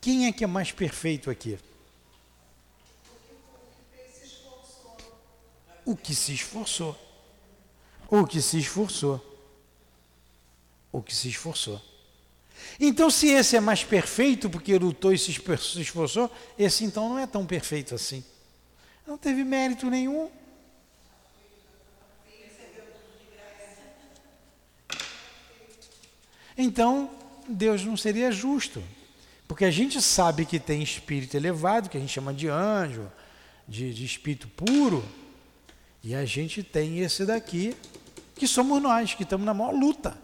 Quem 0.00 0.26
é 0.26 0.32
que 0.32 0.42
é 0.42 0.46
mais 0.46 0.72
perfeito 0.72 1.30
aqui? 1.30 1.58
O 5.84 5.96
que 5.96 6.14
se 6.14 6.32
esforçou. 6.32 6.98
O 8.14 8.26
que 8.26 8.42
se 8.42 8.58
esforçou. 8.58 9.18
O 10.92 11.00
que 11.00 11.16
se 11.16 11.30
esforçou. 11.30 11.80
Então, 12.78 13.08
se 13.08 13.28
esse 13.28 13.56
é 13.56 13.60
mais 13.60 13.84
perfeito 13.84 14.50
porque 14.50 14.76
lutou 14.76 15.14
e 15.14 15.18
se 15.18 15.30
esforçou, 15.30 16.30
esse 16.58 16.84
então 16.84 17.08
não 17.08 17.18
é 17.18 17.26
tão 17.26 17.46
perfeito 17.46 17.94
assim. 17.94 18.22
Não 19.06 19.16
teve 19.16 19.42
mérito 19.44 19.88
nenhum. 19.88 20.30
Então, 26.54 27.10
Deus 27.48 27.82
não 27.82 27.96
seria 27.96 28.30
justo. 28.30 28.84
Porque 29.48 29.64
a 29.64 29.70
gente 29.70 30.02
sabe 30.02 30.44
que 30.44 30.60
tem 30.60 30.82
espírito 30.82 31.34
elevado, 31.34 31.88
que 31.88 31.96
a 31.96 32.00
gente 32.00 32.12
chama 32.12 32.34
de 32.34 32.46
anjo, 32.46 33.10
de, 33.66 33.94
de 33.94 34.04
espírito 34.04 34.48
puro, 34.48 35.02
e 36.04 36.14
a 36.14 36.26
gente 36.26 36.62
tem 36.62 36.98
esse 36.98 37.24
daqui, 37.24 37.74
que 38.34 38.46
somos 38.46 38.80
nós, 38.82 39.14
que 39.14 39.22
estamos 39.22 39.44
na 39.44 39.54
maior 39.54 39.72
luta. 39.72 40.16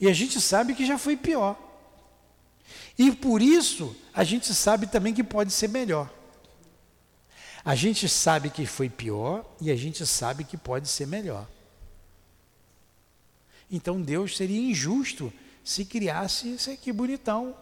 E 0.00 0.08
a 0.08 0.12
gente 0.12 0.40
sabe 0.40 0.74
que 0.74 0.86
já 0.86 0.96
foi 0.96 1.16
pior. 1.16 1.58
E 2.98 3.12
por 3.12 3.42
isso, 3.42 3.94
a 4.12 4.24
gente 4.24 4.52
sabe 4.54 4.86
também 4.86 5.14
que 5.14 5.22
pode 5.22 5.52
ser 5.52 5.68
melhor. 5.68 6.10
A 7.64 7.74
gente 7.74 8.08
sabe 8.08 8.48
que 8.48 8.64
foi 8.66 8.88
pior 8.88 9.44
e 9.60 9.70
a 9.70 9.76
gente 9.76 10.06
sabe 10.06 10.44
que 10.44 10.56
pode 10.56 10.88
ser 10.88 11.06
melhor. 11.06 11.46
Então 13.70 14.00
Deus 14.00 14.36
seria 14.36 14.58
injusto 14.58 15.32
se 15.62 15.84
criasse 15.84 16.48
esse 16.48 16.70
aqui 16.70 16.90
bonitão 16.92 17.54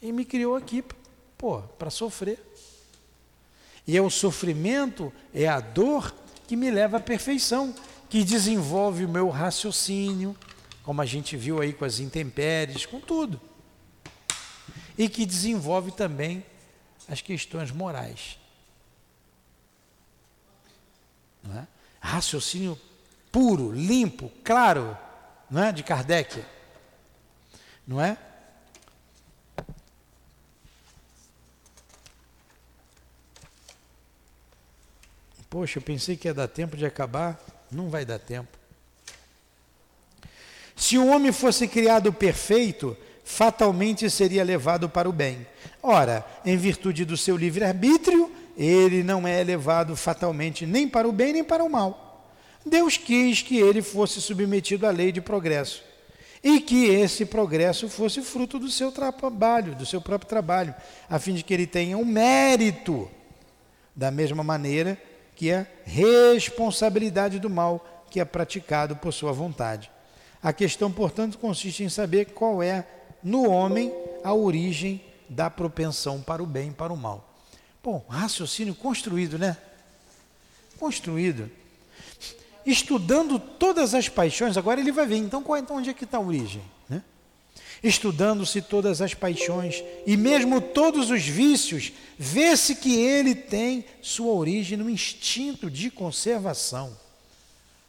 e 0.00 0.10
me 0.10 0.24
criou 0.24 0.56
aqui, 0.56 0.82
pô, 1.36 1.60
para 1.60 1.90
sofrer. 1.90 2.40
E 3.86 3.96
é 3.96 4.02
o 4.02 4.10
sofrimento, 4.10 5.12
é 5.34 5.46
a 5.46 5.60
dor 5.60 6.12
que 6.52 6.56
me 6.56 6.70
leva 6.70 6.98
à 6.98 7.00
perfeição, 7.00 7.74
que 8.10 8.22
desenvolve 8.22 9.06
o 9.06 9.08
meu 9.08 9.30
raciocínio, 9.30 10.36
como 10.82 11.00
a 11.00 11.06
gente 11.06 11.34
viu 11.34 11.62
aí 11.62 11.72
com 11.72 11.82
as 11.82 11.98
intempéries, 11.98 12.84
com 12.84 13.00
tudo. 13.00 13.40
E 14.98 15.08
que 15.08 15.24
desenvolve 15.24 15.92
também 15.92 16.44
as 17.08 17.22
questões 17.22 17.70
morais. 17.70 18.38
É? 21.56 21.66
Raciocínio 21.98 22.78
puro, 23.30 23.72
limpo, 23.72 24.30
claro, 24.44 24.94
não 25.50 25.62
é? 25.64 25.72
de 25.72 25.82
Kardec. 25.82 26.44
Não 27.86 27.98
é? 27.98 28.18
Poxa, 35.52 35.76
eu 35.76 35.82
pensei 35.82 36.16
que 36.16 36.26
ia 36.28 36.32
dar 36.32 36.48
tempo 36.48 36.78
de 36.78 36.86
acabar, 36.86 37.38
não 37.70 37.90
vai 37.90 38.06
dar 38.06 38.18
tempo. 38.18 38.56
Se 40.74 40.96
o 40.96 41.08
homem 41.08 41.30
fosse 41.30 41.68
criado 41.68 42.10
perfeito, 42.10 42.96
fatalmente 43.22 44.08
seria 44.08 44.42
levado 44.42 44.88
para 44.88 45.06
o 45.06 45.12
bem. 45.12 45.46
Ora, 45.82 46.24
em 46.42 46.56
virtude 46.56 47.04
do 47.04 47.18
seu 47.18 47.36
livre-arbítrio, 47.36 48.32
ele 48.56 49.02
não 49.02 49.28
é 49.28 49.44
levado 49.44 49.94
fatalmente 49.94 50.64
nem 50.64 50.88
para 50.88 51.06
o 51.06 51.12
bem 51.12 51.34
nem 51.34 51.44
para 51.44 51.62
o 51.62 51.68
mal. 51.68 52.32
Deus 52.64 52.96
quis 52.96 53.42
que 53.42 53.58
ele 53.58 53.82
fosse 53.82 54.22
submetido 54.22 54.86
à 54.86 54.90
lei 54.90 55.12
de 55.12 55.20
progresso 55.20 55.84
e 56.42 56.60
que 56.60 56.86
esse 56.86 57.26
progresso 57.26 57.90
fosse 57.90 58.22
fruto 58.22 58.58
do 58.58 58.70
seu 58.70 58.90
trabalho, 58.90 59.74
do 59.74 59.84
seu 59.84 60.00
próprio 60.00 60.30
trabalho, 60.30 60.74
a 61.10 61.18
fim 61.18 61.34
de 61.34 61.44
que 61.44 61.52
ele 61.52 61.66
tenha 61.66 61.98
um 61.98 62.06
mérito, 62.06 63.10
da 63.94 64.10
mesma 64.10 64.42
maneira 64.42 64.98
que 65.34 65.52
a 65.52 65.66
responsabilidade 65.84 67.38
do 67.38 67.50
mal 67.50 68.04
que 68.10 68.20
é 68.20 68.24
praticado 68.24 68.94
por 68.96 69.12
sua 69.12 69.32
vontade. 69.32 69.90
A 70.42 70.52
questão, 70.52 70.90
portanto, 70.90 71.38
consiste 71.38 71.82
em 71.82 71.88
saber 71.88 72.26
qual 72.26 72.62
é, 72.62 72.86
no 73.22 73.48
homem, 73.48 73.92
a 74.22 74.34
origem 74.34 75.02
da 75.28 75.48
propensão 75.48 76.20
para 76.20 76.42
o 76.42 76.46
bem 76.46 76.68
e 76.68 76.74
para 76.74 76.92
o 76.92 76.96
mal. 76.96 77.32
Bom, 77.82 78.04
raciocínio 78.08 78.74
construído, 78.74 79.38
né? 79.38 79.56
Construído. 80.78 81.50
Estudando 82.66 83.38
todas 83.38 83.94
as 83.94 84.08
paixões, 84.08 84.56
agora 84.56 84.80
ele 84.80 84.92
vai 84.92 85.06
ver, 85.06 85.16
então, 85.16 85.42
qual, 85.42 85.58
então 85.58 85.76
onde 85.76 85.90
é 85.90 85.94
que 85.94 86.04
está 86.04 86.18
a 86.18 86.20
origem? 86.20 86.62
Estudando-se 87.82 88.62
todas 88.62 89.00
as 89.00 89.12
paixões 89.12 89.82
e 90.06 90.16
mesmo 90.16 90.60
todos 90.60 91.10
os 91.10 91.22
vícios, 91.22 91.92
vê-se 92.16 92.76
que 92.76 92.96
ele 92.96 93.34
tem 93.34 93.84
sua 94.00 94.32
origem 94.32 94.78
no 94.78 94.88
instinto 94.88 95.70
de 95.70 95.90
conservação. 95.90 96.96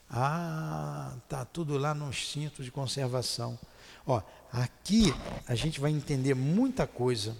Ah, 0.09 1.13
tá 1.27 1.43
tudo 1.43 1.77
lá 1.77 1.93
no 1.93 2.09
instinto 2.09 2.63
de 2.63 2.69
conservação. 2.69 3.57
Ó, 4.05 4.21
aqui 4.51 5.13
a 5.47 5.55
gente 5.55 5.79
vai 5.79 5.91
entender 5.91 6.35
muita 6.35 6.85
coisa. 6.85 7.35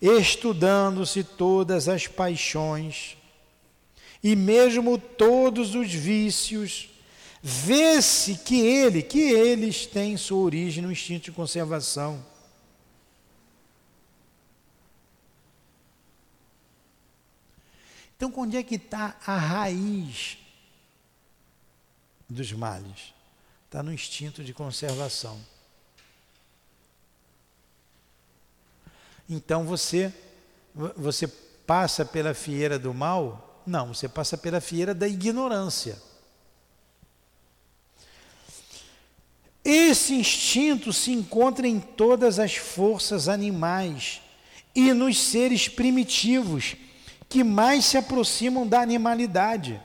Estudando-se 0.00 1.24
todas 1.24 1.88
as 1.88 2.06
paixões 2.06 3.16
e 4.22 4.36
mesmo 4.36 4.98
todos 4.98 5.74
os 5.74 5.92
vícios, 5.92 6.89
vê-se 7.42 8.36
que 8.36 8.60
ele, 8.60 9.02
que 9.02 9.18
eles 9.18 9.86
têm 9.86 10.16
sua 10.16 10.38
origem 10.38 10.82
no 10.82 10.92
instinto 10.92 11.24
de 11.24 11.32
conservação. 11.32 12.24
Então, 18.16 18.32
onde 18.36 18.56
é 18.56 18.62
que 18.62 18.74
está 18.74 19.16
a 19.26 19.36
raiz 19.36 20.40
dos 22.30 22.52
males. 22.52 23.12
Está 23.66 23.82
no 23.82 23.92
instinto 23.92 24.44
de 24.44 24.54
conservação. 24.54 25.38
Então 29.28 29.64
você 29.64 30.12
você 30.96 31.26
passa 31.26 32.04
pela 32.04 32.32
fieira 32.32 32.78
do 32.78 32.94
mal? 32.94 33.62
Não, 33.66 33.92
você 33.92 34.08
passa 34.08 34.38
pela 34.38 34.60
fieira 34.60 34.94
da 34.94 35.06
ignorância. 35.06 36.00
Esse 39.64 40.14
instinto 40.14 40.92
se 40.92 41.12
encontra 41.12 41.68
em 41.68 41.78
todas 41.78 42.38
as 42.38 42.56
forças 42.56 43.28
animais 43.28 44.22
e 44.74 44.92
nos 44.92 45.18
seres 45.18 45.68
primitivos 45.68 46.76
que 47.28 47.44
mais 47.44 47.84
se 47.84 47.96
aproximam 47.96 48.66
da 48.66 48.80
animalidade. 48.80 49.80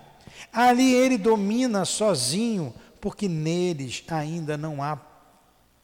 Ali 0.52 0.94
ele 0.94 1.18
domina 1.18 1.84
sozinho, 1.84 2.74
porque 3.02 3.28
neles 3.28 4.04
ainda 4.08 4.58
não 4.58 4.82
há 4.82 4.98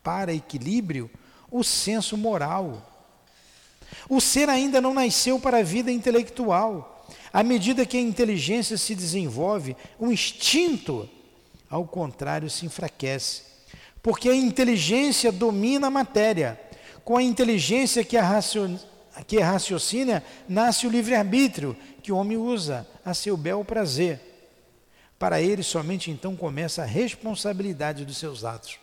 para 0.01 0.33
equilíbrio 0.33 1.09
o 1.51 1.63
senso 1.63 2.15
moral. 2.15 2.87
O 4.09 4.21
ser 4.21 4.49
ainda 4.49 4.79
não 4.79 4.93
nasceu 4.93 5.39
para 5.39 5.57
a 5.57 5.63
vida 5.63 5.91
intelectual. 5.91 7.05
À 7.33 7.43
medida 7.43 7.85
que 7.85 7.97
a 7.97 8.01
inteligência 8.01 8.77
se 8.77 8.95
desenvolve, 8.95 9.75
o 9.99 10.11
instinto, 10.11 11.07
ao 11.69 11.85
contrário, 11.85 12.49
se 12.49 12.65
enfraquece. 12.65 13.50
Porque 14.01 14.29
a 14.29 14.35
inteligência 14.35 15.31
domina 15.31 15.87
a 15.87 15.91
matéria. 15.91 16.59
Com 17.03 17.17
a 17.17 17.23
inteligência 17.23 18.03
que, 18.03 18.17
a 18.17 18.41
que 19.27 19.39
raciocina, 19.39 20.23
nasce 20.47 20.87
o 20.87 20.89
livre-arbítrio, 20.89 21.75
que 22.01 22.11
o 22.11 22.17
homem 22.17 22.37
usa 22.37 22.87
a 23.05 23.13
seu 23.13 23.37
bel 23.37 23.63
prazer. 23.63 24.19
para 25.19 25.39
ele 25.39 25.61
somente 25.61 26.09
então 26.09 26.35
começa 26.35 26.81
a 26.81 26.85
responsabilidade 26.85 28.05
dos 28.05 28.17
seus 28.17 28.43
atos. 28.43 28.79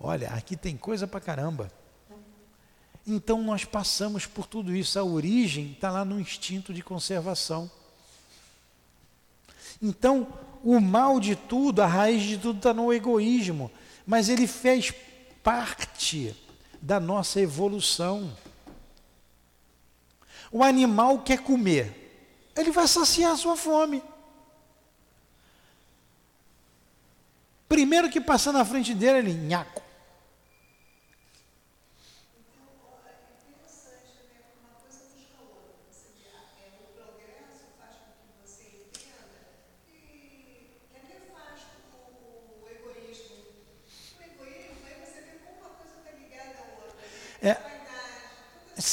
Olha, 0.00 0.30
aqui 0.30 0.56
tem 0.56 0.76
coisa 0.76 1.06
para 1.06 1.20
caramba. 1.20 1.70
Então 3.06 3.42
nós 3.42 3.64
passamos 3.64 4.26
por 4.26 4.46
tudo 4.46 4.74
isso. 4.74 4.98
A 4.98 5.04
origem 5.04 5.72
está 5.72 5.90
lá 5.90 6.04
no 6.04 6.18
instinto 6.18 6.72
de 6.72 6.82
conservação. 6.82 7.70
Então, 9.80 10.26
o 10.64 10.80
mal 10.80 11.20
de 11.20 11.36
tudo, 11.36 11.82
a 11.82 11.86
raiz 11.86 12.22
de 12.22 12.38
tudo 12.38 12.56
está 12.56 12.72
no 12.72 12.92
egoísmo. 12.92 13.70
Mas 14.06 14.28
ele 14.28 14.46
fez 14.46 14.92
parte 15.42 16.34
da 16.80 17.00
nossa 17.00 17.40
evolução. 17.40 18.34
O 20.52 20.62
animal 20.62 21.18
quer 21.22 21.38
comer, 21.38 22.52
ele 22.56 22.70
vai 22.70 22.86
saciar 22.86 23.32
a 23.32 23.36
sua 23.36 23.56
fome. 23.56 24.02
Primeiro 27.68 28.08
que 28.08 28.20
passar 28.20 28.52
na 28.52 28.64
frente 28.64 28.94
dele, 28.94 29.18
ele 29.18 29.34
nhaco. 29.34 29.82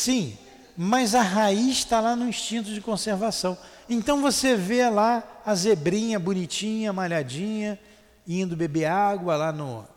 Sim, 0.03 0.37
mas 0.75 1.15
a 1.15 1.21
raiz 1.21 1.77
está 1.77 2.01
lá 2.01 2.15
no 2.15 2.27
instinto 2.27 2.73
de 2.73 2.81
conservação. 2.81 3.57
Então 3.89 4.21
você 4.21 4.55
vê 4.55 4.89
lá 4.89 5.41
a 5.45 5.55
zebrinha 5.55 6.19
bonitinha, 6.19 6.91
malhadinha, 6.91 7.79
indo 8.27 8.55
beber 8.55 8.85
água 8.85 9.35
lá 9.35 9.51
no. 9.51 9.87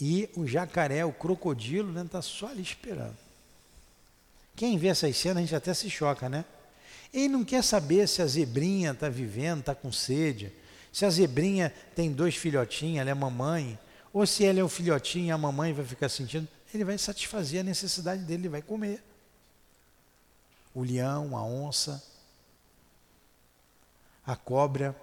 E 0.00 0.30
o 0.34 0.46
jacaré, 0.46 1.04
o 1.04 1.12
crocodilo, 1.12 1.90
está 1.90 2.02
né, 2.02 2.08
tá 2.10 2.22
só 2.22 2.48
ali 2.48 2.62
esperando. 2.62 3.16
Quem 4.56 4.78
vê 4.78 4.88
essas 4.88 5.16
cenas, 5.16 5.38
a 5.38 5.40
gente 5.40 5.54
até 5.54 5.74
se 5.74 5.90
choca, 5.90 6.28
né? 6.28 6.44
Ele 7.12 7.28
não 7.28 7.44
quer 7.44 7.62
saber 7.62 8.08
se 8.08 8.22
a 8.22 8.26
zebrinha 8.26 8.92
está 8.92 9.08
vivendo, 9.08 9.60
está 9.60 9.74
com 9.74 9.92
sede, 9.92 10.52
se 10.92 11.04
a 11.04 11.10
zebrinha 11.10 11.72
tem 11.94 12.12
dois 12.12 12.36
filhotinhos, 12.36 13.00
ela 13.00 13.10
é 13.10 13.14
mamãe, 13.14 13.78
ou 14.12 14.26
se 14.26 14.44
ela 14.44 14.60
é 14.60 14.64
o 14.64 14.68
filhotinho 14.68 15.26
e 15.26 15.30
a 15.30 15.38
mamãe 15.38 15.72
vai 15.72 15.84
ficar 15.84 16.08
sentindo 16.08 16.48
ele 16.74 16.84
vai 16.84 16.96
satisfazer 16.98 17.60
a 17.60 17.64
necessidade 17.64 18.22
dele, 18.22 18.42
ele 18.42 18.48
vai 18.48 18.62
comer. 18.62 19.02
O 20.74 20.82
leão, 20.82 21.36
a 21.36 21.44
onça, 21.44 22.02
a 24.26 24.36
cobra. 24.36 24.96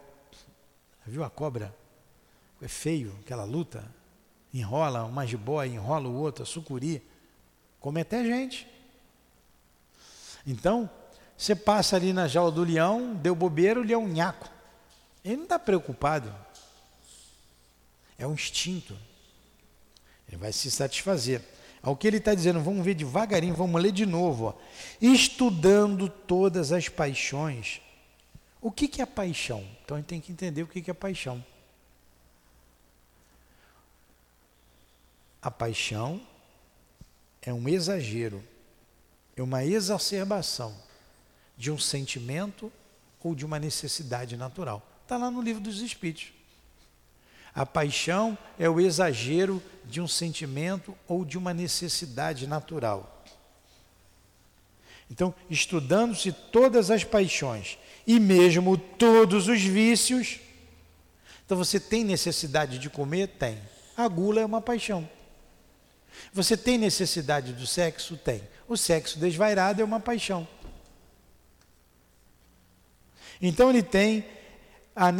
Viu 1.06 1.24
a 1.24 1.30
cobra? 1.30 1.76
É 2.62 2.68
feio 2.68 3.16
aquela 3.22 3.44
luta. 3.44 3.84
Enrola 4.54 5.04
uma 5.04 5.26
jiboia, 5.26 5.70
enrola 5.70 6.08
o 6.08 6.16
outro, 6.16 6.44
a 6.44 6.46
sucuri. 6.46 7.04
Come 7.80 8.02
até 8.02 8.24
gente. 8.24 8.68
Então, 10.46 10.90
você 11.38 11.56
passa 11.56 11.96
ali 11.96 12.14
na 12.14 12.28
jaula 12.28 12.52
do 12.52 12.64
leão, 12.64 13.14
deu 13.14 13.36
bobeira, 13.36 13.80
o 13.80 13.84
leão 13.84 14.08
nhaco. 14.08 14.50
Ele 15.24 15.38
não 15.38 15.44
está 15.44 15.60
preocupado. 15.60 16.34
É 18.18 18.26
um 18.26 18.34
instinto. 18.34 18.98
Ele 20.28 20.38
vai 20.38 20.52
se 20.52 20.72
satisfazer. 20.72 21.44
Ao 21.88 21.96
que 21.96 22.06
ele 22.06 22.18
está 22.18 22.36
dizendo, 22.36 22.60
vamos 22.60 22.84
ver 22.84 22.96
devagarinho, 22.96 23.56
vamos 23.56 23.82
ler 23.82 23.94
de 23.94 24.06
novo. 24.06 24.48
Ó. 24.48 24.54
Estudando 25.00 26.10
todas 26.10 26.74
as 26.74 26.90
paixões. 26.90 27.80
O 28.60 28.70
que, 28.70 28.90
que 28.90 29.02
é 29.02 29.06
paixão? 29.06 29.66
Então 29.86 29.96
a 29.96 30.00
gente 30.02 30.10
tem 30.10 30.20
que 30.20 30.34
entender 30.34 30.64
o 30.64 30.68
que, 30.68 30.82
que 30.82 30.92
é 30.92 30.94
paixão. 30.94 31.42
A 35.42 35.50
paixão 35.50 36.20
é 37.42 37.54
um 37.54 37.70
exagero, 37.70 38.44
é 39.38 39.42
uma 39.42 39.64
exacerbação 39.64 40.76
de 41.56 41.72
um 41.72 41.80
sentimento 41.80 42.70
ou 43.24 43.34
de 43.34 43.46
uma 43.46 43.60
necessidade 43.60 44.36
natural. 44.36 44.86
Está 45.04 45.16
lá 45.16 45.32
no 45.32 45.42
livro 45.42 45.62
dos 45.62 45.80
Espíritos. 45.80 46.34
A 47.58 47.66
paixão 47.66 48.38
é 48.60 48.70
o 48.70 48.80
exagero 48.80 49.64
de 49.84 50.00
um 50.00 50.08
sentimento 50.08 50.96
ou 51.08 51.26
de 51.26 51.40
uma 51.40 51.56
necessidade 51.56 52.46
natural. 52.46 53.26
Então, 55.10 55.34
estudando-se 55.50 56.32
todas 56.32 56.92
as 56.92 57.04
paixões 57.04 57.80
e 58.06 58.20
mesmo 58.20 58.78
todos 58.78 59.48
os 59.48 59.60
vícios, 59.60 60.40
então 61.44 61.58
você 61.58 61.80
tem 61.80 62.04
necessidade 62.04 62.78
de 62.78 62.92
comer? 62.92 63.28
Tem. 63.28 63.58
A 63.96 64.08
gula 64.08 64.40
é 64.40 64.46
uma 64.46 64.62
paixão. 64.62 65.10
Você 66.32 66.56
tem 66.56 66.78
necessidade 66.78 67.54
do 67.54 67.66
sexo? 67.66 68.18
Tem. 68.18 68.44
O 68.68 68.78
sexo 68.78 69.18
desvairado 69.18 69.82
é 69.82 69.84
uma 69.84 70.00
paixão. 70.00 70.48
Então 73.42 73.72
ele 73.72 73.82
tem 73.82 74.24
a 74.98 75.14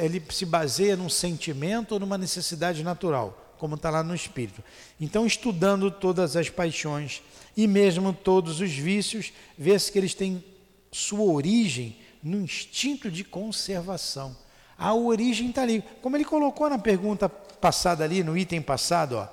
ele 0.00 0.22
se 0.30 0.46
baseia 0.46 0.96
num 0.96 1.08
sentimento 1.08 1.92
ou 1.92 2.00
numa 2.00 2.16
necessidade 2.16 2.84
natural, 2.84 3.54
como 3.58 3.74
está 3.74 3.90
lá 3.90 4.04
no 4.04 4.14
Espírito. 4.14 4.62
Então, 5.00 5.26
estudando 5.26 5.90
todas 5.90 6.36
as 6.36 6.48
paixões 6.48 7.22
e 7.56 7.66
mesmo 7.66 8.12
todos 8.12 8.60
os 8.60 8.70
vícios, 8.70 9.32
vê-se 9.58 9.90
que 9.90 9.98
eles 9.98 10.14
têm 10.14 10.44
sua 10.92 11.24
origem 11.24 11.98
no 12.22 12.40
instinto 12.40 13.10
de 13.10 13.24
conservação. 13.24 14.36
A 14.78 14.94
origem 14.94 15.48
está 15.48 15.62
ali. 15.62 15.82
Como 16.00 16.16
ele 16.16 16.24
colocou 16.24 16.70
na 16.70 16.78
pergunta 16.78 17.28
passada 17.28 18.04
ali, 18.04 18.22
no 18.22 18.38
item 18.38 18.62
passado, 18.62 19.16
ó, 19.16 19.28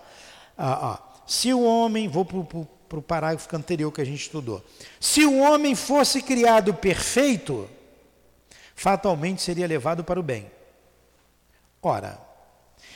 ó, 0.58 0.92
ó 0.92 0.98
se 1.28 1.54
o 1.54 1.64
homem, 1.64 2.08
vou 2.08 2.26
para 2.26 2.98
o 2.98 3.02
parágrafo 3.02 3.56
anterior 3.56 3.92
que 3.92 4.02
a 4.02 4.06
gente 4.06 4.22
estudou, 4.22 4.66
se 5.00 5.24
o 5.24 5.38
homem 5.40 5.76
fosse 5.76 6.20
criado 6.20 6.74
perfeito, 6.74 7.70
fatalmente 8.76 9.42
seria 9.42 9.68
levado 9.68 10.04
para 10.04 10.20
o 10.20 10.24
bem. 10.24 10.52
Ora, 11.82 12.20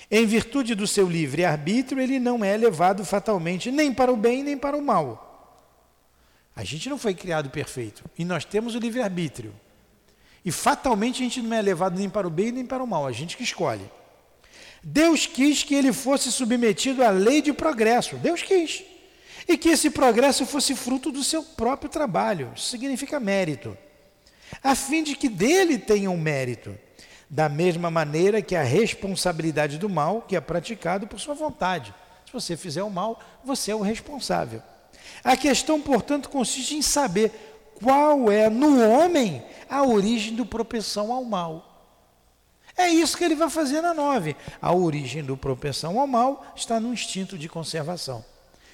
em 0.09 0.25
virtude 0.25 0.73
do 0.73 0.87
seu 0.87 1.07
livre-arbítrio, 1.07 2.01
ele 2.01 2.19
não 2.19 2.43
é 2.43 2.55
levado 2.55 3.03
fatalmente 3.03 3.71
nem 3.71 3.93
para 3.93 4.11
o 4.11 4.17
bem 4.17 4.43
nem 4.43 4.57
para 4.57 4.77
o 4.77 4.81
mal. 4.81 5.25
A 6.55 6.63
gente 6.63 6.89
não 6.89 6.97
foi 6.97 7.13
criado 7.13 7.49
perfeito 7.49 8.03
e 8.17 8.25
nós 8.25 8.45
temos 8.45 8.75
o 8.75 8.79
livre-arbítrio. 8.79 9.53
E 10.43 10.51
fatalmente 10.51 11.21
a 11.21 11.25
gente 11.25 11.41
não 11.41 11.55
é 11.55 11.61
levado 11.61 11.97
nem 11.97 12.09
para 12.09 12.25
o 12.25 12.31
bem 12.31 12.51
nem 12.51 12.65
para 12.65 12.83
o 12.83 12.87
mal, 12.87 13.05
a 13.05 13.11
gente 13.11 13.35
que 13.35 13.43
escolhe. 13.43 13.91
Deus 14.81 15.25
quis 15.25 15.63
que 15.63 15.75
ele 15.75 15.91
fosse 15.91 16.31
submetido 16.31 17.03
à 17.03 17.09
lei 17.09 17.41
de 17.41 17.51
progresso. 17.51 18.15
Deus 18.15 18.41
quis. 18.41 18.83
E 19.47 19.57
que 19.57 19.69
esse 19.69 19.89
progresso 19.89 20.45
fosse 20.45 20.75
fruto 20.75 21.11
do 21.11 21.23
seu 21.23 21.43
próprio 21.43 21.89
trabalho. 21.89 22.51
Isso 22.55 22.69
significa 22.69 23.19
mérito 23.19 23.77
a 24.63 24.75
fim 24.75 25.03
de 25.03 25.15
que 25.15 25.29
dele 25.29 25.77
tenham 25.77 26.15
mérito, 26.17 26.77
da 27.29 27.49
mesma 27.49 27.91
maneira 27.91 28.41
que 28.41 28.55
a 28.55 28.63
responsabilidade 28.63 29.77
do 29.77 29.89
mal 29.89 30.21
que 30.21 30.35
é 30.35 30.41
praticado 30.41 31.07
por 31.07 31.19
sua 31.19 31.33
vontade. 31.33 31.93
Se 32.25 32.31
você 32.31 32.57
fizer 32.57 32.83
o 32.83 32.89
mal, 32.89 33.19
você 33.43 33.71
é 33.71 33.75
o 33.75 33.81
responsável. 33.81 34.61
A 35.23 35.35
questão, 35.35 35.81
portanto, 35.81 36.29
consiste 36.29 36.75
em 36.75 36.81
saber 36.81 37.31
qual 37.81 38.31
é 38.31 38.49
no 38.49 38.81
homem 38.81 39.43
a 39.69 39.83
origem 39.83 40.35
do 40.35 40.45
propensão 40.45 41.11
ao 41.11 41.23
mal. 41.23 41.67
É 42.75 42.89
isso 42.89 43.17
que 43.17 43.23
ele 43.23 43.35
vai 43.35 43.49
fazer 43.49 43.81
na 43.81 43.93
9. 43.93 44.35
A 44.61 44.73
origem 44.73 45.23
do 45.23 45.35
propensão 45.35 45.99
ao 45.99 46.05
mal 46.05 46.45
está 46.55 46.79
no 46.79 46.93
instinto 46.93 47.37
de 47.37 47.49
conservação, 47.49 48.23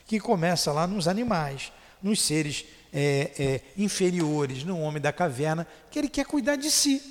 que 0.05 0.19
começa 0.19 0.71
lá 0.71 0.85
nos 0.85 1.07
animais, 1.07 1.71
nos 2.01 2.21
seres 2.21 2.65
é, 2.93 3.31
é, 3.39 3.61
inferiores 3.75 4.63
no 4.63 4.79
homem 4.79 5.01
da 5.01 5.11
caverna, 5.11 5.67
que 5.89 5.97
ele 5.97 6.07
quer 6.07 6.25
cuidar 6.25 6.55
de 6.55 6.69
si. 6.69 7.01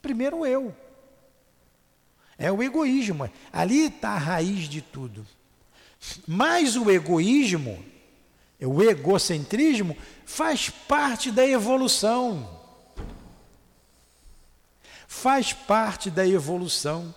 Primeiro 0.00 0.46
eu. 0.46 0.74
É 2.38 2.50
o 2.50 2.62
egoísmo. 2.62 3.30
Ali 3.52 3.86
está 3.86 4.10
a 4.10 4.18
raiz 4.18 4.68
de 4.68 4.80
tudo. 4.80 5.26
Mas 6.26 6.76
o 6.76 6.90
egoísmo, 6.90 7.84
o 8.60 8.82
egocentrismo, 8.82 9.96
faz 10.24 10.70
parte 10.70 11.30
da 11.30 11.46
evolução. 11.46 12.62
Faz 15.06 15.52
parte 15.52 16.10
da 16.10 16.26
evolução. 16.26 17.14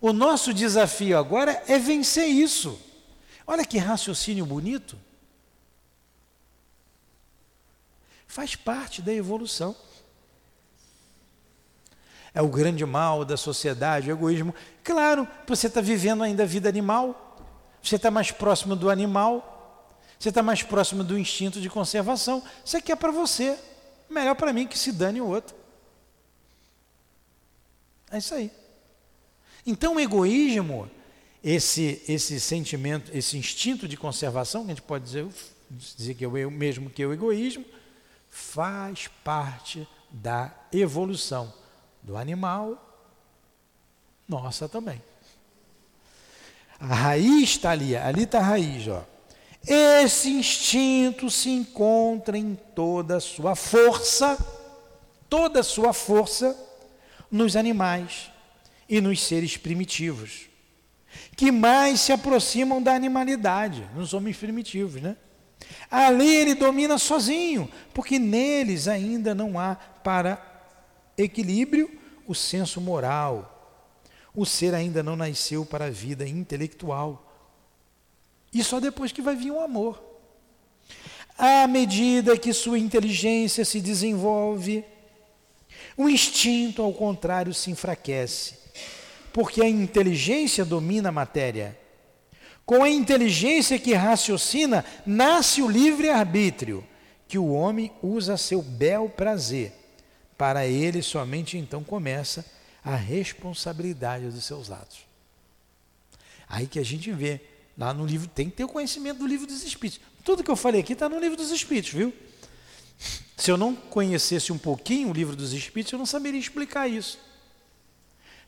O 0.00 0.12
nosso 0.12 0.52
desafio 0.52 1.18
agora 1.18 1.62
é 1.66 1.78
vencer 1.78 2.28
isso. 2.28 2.78
Olha 3.46 3.64
que 3.64 3.78
raciocínio 3.78 4.44
bonito. 4.44 4.96
Faz 8.26 8.54
parte 8.56 9.00
da 9.00 9.12
evolução. 9.12 9.74
É 12.34 12.42
o 12.42 12.48
grande 12.48 12.84
mal 12.84 13.24
da 13.24 13.36
sociedade, 13.36 14.10
o 14.10 14.12
egoísmo. 14.12 14.54
Claro, 14.84 15.26
você 15.46 15.68
está 15.68 15.80
vivendo 15.80 16.22
ainda 16.22 16.42
a 16.42 16.46
vida 16.46 16.68
animal, 16.68 17.38
você 17.82 17.96
está 17.96 18.10
mais 18.10 18.30
próximo 18.30 18.76
do 18.76 18.90
animal, 18.90 19.56
você 20.18 20.28
está 20.28 20.42
mais 20.42 20.62
próximo 20.62 21.02
do 21.02 21.18
instinto 21.18 21.60
de 21.60 21.70
conservação. 21.70 22.42
Você 22.64 22.80
quer 22.80 22.96
para 22.96 23.10
você, 23.10 23.58
melhor 24.08 24.34
para 24.34 24.52
mim 24.52 24.66
que 24.66 24.78
se 24.78 24.92
dane 24.92 25.20
o 25.20 25.26
outro. 25.26 25.56
É 28.10 28.18
isso 28.18 28.34
aí. 28.34 28.50
Então 29.66 29.96
o 29.96 30.00
egoísmo, 30.00 30.90
esse, 31.42 32.02
esse 32.06 32.40
sentimento, 32.40 33.10
esse 33.16 33.36
instinto 33.36 33.88
de 33.88 33.96
conservação, 33.96 34.64
que 34.64 34.72
a 34.72 34.74
gente 34.74 34.82
pode 34.82 35.04
dizer, 35.04 35.26
dizer 35.70 36.14
que 36.14 36.24
é 36.24 36.28
o 36.28 36.50
mesmo 36.50 36.88
que 36.88 37.04
o 37.04 37.12
egoísmo, 37.12 37.64
faz 38.36 39.08
parte 39.24 39.88
da 40.10 40.52
evolução 40.70 41.50
do 42.02 42.18
animal, 42.18 42.76
nossa 44.28 44.68
também. 44.68 45.02
A 46.78 46.94
raiz 46.94 47.50
está 47.50 47.70
ali, 47.70 47.96
ali 47.96 48.24
está 48.24 48.38
a 48.38 48.42
raiz, 48.42 48.88
ó. 48.88 49.02
Esse 49.66 50.28
instinto 50.28 51.30
se 51.30 51.48
encontra 51.48 52.36
em 52.36 52.54
toda 52.74 53.16
a 53.16 53.20
sua 53.20 53.56
força, 53.56 54.38
toda 55.30 55.60
a 55.60 55.64
sua 55.64 55.94
força 55.94 56.54
nos 57.30 57.56
animais 57.56 58.30
e 58.86 59.00
nos 59.00 59.22
seres 59.22 59.56
primitivos, 59.56 60.50
que 61.34 61.50
mais 61.50 62.00
se 62.00 62.12
aproximam 62.12 62.82
da 62.82 62.94
animalidade, 62.94 63.88
nos 63.94 64.12
homens 64.12 64.36
primitivos, 64.36 65.00
né? 65.00 65.16
Ali 65.90 66.34
ele 66.34 66.54
domina 66.54 66.98
sozinho, 66.98 67.70
porque 67.94 68.18
neles 68.18 68.88
ainda 68.88 69.34
não 69.34 69.58
há 69.58 69.76
para 69.76 70.40
equilíbrio 71.16 71.90
o 72.26 72.34
senso 72.34 72.80
moral. 72.80 73.52
O 74.34 74.44
ser 74.44 74.74
ainda 74.74 75.02
não 75.02 75.16
nasceu 75.16 75.64
para 75.64 75.86
a 75.86 75.90
vida 75.90 76.28
intelectual. 76.28 77.22
E 78.52 78.62
só 78.62 78.80
depois 78.80 79.12
que 79.12 79.22
vai 79.22 79.34
vir 79.34 79.50
o 79.50 79.60
amor. 79.60 80.02
À 81.38 81.66
medida 81.66 82.36
que 82.38 82.52
sua 82.52 82.78
inteligência 82.78 83.64
se 83.64 83.80
desenvolve, 83.80 84.84
o 85.96 86.08
instinto, 86.08 86.82
ao 86.82 86.92
contrário, 86.92 87.54
se 87.54 87.70
enfraquece, 87.70 88.54
porque 89.32 89.62
a 89.62 89.68
inteligência 89.68 90.64
domina 90.64 91.08
a 91.08 91.12
matéria. 91.12 91.78
Com 92.66 92.82
a 92.82 92.90
inteligência 92.90 93.78
que 93.78 93.94
raciocina, 93.94 94.84
nasce 95.06 95.62
o 95.62 95.70
livre-arbítrio, 95.70 96.84
que 97.28 97.38
o 97.38 97.52
homem 97.52 97.92
usa 98.02 98.34
a 98.34 98.36
seu 98.36 98.60
bel 98.60 99.08
prazer. 99.08 99.72
Para 100.36 100.66
ele, 100.66 101.00
somente 101.00 101.56
então 101.56 101.84
começa 101.84 102.44
a 102.84 102.96
responsabilidade 102.96 104.28
dos 104.28 104.44
seus 104.44 104.70
atos. 104.70 104.98
Aí 106.48 106.66
que 106.66 106.80
a 106.80 106.84
gente 106.84 107.10
vê, 107.12 107.40
lá 107.78 107.94
no 107.94 108.04
livro, 108.04 108.28
tem 108.28 108.50
que 108.50 108.56
ter 108.56 108.64
o 108.64 108.68
conhecimento 108.68 109.18
do 109.18 109.26
livro 109.26 109.46
dos 109.46 109.62
Espíritos. 109.62 110.00
Tudo 110.24 110.42
que 110.42 110.50
eu 110.50 110.56
falei 110.56 110.80
aqui 110.80 110.92
está 110.92 111.08
no 111.08 111.20
livro 111.20 111.36
dos 111.36 111.52
Espíritos, 111.52 111.92
viu? 111.92 112.12
Se 113.36 113.50
eu 113.50 113.56
não 113.56 113.76
conhecesse 113.76 114.52
um 114.52 114.58
pouquinho 114.58 115.10
o 115.10 115.12
livro 115.12 115.36
dos 115.36 115.52
Espíritos, 115.52 115.92
eu 115.92 115.98
não 115.98 116.06
saberia 116.06 116.40
explicar 116.40 116.88
isso. 116.88 117.18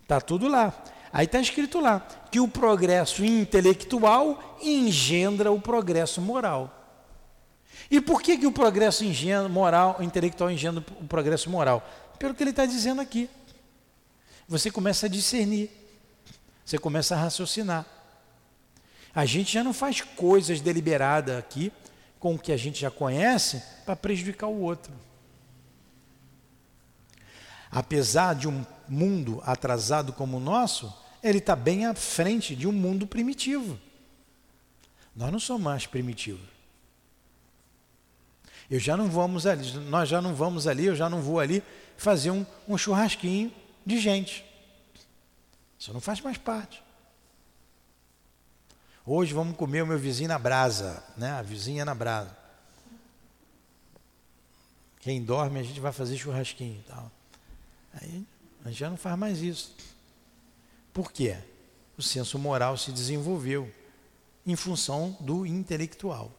Está 0.02 0.20
tudo 0.20 0.48
lá. 0.48 0.84
Aí 1.12 1.24
está 1.24 1.40
escrito 1.40 1.80
lá 1.80 2.00
que 2.30 2.40
o 2.40 2.48
progresso 2.48 3.24
intelectual 3.24 4.58
engendra 4.62 5.50
o 5.50 5.60
progresso 5.60 6.20
moral. 6.20 6.74
E 7.90 8.00
por 8.00 8.20
que, 8.20 8.36
que 8.36 8.46
o 8.46 8.52
progresso 8.52 9.04
engendra, 9.04 9.48
moral, 9.48 9.96
intelectual 10.00 10.50
engendra 10.50 10.84
o 11.00 11.06
progresso 11.06 11.48
moral? 11.48 11.86
Pelo 12.18 12.34
que 12.34 12.42
ele 12.42 12.50
está 12.50 12.66
dizendo 12.66 13.00
aqui. 13.00 13.30
Você 14.46 14.70
começa 14.70 15.06
a 15.06 15.08
discernir, 15.08 15.70
você 16.64 16.78
começa 16.78 17.14
a 17.14 17.18
raciocinar. 17.18 17.86
A 19.14 19.24
gente 19.24 19.52
já 19.52 19.64
não 19.64 19.72
faz 19.72 20.00
coisas 20.00 20.60
deliberadas 20.60 21.38
aqui 21.38 21.72
com 22.18 22.34
o 22.34 22.38
que 22.38 22.52
a 22.52 22.56
gente 22.56 22.80
já 22.80 22.90
conhece 22.90 23.62
para 23.84 23.96
prejudicar 23.96 24.48
o 24.48 24.60
outro. 24.60 24.92
Apesar 27.70 28.34
de 28.34 28.48
um 28.48 28.64
mundo 28.88 29.42
atrasado 29.44 30.12
como 30.12 30.36
o 30.36 30.40
nosso, 30.40 30.92
ele 31.22 31.38
está 31.38 31.54
bem 31.54 31.86
à 31.86 31.94
frente 31.94 32.54
de 32.54 32.66
um 32.66 32.72
mundo 32.72 33.06
primitivo. 33.06 33.78
Nós 35.14 35.32
não 35.32 35.40
somos 35.40 35.62
mais 35.62 35.86
primitivos. 35.86 36.46
Eu 38.70 38.78
já 38.78 38.96
não 38.96 39.08
vamos 39.08 39.46
ali, 39.46 39.72
nós 39.88 40.08
já 40.08 40.20
não 40.20 40.34
vamos 40.34 40.66
ali, 40.66 40.86
eu 40.86 40.94
já 40.94 41.08
não 41.08 41.22
vou 41.22 41.40
ali 41.40 41.62
fazer 41.96 42.30
um, 42.30 42.44
um 42.68 42.76
churrasquinho 42.76 43.52
de 43.84 43.98
gente. 43.98 44.44
Isso 45.78 45.92
não 45.92 46.00
faz 46.00 46.20
mais 46.20 46.36
parte. 46.36 46.82
Hoje 49.06 49.32
vamos 49.32 49.56
comer 49.56 49.82
o 49.82 49.86
meu 49.86 49.98
vizinho 49.98 50.28
na 50.28 50.38
brasa, 50.38 51.02
né? 51.16 51.30
A 51.32 51.42
vizinha 51.42 51.84
na 51.84 51.94
brasa. 51.94 52.36
Quem 55.00 55.22
dorme 55.22 55.60
a 55.60 55.62
gente 55.62 55.80
vai 55.80 55.92
fazer 55.92 56.18
churrasquinho 56.18 56.78
e 56.78 56.90
tal. 56.90 57.10
Aí 57.94 58.26
gente 58.68 58.78
já 58.78 58.90
não 58.90 58.96
faz 58.96 59.18
mais 59.18 59.40
isso. 59.40 59.74
Por 60.92 61.12
quê? 61.12 61.36
O 61.96 62.02
senso 62.02 62.38
moral 62.38 62.76
se 62.76 62.92
desenvolveu 62.92 63.70
em 64.46 64.56
função 64.56 65.16
do 65.20 65.44
intelectual. 65.44 66.32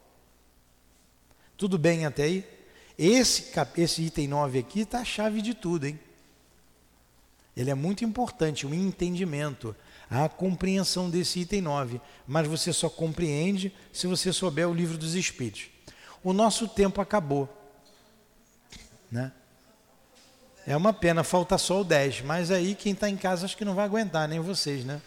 Tudo 1.56 1.78
bem 1.78 2.06
até 2.06 2.24
aí? 2.24 2.48
Esse, 2.98 3.52
esse 3.76 4.02
item 4.02 4.28
9 4.28 4.58
aqui 4.58 4.80
está 4.80 5.00
a 5.00 5.04
chave 5.04 5.40
de 5.42 5.54
tudo, 5.54 5.86
hein? 5.86 5.98
Ele 7.56 7.70
é 7.70 7.74
muito 7.74 8.04
importante, 8.04 8.66
o 8.66 8.74
entendimento 8.74 9.74
a 10.10 10.28
compreensão 10.28 11.08
desse 11.08 11.40
item 11.40 11.62
9, 11.62 12.00
mas 12.26 12.48
você 12.48 12.72
só 12.72 12.90
compreende 12.90 13.72
se 13.92 14.08
você 14.08 14.32
souber 14.32 14.68
o 14.68 14.74
livro 14.74 14.98
dos 14.98 15.14
Espíritos. 15.14 15.68
O 16.24 16.32
nosso 16.32 16.66
tempo 16.66 17.00
acabou. 17.00 17.48
Né? 19.10 19.30
É 20.66 20.76
uma 20.76 20.92
pena, 20.92 21.24
falta 21.24 21.58
só 21.58 21.80
o 21.80 21.84
10, 21.84 22.22
mas 22.22 22.50
aí 22.50 22.74
quem 22.74 22.92
está 22.92 23.08
em 23.08 23.16
casa 23.16 23.46
acho 23.46 23.56
que 23.56 23.64
não 23.64 23.74
vai 23.74 23.84
aguentar, 23.84 24.28
nem 24.28 24.40
vocês, 24.40 24.84
né? 24.84 25.00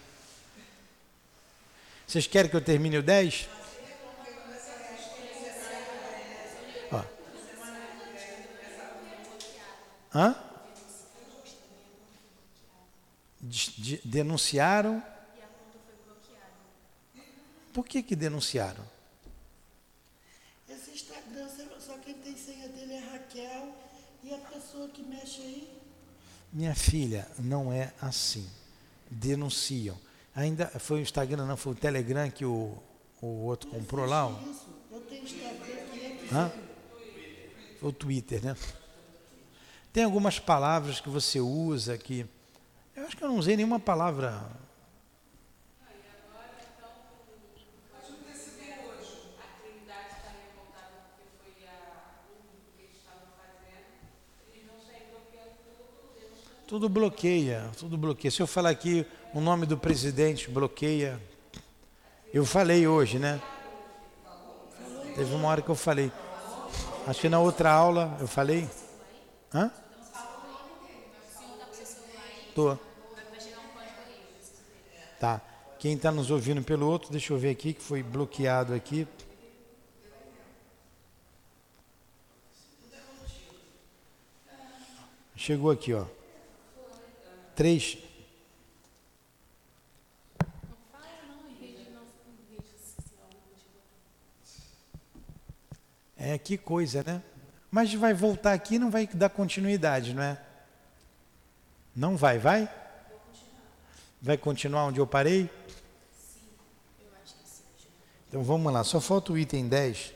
Vocês 2.07 2.27
querem 2.27 2.49
que 2.49 2.55
eu 2.55 2.61
termine 2.61 2.97
o 2.97 3.03
10? 3.03 3.47
Ó. 6.91 7.03
Hã? 10.13 10.35
de, 13.43 14.01
denunciaram. 14.03 15.03
Por 17.73 17.85
que, 17.85 18.03
que 18.03 18.15
denunciaram? 18.15 18.85
Esse 20.69 20.91
Instagram, 20.91 21.49
só 21.79 21.97
quem 21.97 22.13
tem 22.15 22.37
senha 22.37 22.69
dele 22.69 22.93
é 22.93 22.99
Raquel 22.99 23.75
e 24.23 24.33
a 24.33 24.37
aí. 25.41 25.69
Minha 26.51 26.75
filha, 26.75 27.27
não 27.39 27.71
é 27.71 27.93
assim. 28.01 28.47
Denunciam. 29.09 29.97
Ainda 30.35 30.67
foi 30.79 30.99
o 30.99 31.01
Instagram, 31.01 31.45
não, 31.45 31.57
foi 31.57 31.73
o 31.73 31.75
Telegram 31.75 32.29
que 32.29 32.45
o, 32.45 32.77
o 33.21 33.45
outro 33.45 33.69
comprou 33.69 34.05
lá? 34.05 34.31
Isso. 34.49 34.67
Eu 34.91 35.01
tenho 35.01 35.23
Instagram 35.23 35.85
que 35.91 36.35
é? 36.35 36.51
Foi 37.79 37.89
o 37.89 37.93
Twitter, 37.93 38.43
né? 38.43 38.55
Tem 39.91 40.03
algumas 40.03 40.39
palavras 40.39 40.99
que 40.99 41.09
você 41.09 41.39
usa 41.39 41.97
que 41.97 42.25
eu 42.95 43.05
acho 43.05 43.17
que 43.17 43.23
eu 43.23 43.27
não 43.27 43.37
usei 43.37 43.55
nenhuma 43.55 43.79
palavra. 43.79 44.41
Tudo 56.73 56.89
bloqueia, 56.89 57.69
tudo 57.77 57.95
bloqueia. 57.99 58.31
Se 58.31 58.41
eu 58.41 58.47
falar 58.47 58.71
aqui 58.71 59.05
o 59.31 59.39
nome 59.39 59.67
do 59.67 59.77
presidente, 59.77 60.49
bloqueia. 60.49 61.21
Eu 62.33 62.47
falei 62.47 62.87
hoje, 62.87 63.19
né? 63.19 63.39
Teve 65.15 65.35
uma 65.35 65.49
hora 65.49 65.61
que 65.61 65.69
eu 65.69 65.75
falei. 65.75 66.11
Acho 67.05 67.21
que 67.21 67.29
na 67.29 67.39
outra 67.39 67.71
aula 67.71 68.17
eu 68.19 68.27
falei. 68.27 68.67
Hã? 69.53 69.71
Tô. 72.55 72.75
Tá. 75.19 75.41
Quem 75.77 75.93
está 75.93 76.11
nos 76.11 76.31
ouvindo 76.31 76.63
pelo 76.63 76.87
outro, 76.87 77.11
deixa 77.11 77.33
eu 77.33 77.37
ver 77.37 77.51
aqui, 77.51 77.75
que 77.75 77.83
foi 77.83 78.01
bloqueado 78.01 78.73
aqui. 78.73 79.07
Chegou 85.35 85.69
aqui, 85.69 85.93
ó. 85.93 86.07
Três. 87.55 87.97
É, 96.17 96.37
que 96.37 96.57
coisa, 96.57 97.03
né? 97.03 97.21
Mas 97.69 97.93
vai 97.93 98.13
voltar 98.13 98.53
aqui 98.53 98.75
e 98.75 98.79
não 98.79 98.89
vai 98.89 99.05
dar 99.07 99.29
continuidade, 99.29 100.13
não 100.13 100.23
é? 100.23 100.39
Não 101.93 102.15
vai, 102.15 102.39
vai? 102.39 102.69
Vai 104.21 104.37
continuar 104.37 104.85
onde 104.85 104.99
eu 105.01 105.05
parei? 105.05 105.49
Sim, 106.17 106.47
eu 107.01 107.07
acho 107.21 107.35
que 107.35 107.49
sim. 107.49 107.87
Então 108.29 108.41
vamos 108.41 108.71
lá, 108.71 108.85
só 108.85 109.01
falta 109.01 109.33
o 109.33 109.37
item 109.37 109.67
10. 109.67 110.13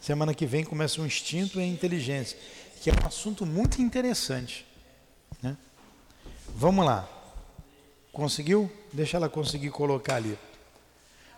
Semana 0.00 0.34
que 0.34 0.44
vem 0.44 0.64
começa 0.64 1.00
um 1.00 1.06
instinto 1.06 1.60
e 1.60 1.62
a 1.62 1.66
inteligência, 1.66 2.36
que 2.82 2.90
é 2.90 2.92
um 2.92 3.06
assunto 3.06 3.46
muito 3.46 3.80
interessante. 3.80 4.66
Né? 5.40 5.56
Vamos 6.48 6.84
lá. 6.84 7.08
Conseguiu? 8.12 8.70
Deixa 8.92 9.16
ela 9.16 9.28
conseguir 9.28 9.70
colocar 9.70 10.16
ali. 10.16 10.36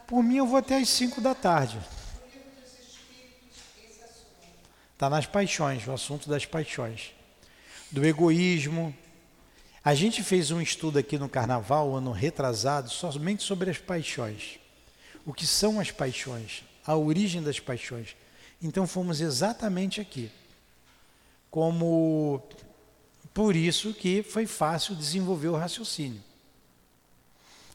Por 0.06 0.22
mim, 0.22 0.38
eu 0.38 0.46
vou 0.46 0.56
até 0.56 0.78
às 0.78 0.88
5 0.88 1.20
da 1.20 1.34
tarde. 1.34 1.78
Está 4.94 5.10
nas 5.10 5.26
paixões, 5.26 5.86
o 5.86 5.92
assunto 5.92 6.30
das 6.30 6.46
paixões. 6.46 7.12
Do 7.90 8.06
egoísmo. 8.06 8.96
A 9.84 9.94
gente 9.94 10.22
fez 10.22 10.50
um 10.50 10.62
estudo 10.62 10.98
aqui 10.98 11.18
no 11.18 11.28
carnaval, 11.28 11.94
ano 11.94 12.10
retrasado, 12.10 12.88
somente 12.88 13.42
sobre 13.42 13.70
as 13.70 13.76
paixões. 13.76 14.58
O 15.26 15.34
que 15.34 15.46
são 15.46 15.78
as 15.78 15.90
paixões? 15.90 16.64
A 16.86 16.96
origem 16.96 17.42
das 17.42 17.60
paixões. 17.60 18.16
Então 18.62 18.86
fomos 18.86 19.20
exatamente 19.20 20.00
aqui. 20.00 20.32
Como 21.54 22.42
por 23.32 23.54
isso 23.54 23.94
que 23.94 24.24
foi 24.24 24.44
fácil 24.44 24.92
desenvolver 24.96 25.46
o 25.46 25.56
raciocínio. 25.56 26.20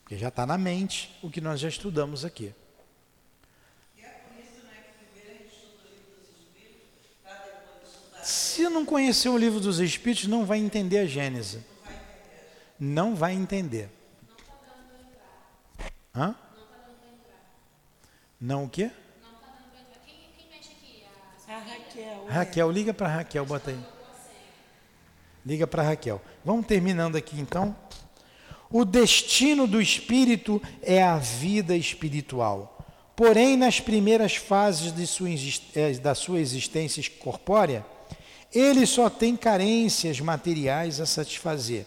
Porque 0.01 0.17
já 0.17 0.27
está 0.27 0.45
na 0.45 0.57
mente 0.57 1.17
o 1.23 1.30
que 1.30 1.39
nós 1.39 1.61
já 1.61 1.69
estudamos 1.69 2.25
aqui. 2.25 2.53
Se 8.21 8.67
não 8.67 8.86
conhecer 8.86 9.30
o 9.30 9.38
livro 9.38 9.61
dos 9.61 9.80
Espíritos, 9.80 10.27
não 10.27 10.45
vai 10.45 10.57
entender 10.59 10.97
a 10.97 11.05
Gênese. 11.05 11.63
Não 12.77 13.15
vai 13.15 13.32
entender. 13.32 13.89
Hã? 16.13 16.36
Não 18.41 18.65
o 18.65 18.69
quê? 18.69 18.91
Raquel. 21.60 22.26
é. 22.28 22.32
Raquel, 22.32 22.72
liga 22.72 22.93
para 22.93 23.07
Raquel, 23.07 23.45
bota 23.45 23.72
aí. 23.72 23.80
Liga 25.45 25.66
para 25.66 25.84
Raquel. 25.84 26.22
Vamos 26.43 26.66
terminando 26.66 27.16
aqui 27.16 27.39
então. 27.39 27.76
O 28.70 28.86
destino 28.86 29.66
do 29.66 29.82
espírito 29.82 30.62
é 30.82 31.01
a 31.01 31.18
vida 31.18 31.76
espiritual. 31.76 32.78
Porém, 33.16 33.57
nas 33.57 33.80
primeiras 33.80 34.36
fases 34.36 34.93
sua, 35.10 35.30
eh, 35.76 35.93
da 35.93 36.14
sua 36.14 36.39
existência 36.39 37.03
corpórea, 37.20 37.86
ele 38.53 38.86
só 38.86 39.10
tem 39.10 39.36
carências 39.36 40.20
materiais 40.20 40.99
a 40.99 41.05
satisfazer. 41.05 41.86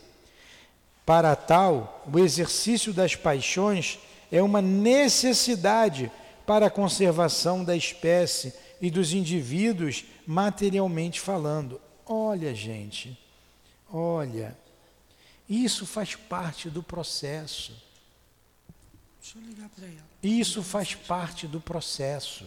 Para 1.07 1.35
tal, 1.35 2.05
o 2.13 2.19
exercício 2.19 2.93
das 2.93 3.17
paixões 3.17 3.99
é 4.31 4.43
uma 4.43 4.63
necessidade 4.63 6.11
para 6.47 6.67
a 6.67 6.71
conservação 6.71 7.65
da 7.65 7.77
espécie 7.77 8.53
e 8.83 8.91
dos 8.91 9.13
indivíduos 9.13 10.05
materialmente 10.27 11.21
falando. 11.21 11.81
Olha, 12.05 12.53
gente, 12.53 13.17
olha, 13.89 14.59
isso 15.49 15.87
faz 15.87 16.17
parte 16.17 16.69
do 16.69 16.83
processo. 16.83 17.73
Deixa 19.21 19.39
eu 19.39 19.43
ligar 19.43 19.69
para 19.69 19.87
ela. 19.87 20.11
Isso 20.21 20.65
faz 20.65 20.97
parte 20.97 21.47
do 21.47 21.61
processo. 21.61 22.45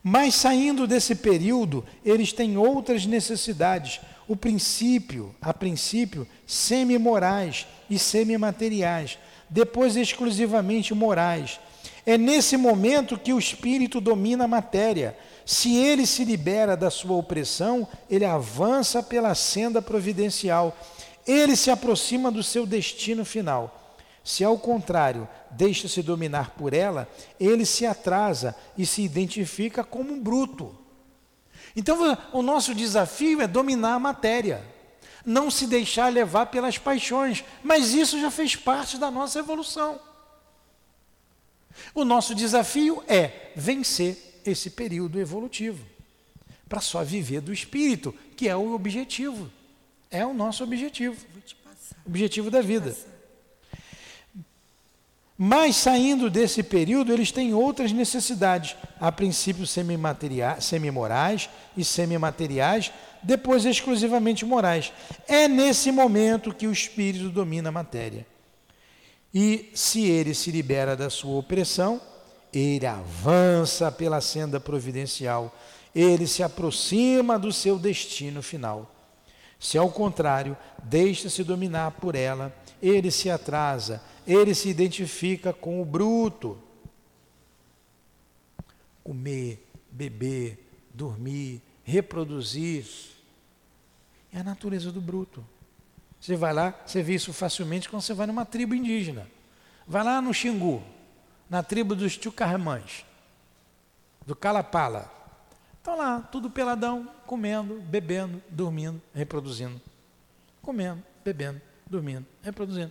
Mas 0.00 0.36
saindo 0.36 0.86
desse 0.86 1.16
período, 1.16 1.84
eles 2.04 2.32
têm 2.32 2.56
outras 2.56 3.04
necessidades. 3.04 4.00
O 4.28 4.36
princípio, 4.36 5.34
a 5.40 5.52
princípio, 5.52 6.28
semi-morais 6.46 7.66
e 7.90 7.98
semi-materiais, 7.98 9.18
depois 9.50 9.96
exclusivamente 9.96 10.94
morais. 10.94 11.58
É 12.06 12.16
nesse 12.16 12.56
momento 12.56 13.18
que 13.18 13.32
o 13.32 13.38
espírito 13.38 14.00
domina 14.00 14.44
a 14.44 14.48
matéria. 14.48 15.18
Se 15.44 15.76
ele 15.76 16.06
se 16.06 16.24
libera 16.24 16.76
da 16.76 16.88
sua 16.88 17.16
opressão, 17.16 17.86
ele 18.08 18.24
avança 18.24 19.02
pela 19.02 19.34
senda 19.34 19.82
providencial. 19.82 20.76
Ele 21.26 21.56
se 21.56 21.68
aproxima 21.68 22.30
do 22.30 22.44
seu 22.44 22.64
destino 22.64 23.24
final. 23.24 23.96
Se 24.22 24.44
ao 24.44 24.56
contrário, 24.56 25.28
deixa-se 25.50 26.00
dominar 26.00 26.50
por 26.50 26.72
ela, 26.72 27.08
ele 27.38 27.66
se 27.66 27.84
atrasa 27.84 28.54
e 28.78 28.86
se 28.86 29.02
identifica 29.02 29.82
como 29.82 30.12
um 30.12 30.20
bruto. 30.20 30.76
Então, 31.74 32.16
o 32.32 32.40
nosso 32.40 32.74
desafio 32.74 33.40
é 33.40 33.46
dominar 33.46 33.94
a 33.94 34.00
matéria, 34.00 34.64
não 35.24 35.50
se 35.50 35.66
deixar 35.66 36.12
levar 36.12 36.46
pelas 36.46 36.78
paixões, 36.78 37.44
mas 37.62 37.92
isso 37.94 38.20
já 38.20 38.30
fez 38.30 38.56
parte 38.56 38.96
da 38.96 39.10
nossa 39.10 39.40
evolução. 39.40 40.00
O 41.94 42.04
nosso 42.04 42.34
desafio 42.34 43.02
é 43.06 43.52
vencer 43.54 44.40
esse 44.44 44.70
período 44.70 45.18
evolutivo, 45.18 45.84
para 46.68 46.80
só 46.80 47.02
viver 47.02 47.40
do 47.40 47.52
espírito, 47.52 48.14
que 48.36 48.48
é 48.48 48.56
o 48.56 48.74
objetivo, 48.74 49.50
é 50.10 50.24
o 50.24 50.34
nosso 50.34 50.62
objetivo, 50.62 51.16
objetivo 52.06 52.50
da 52.50 52.60
vida. 52.60 52.96
Mas 55.38 55.76
saindo 55.76 56.30
desse 56.30 56.62
período, 56.62 57.12
eles 57.12 57.30
têm 57.30 57.52
outras 57.52 57.92
necessidades, 57.92 58.74
a 58.98 59.12
princípio 59.12 59.66
semi-morais 59.66 61.50
e 61.76 61.84
semi-materiais, 61.84 62.90
depois 63.22 63.66
exclusivamente 63.66 64.46
morais. 64.46 64.92
É 65.28 65.46
nesse 65.46 65.92
momento 65.92 66.54
que 66.54 66.66
o 66.66 66.72
espírito 66.72 67.28
domina 67.28 67.68
a 67.68 67.72
matéria. 67.72 68.26
E 69.38 69.70
se 69.74 70.02
ele 70.06 70.32
se 70.32 70.50
libera 70.50 70.96
da 70.96 71.10
sua 71.10 71.38
opressão, 71.40 72.00
ele 72.50 72.86
avança 72.86 73.92
pela 73.92 74.18
senda 74.22 74.58
providencial, 74.58 75.54
ele 75.94 76.26
se 76.26 76.42
aproxima 76.42 77.38
do 77.38 77.52
seu 77.52 77.78
destino 77.78 78.42
final. 78.42 78.90
Se 79.60 79.76
ao 79.76 79.90
contrário, 79.90 80.56
deixa-se 80.82 81.44
dominar 81.44 81.90
por 81.90 82.14
ela, 82.14 82.50
ele 82.80 83.10
se 83.10 83.28
atrasa, 83.28 84.02
ele 84.26 84.54
se 84.54 84.70
identifica 84.70 85.52
com 85.52 85.82
o 85.82 85.84
bruto. 85.84 86.56
Comer, 89.04 89.62
beber, 89.90 90.66
dormir, 90.94 91.60
reproduzir. 91.84 92.86
É 94.32 94.38
a 94.38 94.44
natureza 94.44 94.90
do 94.90 95.02
bruto. 95.02 95.44
Você 96.20 96.36
vai 96.36 96.52
lá, 96.52 96.74
você 96.84 97.02
vê 97.02 97.14
isso 97.14 97.32
facilmente 97.32 97.88
quando 97.88 98.02
você 98.02 98.14
vai 98.14 98.26
numa 98.26 98.44
tribo 98.44 98.74
indígena. 98.74 99.26
Vai 99.86 100.02
lá 100.02 100.20
no 100.20 100.34
Xingu, 100.34 100.82
na 101.48 101.62
tribo 101.62 101.94
dos 101.94 102.16
Tchucarmães, 102.16 103.04
do 104.26 104.34
Calapala. 104.34 105.12
Estão 105.78 105.96
lá, 105.96 106.20
tudo 106.20 106.50
peladão, 106.50 107.08
comendo, 107.26 107.80
bebendo, 107.80 108.42
dormindo, 108.48 109.00
reproduzindo. 109.14 109.80
Comendo, 110.60 111.02
bebendo, 111.24 111.60
dormindo, 111.86 112.26
reproduzindo. 112.42 112.90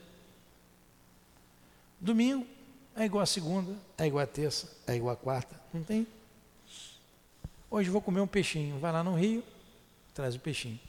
Domingo 1.99 2.47
é 2.95 3.03
igual 3.03 3.23
a 3.23 3.25
segunda, 3.25 3.75
é 3.97 4.07
igual 4.07 4.23
a 4.23 4.27
terça, 4.27 4.71
é 4.87 4.95
igual 4.95 5.13
a 5.13 5.17
quarta, 5.17 5.59
não 5.73 5.83
tem? 5.83 6.07
Hoje 7.69 7.89
vou 7.89 8.01
comer 8.01 8.21
um 8.21 8.27
peixinho, 8.27 8.79
vai 8.79 8.91
lá 8.93 9.03
no 9.03 9.15
rio, 9.15 9.43
traz 10.13 10.35
o 10.35 10.39
peixinho. 10.39 10.79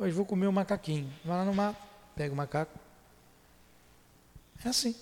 Hoje 0.00 0.14
vou 0.14 0.24
comer 0.24 0.46
um 0.46 0.52
macaquinho, 0.52 1.12
vai 1.22 1.36
lá 1.36 1.44
no 1.44 1.52
mato, 1.52 1.76
pega 2.16 2.32
o 2.32 2.36
macaco. 2.36 2.72
É 4.64 4.70
assim. 4.70 4.96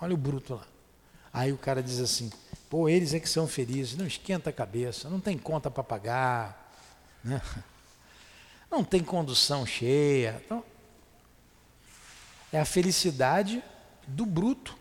Olha 0.00 0.14
o 0.14 0.16
bruto 0.16 0.54
lá. 0.54 0.64
Aí 1.32 1.52
o 1.52 1.58
cara 1.58 1.82
diz 1.82 1.98
assim: 1.98 2.30
pô, 2.70 2.88
eles 2.88 3.12
é 3.14 3.18
que 3.18 3.28
são 3.28 3.48
felizes, 3.48 3.96
não 3.96 4.06
esquenta 4.06 4.50
a 4.50 4.52
cabeça, 4.52 5.10
não 5.10 5.18
tem 5.18 5.36
conta 5.36 5.68
para 5.72 5.82
pagar, 5.82 6.72
né? 7.24 7.42
não 8.70 8.84
tem 8.84 9.02
condução 9.02 9.66
cheia. 9.66 10.40
Então, 10.46 10.62
é 12.52 12.60
a 12.60 12.64
felicidade 12.64 13.60
do 14.06 14.24
bruto. 14.24 14.78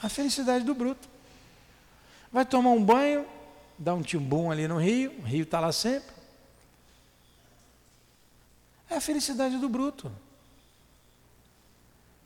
A 0.00 0.08
felicidade 0.08 0.64
do 0.64 0.72
bruto. 0.72 1.08
Vai 2.30 2.46
tomar 2.46 2.70
um 2.70 2.84
banho, 2.84 3.26
dá 3.76 3.92
um 3.92 4.02
timbum 4.02 4.52
ali 4.52 4.68
no 4.68 4.78
rio, 4.78 5.18
o 5.18 5.22
rio 5.22 5.42
está 5.42 5.58
lá 5.58 5.72
sempre. 5.72 6.21
É 8.92 8.96
a 8.96 9.00
felicidade 9.00 9.58
do 9.58 9.68
bruto. 9.68 10.12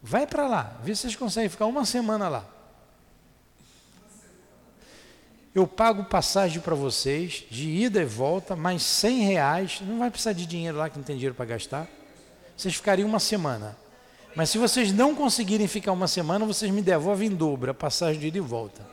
Vai 0.03 0.27
para 0.27 0.47
lá, 0.47 0.77
vê 0.83 0.95
se 0.95 1.03
vocês 1.03 1.17
conseguem 1.17 1.49
ficar 1.49 1.67
uma 1.67 1.85
semana 1.85 2.29
lá. 2.29 2.45
Eu 5.55 5.67
pago 5.67 6.05
passagem 6.05 6.61
para 6.61 6.75
vocês, 6.75 7.45
de 7.51 7.69
ida 7.69 8.03
e 8.03 8.05
volta, 8.05 8.55
mais 8.55 8.83
100 8.83 9.21
reais. 9.23 9.81
Não 9.81 9.99
vai 9.99 10.11
precisar 10.11 10.35
de 10.35 10.45
dinheiro 10.45 10.77
lá 10.77 10.91
que 10.91 10.99
não 10.99 11.05
tem 11.05 11.17
dinheiro 11.17 11.35
para 11.35 11.47
gastar 11.47 11.89
vocês 12.57 12.75
ficariam 12.75 13.09
uma 13.09 13.21
semana. 13.21 13.77
Mas 14.35 14.51
se 14.51 14.59
vocês 14.59 14.93
não 14.93 15.14
conseguirem 15.14 15.67
ficar 15.67 15.93
uma 15.93 16.09
semana, 16.09 16.45
vocês 16.45 16.71
me 16.71 16.83
devolvem 16.83 17.29
em 17.29 17.35
dobro 17.35 17.71
a 17.71 17.75
passagem 17.75 18.21
de 18.21 18.29
ida 18.29 18.39
e 18.39 18.41
volta. 18.41 18.87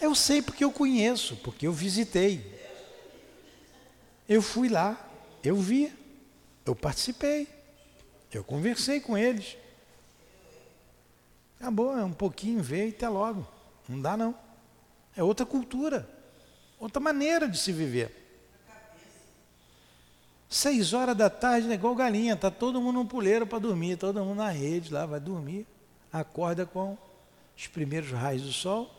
Eu 0.00 0.14
sei 0.14 0.40
porque 0.40 0.64
eu 0.64 0.72
conheço, 0.72 1.36
porque 1.36 1.66
eu 1.66 1.72
visitei. 1.72 2.59
Eu 4.30 4.40
fui 4.40 4.68
lá, 4.68 4.96
eu 5.42 5.56
vi, 5.56 5.92
eu 6.64 6.76
participei, 6.76 7.48
eu 8.32 8.44
conversei 8.44 9.00
com 9.00 9.18
eles. 9.18 9.56
Acabou, 11.58 11.98
é 11.98 12.04
um 12.04 12.12
pouquinho, 12.12 12.62
vê 12.62 12.86
e 12.86 12.90
até 12.90 13.08
logo. 13.08 13.44
Não 13.88 14.00
dá 14.00 14.16
não. 14.16 14.32
É 15.16 15.22
outra 15.24 15.44
cultura, 15.44 16.08
outra 16.78 17.00
maneira 17.00 17.48
de 17.48 17.58
se 17.58 17.72
viver. 17.72 18.16
Seis 20.48 20.92
horas 20.92 21.16
da 21.16 21.28
tarde 21.28 21.68
é 21.68 21.74
igual 21.74 21.96
galinha, 21.96 22.36
tá 22.36 22.52
todo 22.52 22.80
mundo 22.80 23.00
no 23.00 23.06
puleiro 23.06 23.44
para 23.44 23.58
dormir, 23.58 23.96
todo 23.96 24.24
mundo 24.24 24.36
na 24.38 24.50
rede 24.50 24.94
lá, 24.94 25.06
vai 25.06 25.18
dormir, 25.18 25.66
acorda 26.12 26.64
com 26.64 26.96
os 27.56 27.66
primeiros 27.66 28.12
raios 28.12 28.42
do 28.42 28.52
sol, 28.52 28.94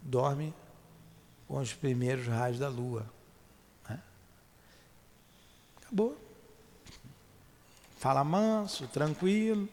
dorme 0.00 0.54
com 1.48 1.58
os 1.58 1.72
primeiros 1.72 2.28
raios 2.28 2.60
da 2.60 2.68
lua. 2.68 3.13
Acabou. 5.94 6.16
Fala 7.98 8.24
manso, 8.24 8.88
tranquilo. 8.88 9.68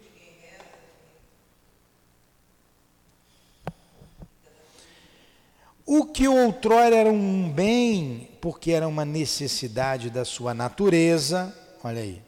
O 5.83 6.05
que 6.05 6.27
outrora 6.27 6.95
era 6.95 7.09
um 7.09 7.49
bem, 7.49 8.29
porque 8.39 8.71
era 8.71 8.87
uma 8.87 9.03
necessidade 9.03 10.11
da 10.11 10.23
sua 10.23 10.53
natureza, 10.53 11.53
olha 11.83 12.01
aí, 12.01 12.21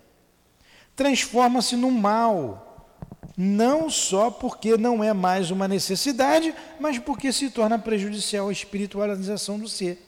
transforma-se 0.95 1.75
num 1.75 1.91
mal, 1.91 2.97
não 3.37 3.91
só 3.91 4.31
porque 4.31 4.75
não 4.75 5.03
é 5.03 5.13
mais 5.13 5.51
uma 5.51 5.67
necessidade, 5.67 6.53
mas 6.79 6.97
porque 6.97 7.31
se 7.31 7.51
torna 7.51 7.77
prejudicial 7.77 8.49
à 8.49 8.51
espiritualização 8.51 9.59
do 9.59 9.69
ser. 9.69 10.03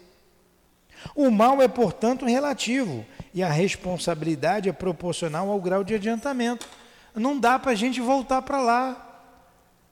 O 1.15 1.29
mal 1.29 1.61
é, 1.61 1.67
portanto, 1.67 2.25
relativo 2.25 3.05
e 3.35 3.43
a 3.43 3.49
responsabilidade 3.49 4.69
é 4.69 4.71
proporcional 4.71 5.51
ao 5.51 5.59
grau 5.59 5.83
de 5.83 5.93
adiantamento. 5.93 6.65
Não 7.13 7.37
dá 7.37 7.59
para 7.59 7.71
a 7.71 7.75
gente 7.75 7.99
voltar 7.99 8.41
para 8.41 8.61
lá, 8.61 9.23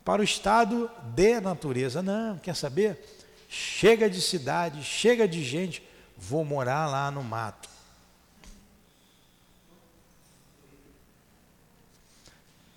para 0.06 0.22
o 0.22 0.24
estado 0.24 0.90
de 1.14 1.42
natureza. 1.42 2.02
Não, 2.02 2.38
quer 2.38 2.56
saber? 2.56 2.98
Chega 3.50 4.10
de 4.10 4.22
cidade, 4.22 4.82
chega 4.82 5.28
de 5.28 5.44
gente, 5.44 5.84
vou 6.18 6.46
morar 6.46 6.88
lá 6.88 7.12
no 7.12 7.22
mato. 7.22 7.68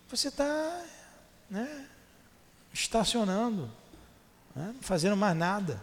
Você 0.09 0.27
está 0.29 0.83
né, 1.49 1.87
estacionando, 2.75 3.71
né, 4.55 4.73
não 4.75 4.83
fazendo 4.83 5.17
mais 5.17 5.37
nada. 5.37 5.81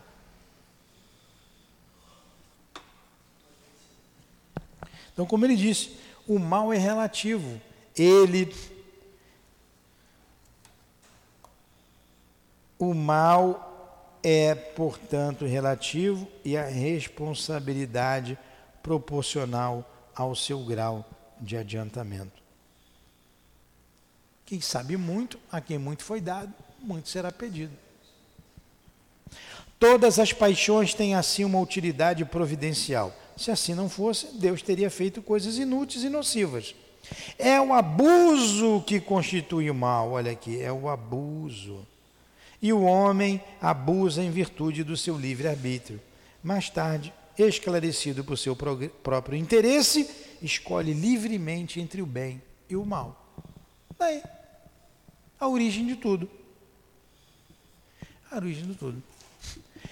Então, 5.13 5.25
como 5.25 5.45
ele 5.45 5.55
disse, 5.55 5.97
o 6.27 6.39
mal 6.39 6.73
é 6.73 6.77
relativo. 6.77 7.61
Ele. 7.95 8.53
O 12.77 12.93
mal 12.93 13.73
é, 14.23 14.55
portanto, 14.55 15.45
relativo 15.45 16.27
e 16.43 16.57
a 16.57 16.65
responsabilidade 16.65 18.37
proporcional 18.81 19.89
ao 20.15 20.35
seu 20.35 20.63
grau 20.63 21.05
de 21.39 21.55
adiantamento. 21.57 22.41
Quem 24.45 24.59
sabe 24.61 24.97
muito, 24.97 25.39
a 25.51 25.61
quem 25.61 25.77
muito 25.77 26.03
foi 26.03 26.19
dado, 26.19 26.53
muito 26.79 27.09
será 27.09 27.31
pedido. 27.31 27.73
Todas 29.79 30.19
as 30.19 30.31
paixões 30.31 30.93
têm 30.93 31.15
assim 31.15 31.43
uma 31.43 31.59
utilidade 31.59 32.23
providencial. 32.23 33.13
Se 33.35 33.51
assim 33.51 33.73
não 33.73 33.89
fosse, 33.89 34.27
Deus 34.37 34.61
teria 34.61 34.89
feito 34.89 35.21
coisas 35.21 35.57
inúteis 35.57 36.03
e 36.03 36.09
nocivas. 36.09 36.75
É 37.37 37.59
o 37.59 37.73
abuso 37.73 38.83
que 38.85 38.99
constitui 38.99 39.69
o 39.69 39.75
mal, 39.75 40.11
olha 40.11 40.31
aqui, 40.31 40.61
é 40.61 40.71
o 40.71 40.87
abuso 40.87 41.85
e 42.63 42.71
o 42.71 42.81
homem 42.81 43.41
abusa 43.61 44.23
em 44.23 44.31
virtude 44.31 44.85
do 44.85 44.95
seu 44.95 45.17
livre-arbítrio. 45.17 45.99
Mais 46.41 46.69
tarde, 46.69 47.13
esclarecido 47.37 48.23
por 48.23 48.37
seu 48.37 48.55
próprio 48.55 49.37
interesse, 49.37 50.09
escolhe 50.41 50.93
livremente 50.93 51.81
entre 51.81 52.01
o 52.01 52.05
bem 52.05 52.41
e 52.69 52.77
o 52.77 52.85
mal. 52.85 53.21
Daí, 53.99 54.23
a 55.37 55.45
origem 55.45 55.85
de 55.85 55.97
tudo. 55.97 56.29
A 58.31 58.37
origem 58.37 58.65
de 58.65 58.75
tudo. 58.75 59.03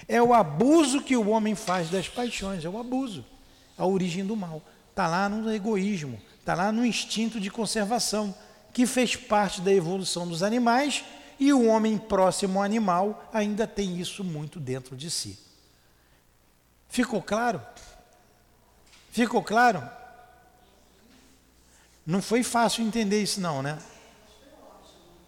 É 0.08 0.24
o 0.24 0.34
abuso 0.34 1.02
que 1.02 1.18
o 1.18 1.28
homem 1.28 1.56
faz 1.56 1.90
das 1.90 2.08
paixões, 2.08 2.64
é 2.64 2.70
o 2.70 2.80
abuso, 2.80 3.26
a 3.82 3.86
origem 3.88 4.24
do 4.24 4.36
mal. 4.36 4.62
Está 4.92 5.08
lá 5.08 5.28
no 5.28 5.52
egoísmo, 5.52 6.22
está 6.40 6.54
lá 6.54 6.72
no 6.72 6.86
instinto 6.86 7.40
de 7.40 7.50
conservação, 7.50 8.36
que 8.72 8.86
fez 8.86 9.16
parte 9.16 9.60
da 9.60 9.74
evolução 9.74 10.28
dos 10.28 10.44
animais 10.44 11.04
e 11.40 11.52
o 11.52 11.66
homem 11.66 11.98
próximo 11.98 12.60
ao 12.60 12.64
animal 12.64 13.28
ainda 13.34 13.66
tem 13.66 14.00
isso 14.00 14.24
muito 14.24 14.60
dentro 14.60 14.96
de 14.96 15.10
si. 15.10 15.40
Ficou 16.90 17.24
claro? 17.24 17.60
Ficou 19.12 19.42
claro? 19.42 19.82
Não 22.06 22.22
foi 22.22 22.44
fácil 22.44 22.84
entender 22.84 23.24
isso 23.24 23.42
não, 23.42 23.64
né? 23.64 23.80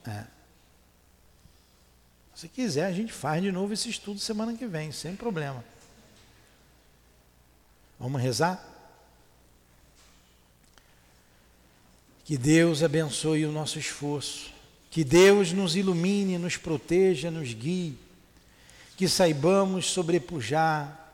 É. 0.06 0.26
Se 2.36 2.48
quiser, 2.48 2.86
a 2.86 2.92
gente 2.92 3.12
faz 3.12 3.42
de 3.42 3.52
novo 3.52 3.74
esse 3.74 3.90
estudo 3.90 4.20
semana 4.20 4.54
que 4.54 4.68
vem, 4.68 4.92
sem 4.92 5.16
problema. 5.16 5.64
Vamos 8.04 8.22
rezar? 8.22 8.62
Que 12.24 12.38
Deus 12.38 12.84
abençoe 12.84 13.46
o 13.46 13.52
nosso 13.52 13.80
esforço 13.80 14.54
que 14.94 15.04
Deus 15.04 15.52
nos 15.52 15.76
ilumine, 15.76 16.38
nos 16.38 16.56
proteja, 16.56 17.32
nos 17.32 17.52
guie, 17.52 17.98
que 18.96 19.10
saibamos 19.10 19.88
sobrepujar 19.88 21.12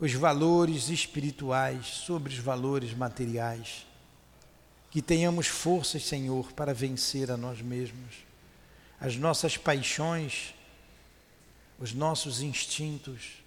os 0.00 0.12
valores 0.14 0.88
espirituais 0.88 1.86
sobre 1.86 2.32
os 2.32 2.40
valores 2.40 2.92
materiais, 2.92 3.86
que 4.90 5.00
tenhamos 5.00 5.46
forças, 5.46 6.04
Senhor, 6.04 6.52
para 6.54 6.74
vencer 6.74 7.30
a 7.30 7.36
nós 7.36 7.62
mesmos, 7.62 8.16
as 9.00 9.14
nossas 9.14 9.56
paixões, 9.56 10.52
os 11.78 11.92
nossos 11.92 12.42
instintos. 12.42 13.44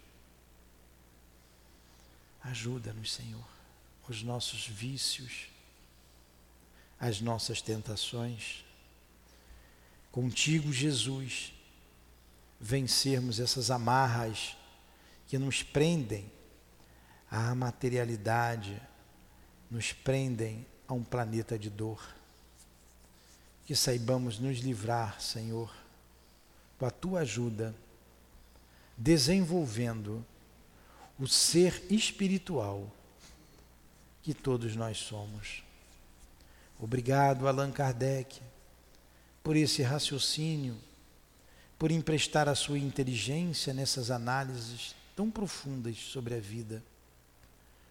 Ajuda-nos, 2.44 3.14
Senhor, 3.14 3.48
os 4.08 4.24
nossos 4.24 4.68
vícios, 4.68 5.47
as 7.00 7.22
nossas 7.22 7.62
tentações 7.62 8.63
contigo, 10.12 10.74
Jesus, 10.74 11.54
vencermos 12.59 13.39
essas 13.39 13.72
amarras 13.72 14.58
que 15.28 15.38
nos 15.38 15.63
prendem 15.63 16.30
à 17.30 17.55
materialidade, 17.55 18.80
nos 19.70 19.93
prendem 19.93 20.66
a 20.88 20.93
um 20.93 21.04
planeta 21.04 21.58
de 21.58 21.70
dor. 21.70 22.05
Que 23.66 23.76
saibamos 23.76 24.38
nos 24.38 24.59
livrar, 24.59 25.22
Senhor, 25.22 25.74
com 26.78 26.86
a 26.86 26.92
tua 26.92 27.22
ajuda, 27.22 27.74
desenvolvendo 28.97 30.26
o 31.22 31.28
ser 31.28 31.86
espiritual 31.89 32.92
que 34.22 34.34
todos 34.34 34.76
nós 34.76 34.98
somos. 34.98 35.64
Obrigado, 36.80 37.48
Allan 37.48 37.72
Kardec 37.72 38.42
por 39.43 39.56
esse 39.56 39.82
raciocínio, 39.82 40.78
por 41.78 41.92
emprestar 41.92 42.48
a 42.48 42.56
sua 42.56 42.78
inteligência 42.78 43.74
nessas 43.74 44.12
análises 44.12 44.96
tão 45.16 45.32
profundas 45.32 45.98
sobre 45.98 46.36
a 46.36 46.39
vida. 46.39 46.84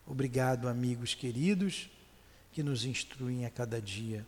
Obrigado, 0.07 0.69
amigos 0.69 1.15
queridos, 1.15 1.90
que 2.52 2.62
nos 2.62 2.85
instruem 2.85 3.47
a 3.47 3.51
cada 3.51 3.81
dia, 3.81 4.27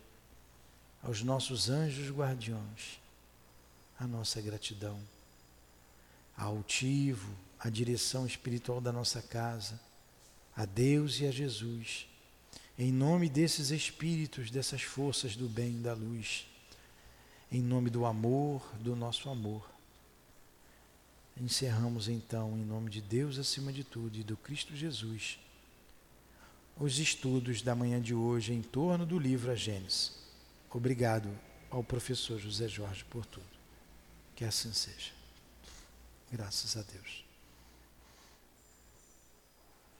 aos 1.01 1.21
nossos 1.21 1.69
anjos 1.69 2.09
guardiões, 2.09 2.99
a 3.99 4.07
nossa 4.07 4.41
gratidão, 4.41 4.99
altivo, 6.37 7.33
a 7.63 7.69
direção 7.69 8.27
espiritual 8.27 8.79
da 8.79 8.91
nossa 8.91 9.21
casa, 9.21 9.79
a 10.55 10.65
Deus 10.65 11.19
e 11.19 11.25
a 11.25 11.31
Jesus, 11.31 12.05
em 12.77 12.91
nome 12.91 13.29
desses 13.29 13.71
espíritos, 13.71 14.51
dessas 14.51 14.81
forças 14.81 15.35
do 15.35 15.47
bem 15.47 15.77
e 15.77 15.79
da 15.79 15.93
luz 15.93 16.45
em 17.53 17.61
nome 17.61 17.91
do 17.91 18.03
amor, 18.03 18.67
do 18.79 18.95
nosso 18.95 19.29
amor. 19.29 19.69
Encerramos 21.39 22.07
então, 22.07 22.57
em 22.57 22.65
nome 22.65 22.89
de 22.89 22.99
Deus 22.99 23.37
acima 23.37 23.71
de 23.71 23.83
tudo 23.83 24.17
e 24.17 24.23
do 24.23 24.35
Cristo 24.35 24.75
Jesus, 24.75 25.37
os 26.75 26.97
estudos 26.97 27.61
da 27.61 27.75
manhã 27.75 28.01
de 28.01 28.15
hoje 28.15 28.53
em 28.53 28.63
torno 28.63 29.05
do 29.05 29.19
livro 29.19 29.51
A 29.51 29.55
Gênesis. 29.55 30.13
Obrigado 30.71 31.29
ao 31.69 31.83
professor 31.83 32.39
José 32.39 32.67
Jorge 32.67 33.05
por 33.05 33.23
tudo. 33.23 33.45
Que 34.35 34.43
assim 34.43 34.73
seja. 34.73 35.11
Graças 36.31 36.75
a 36.75 36.81
Deus. 36.81 37.22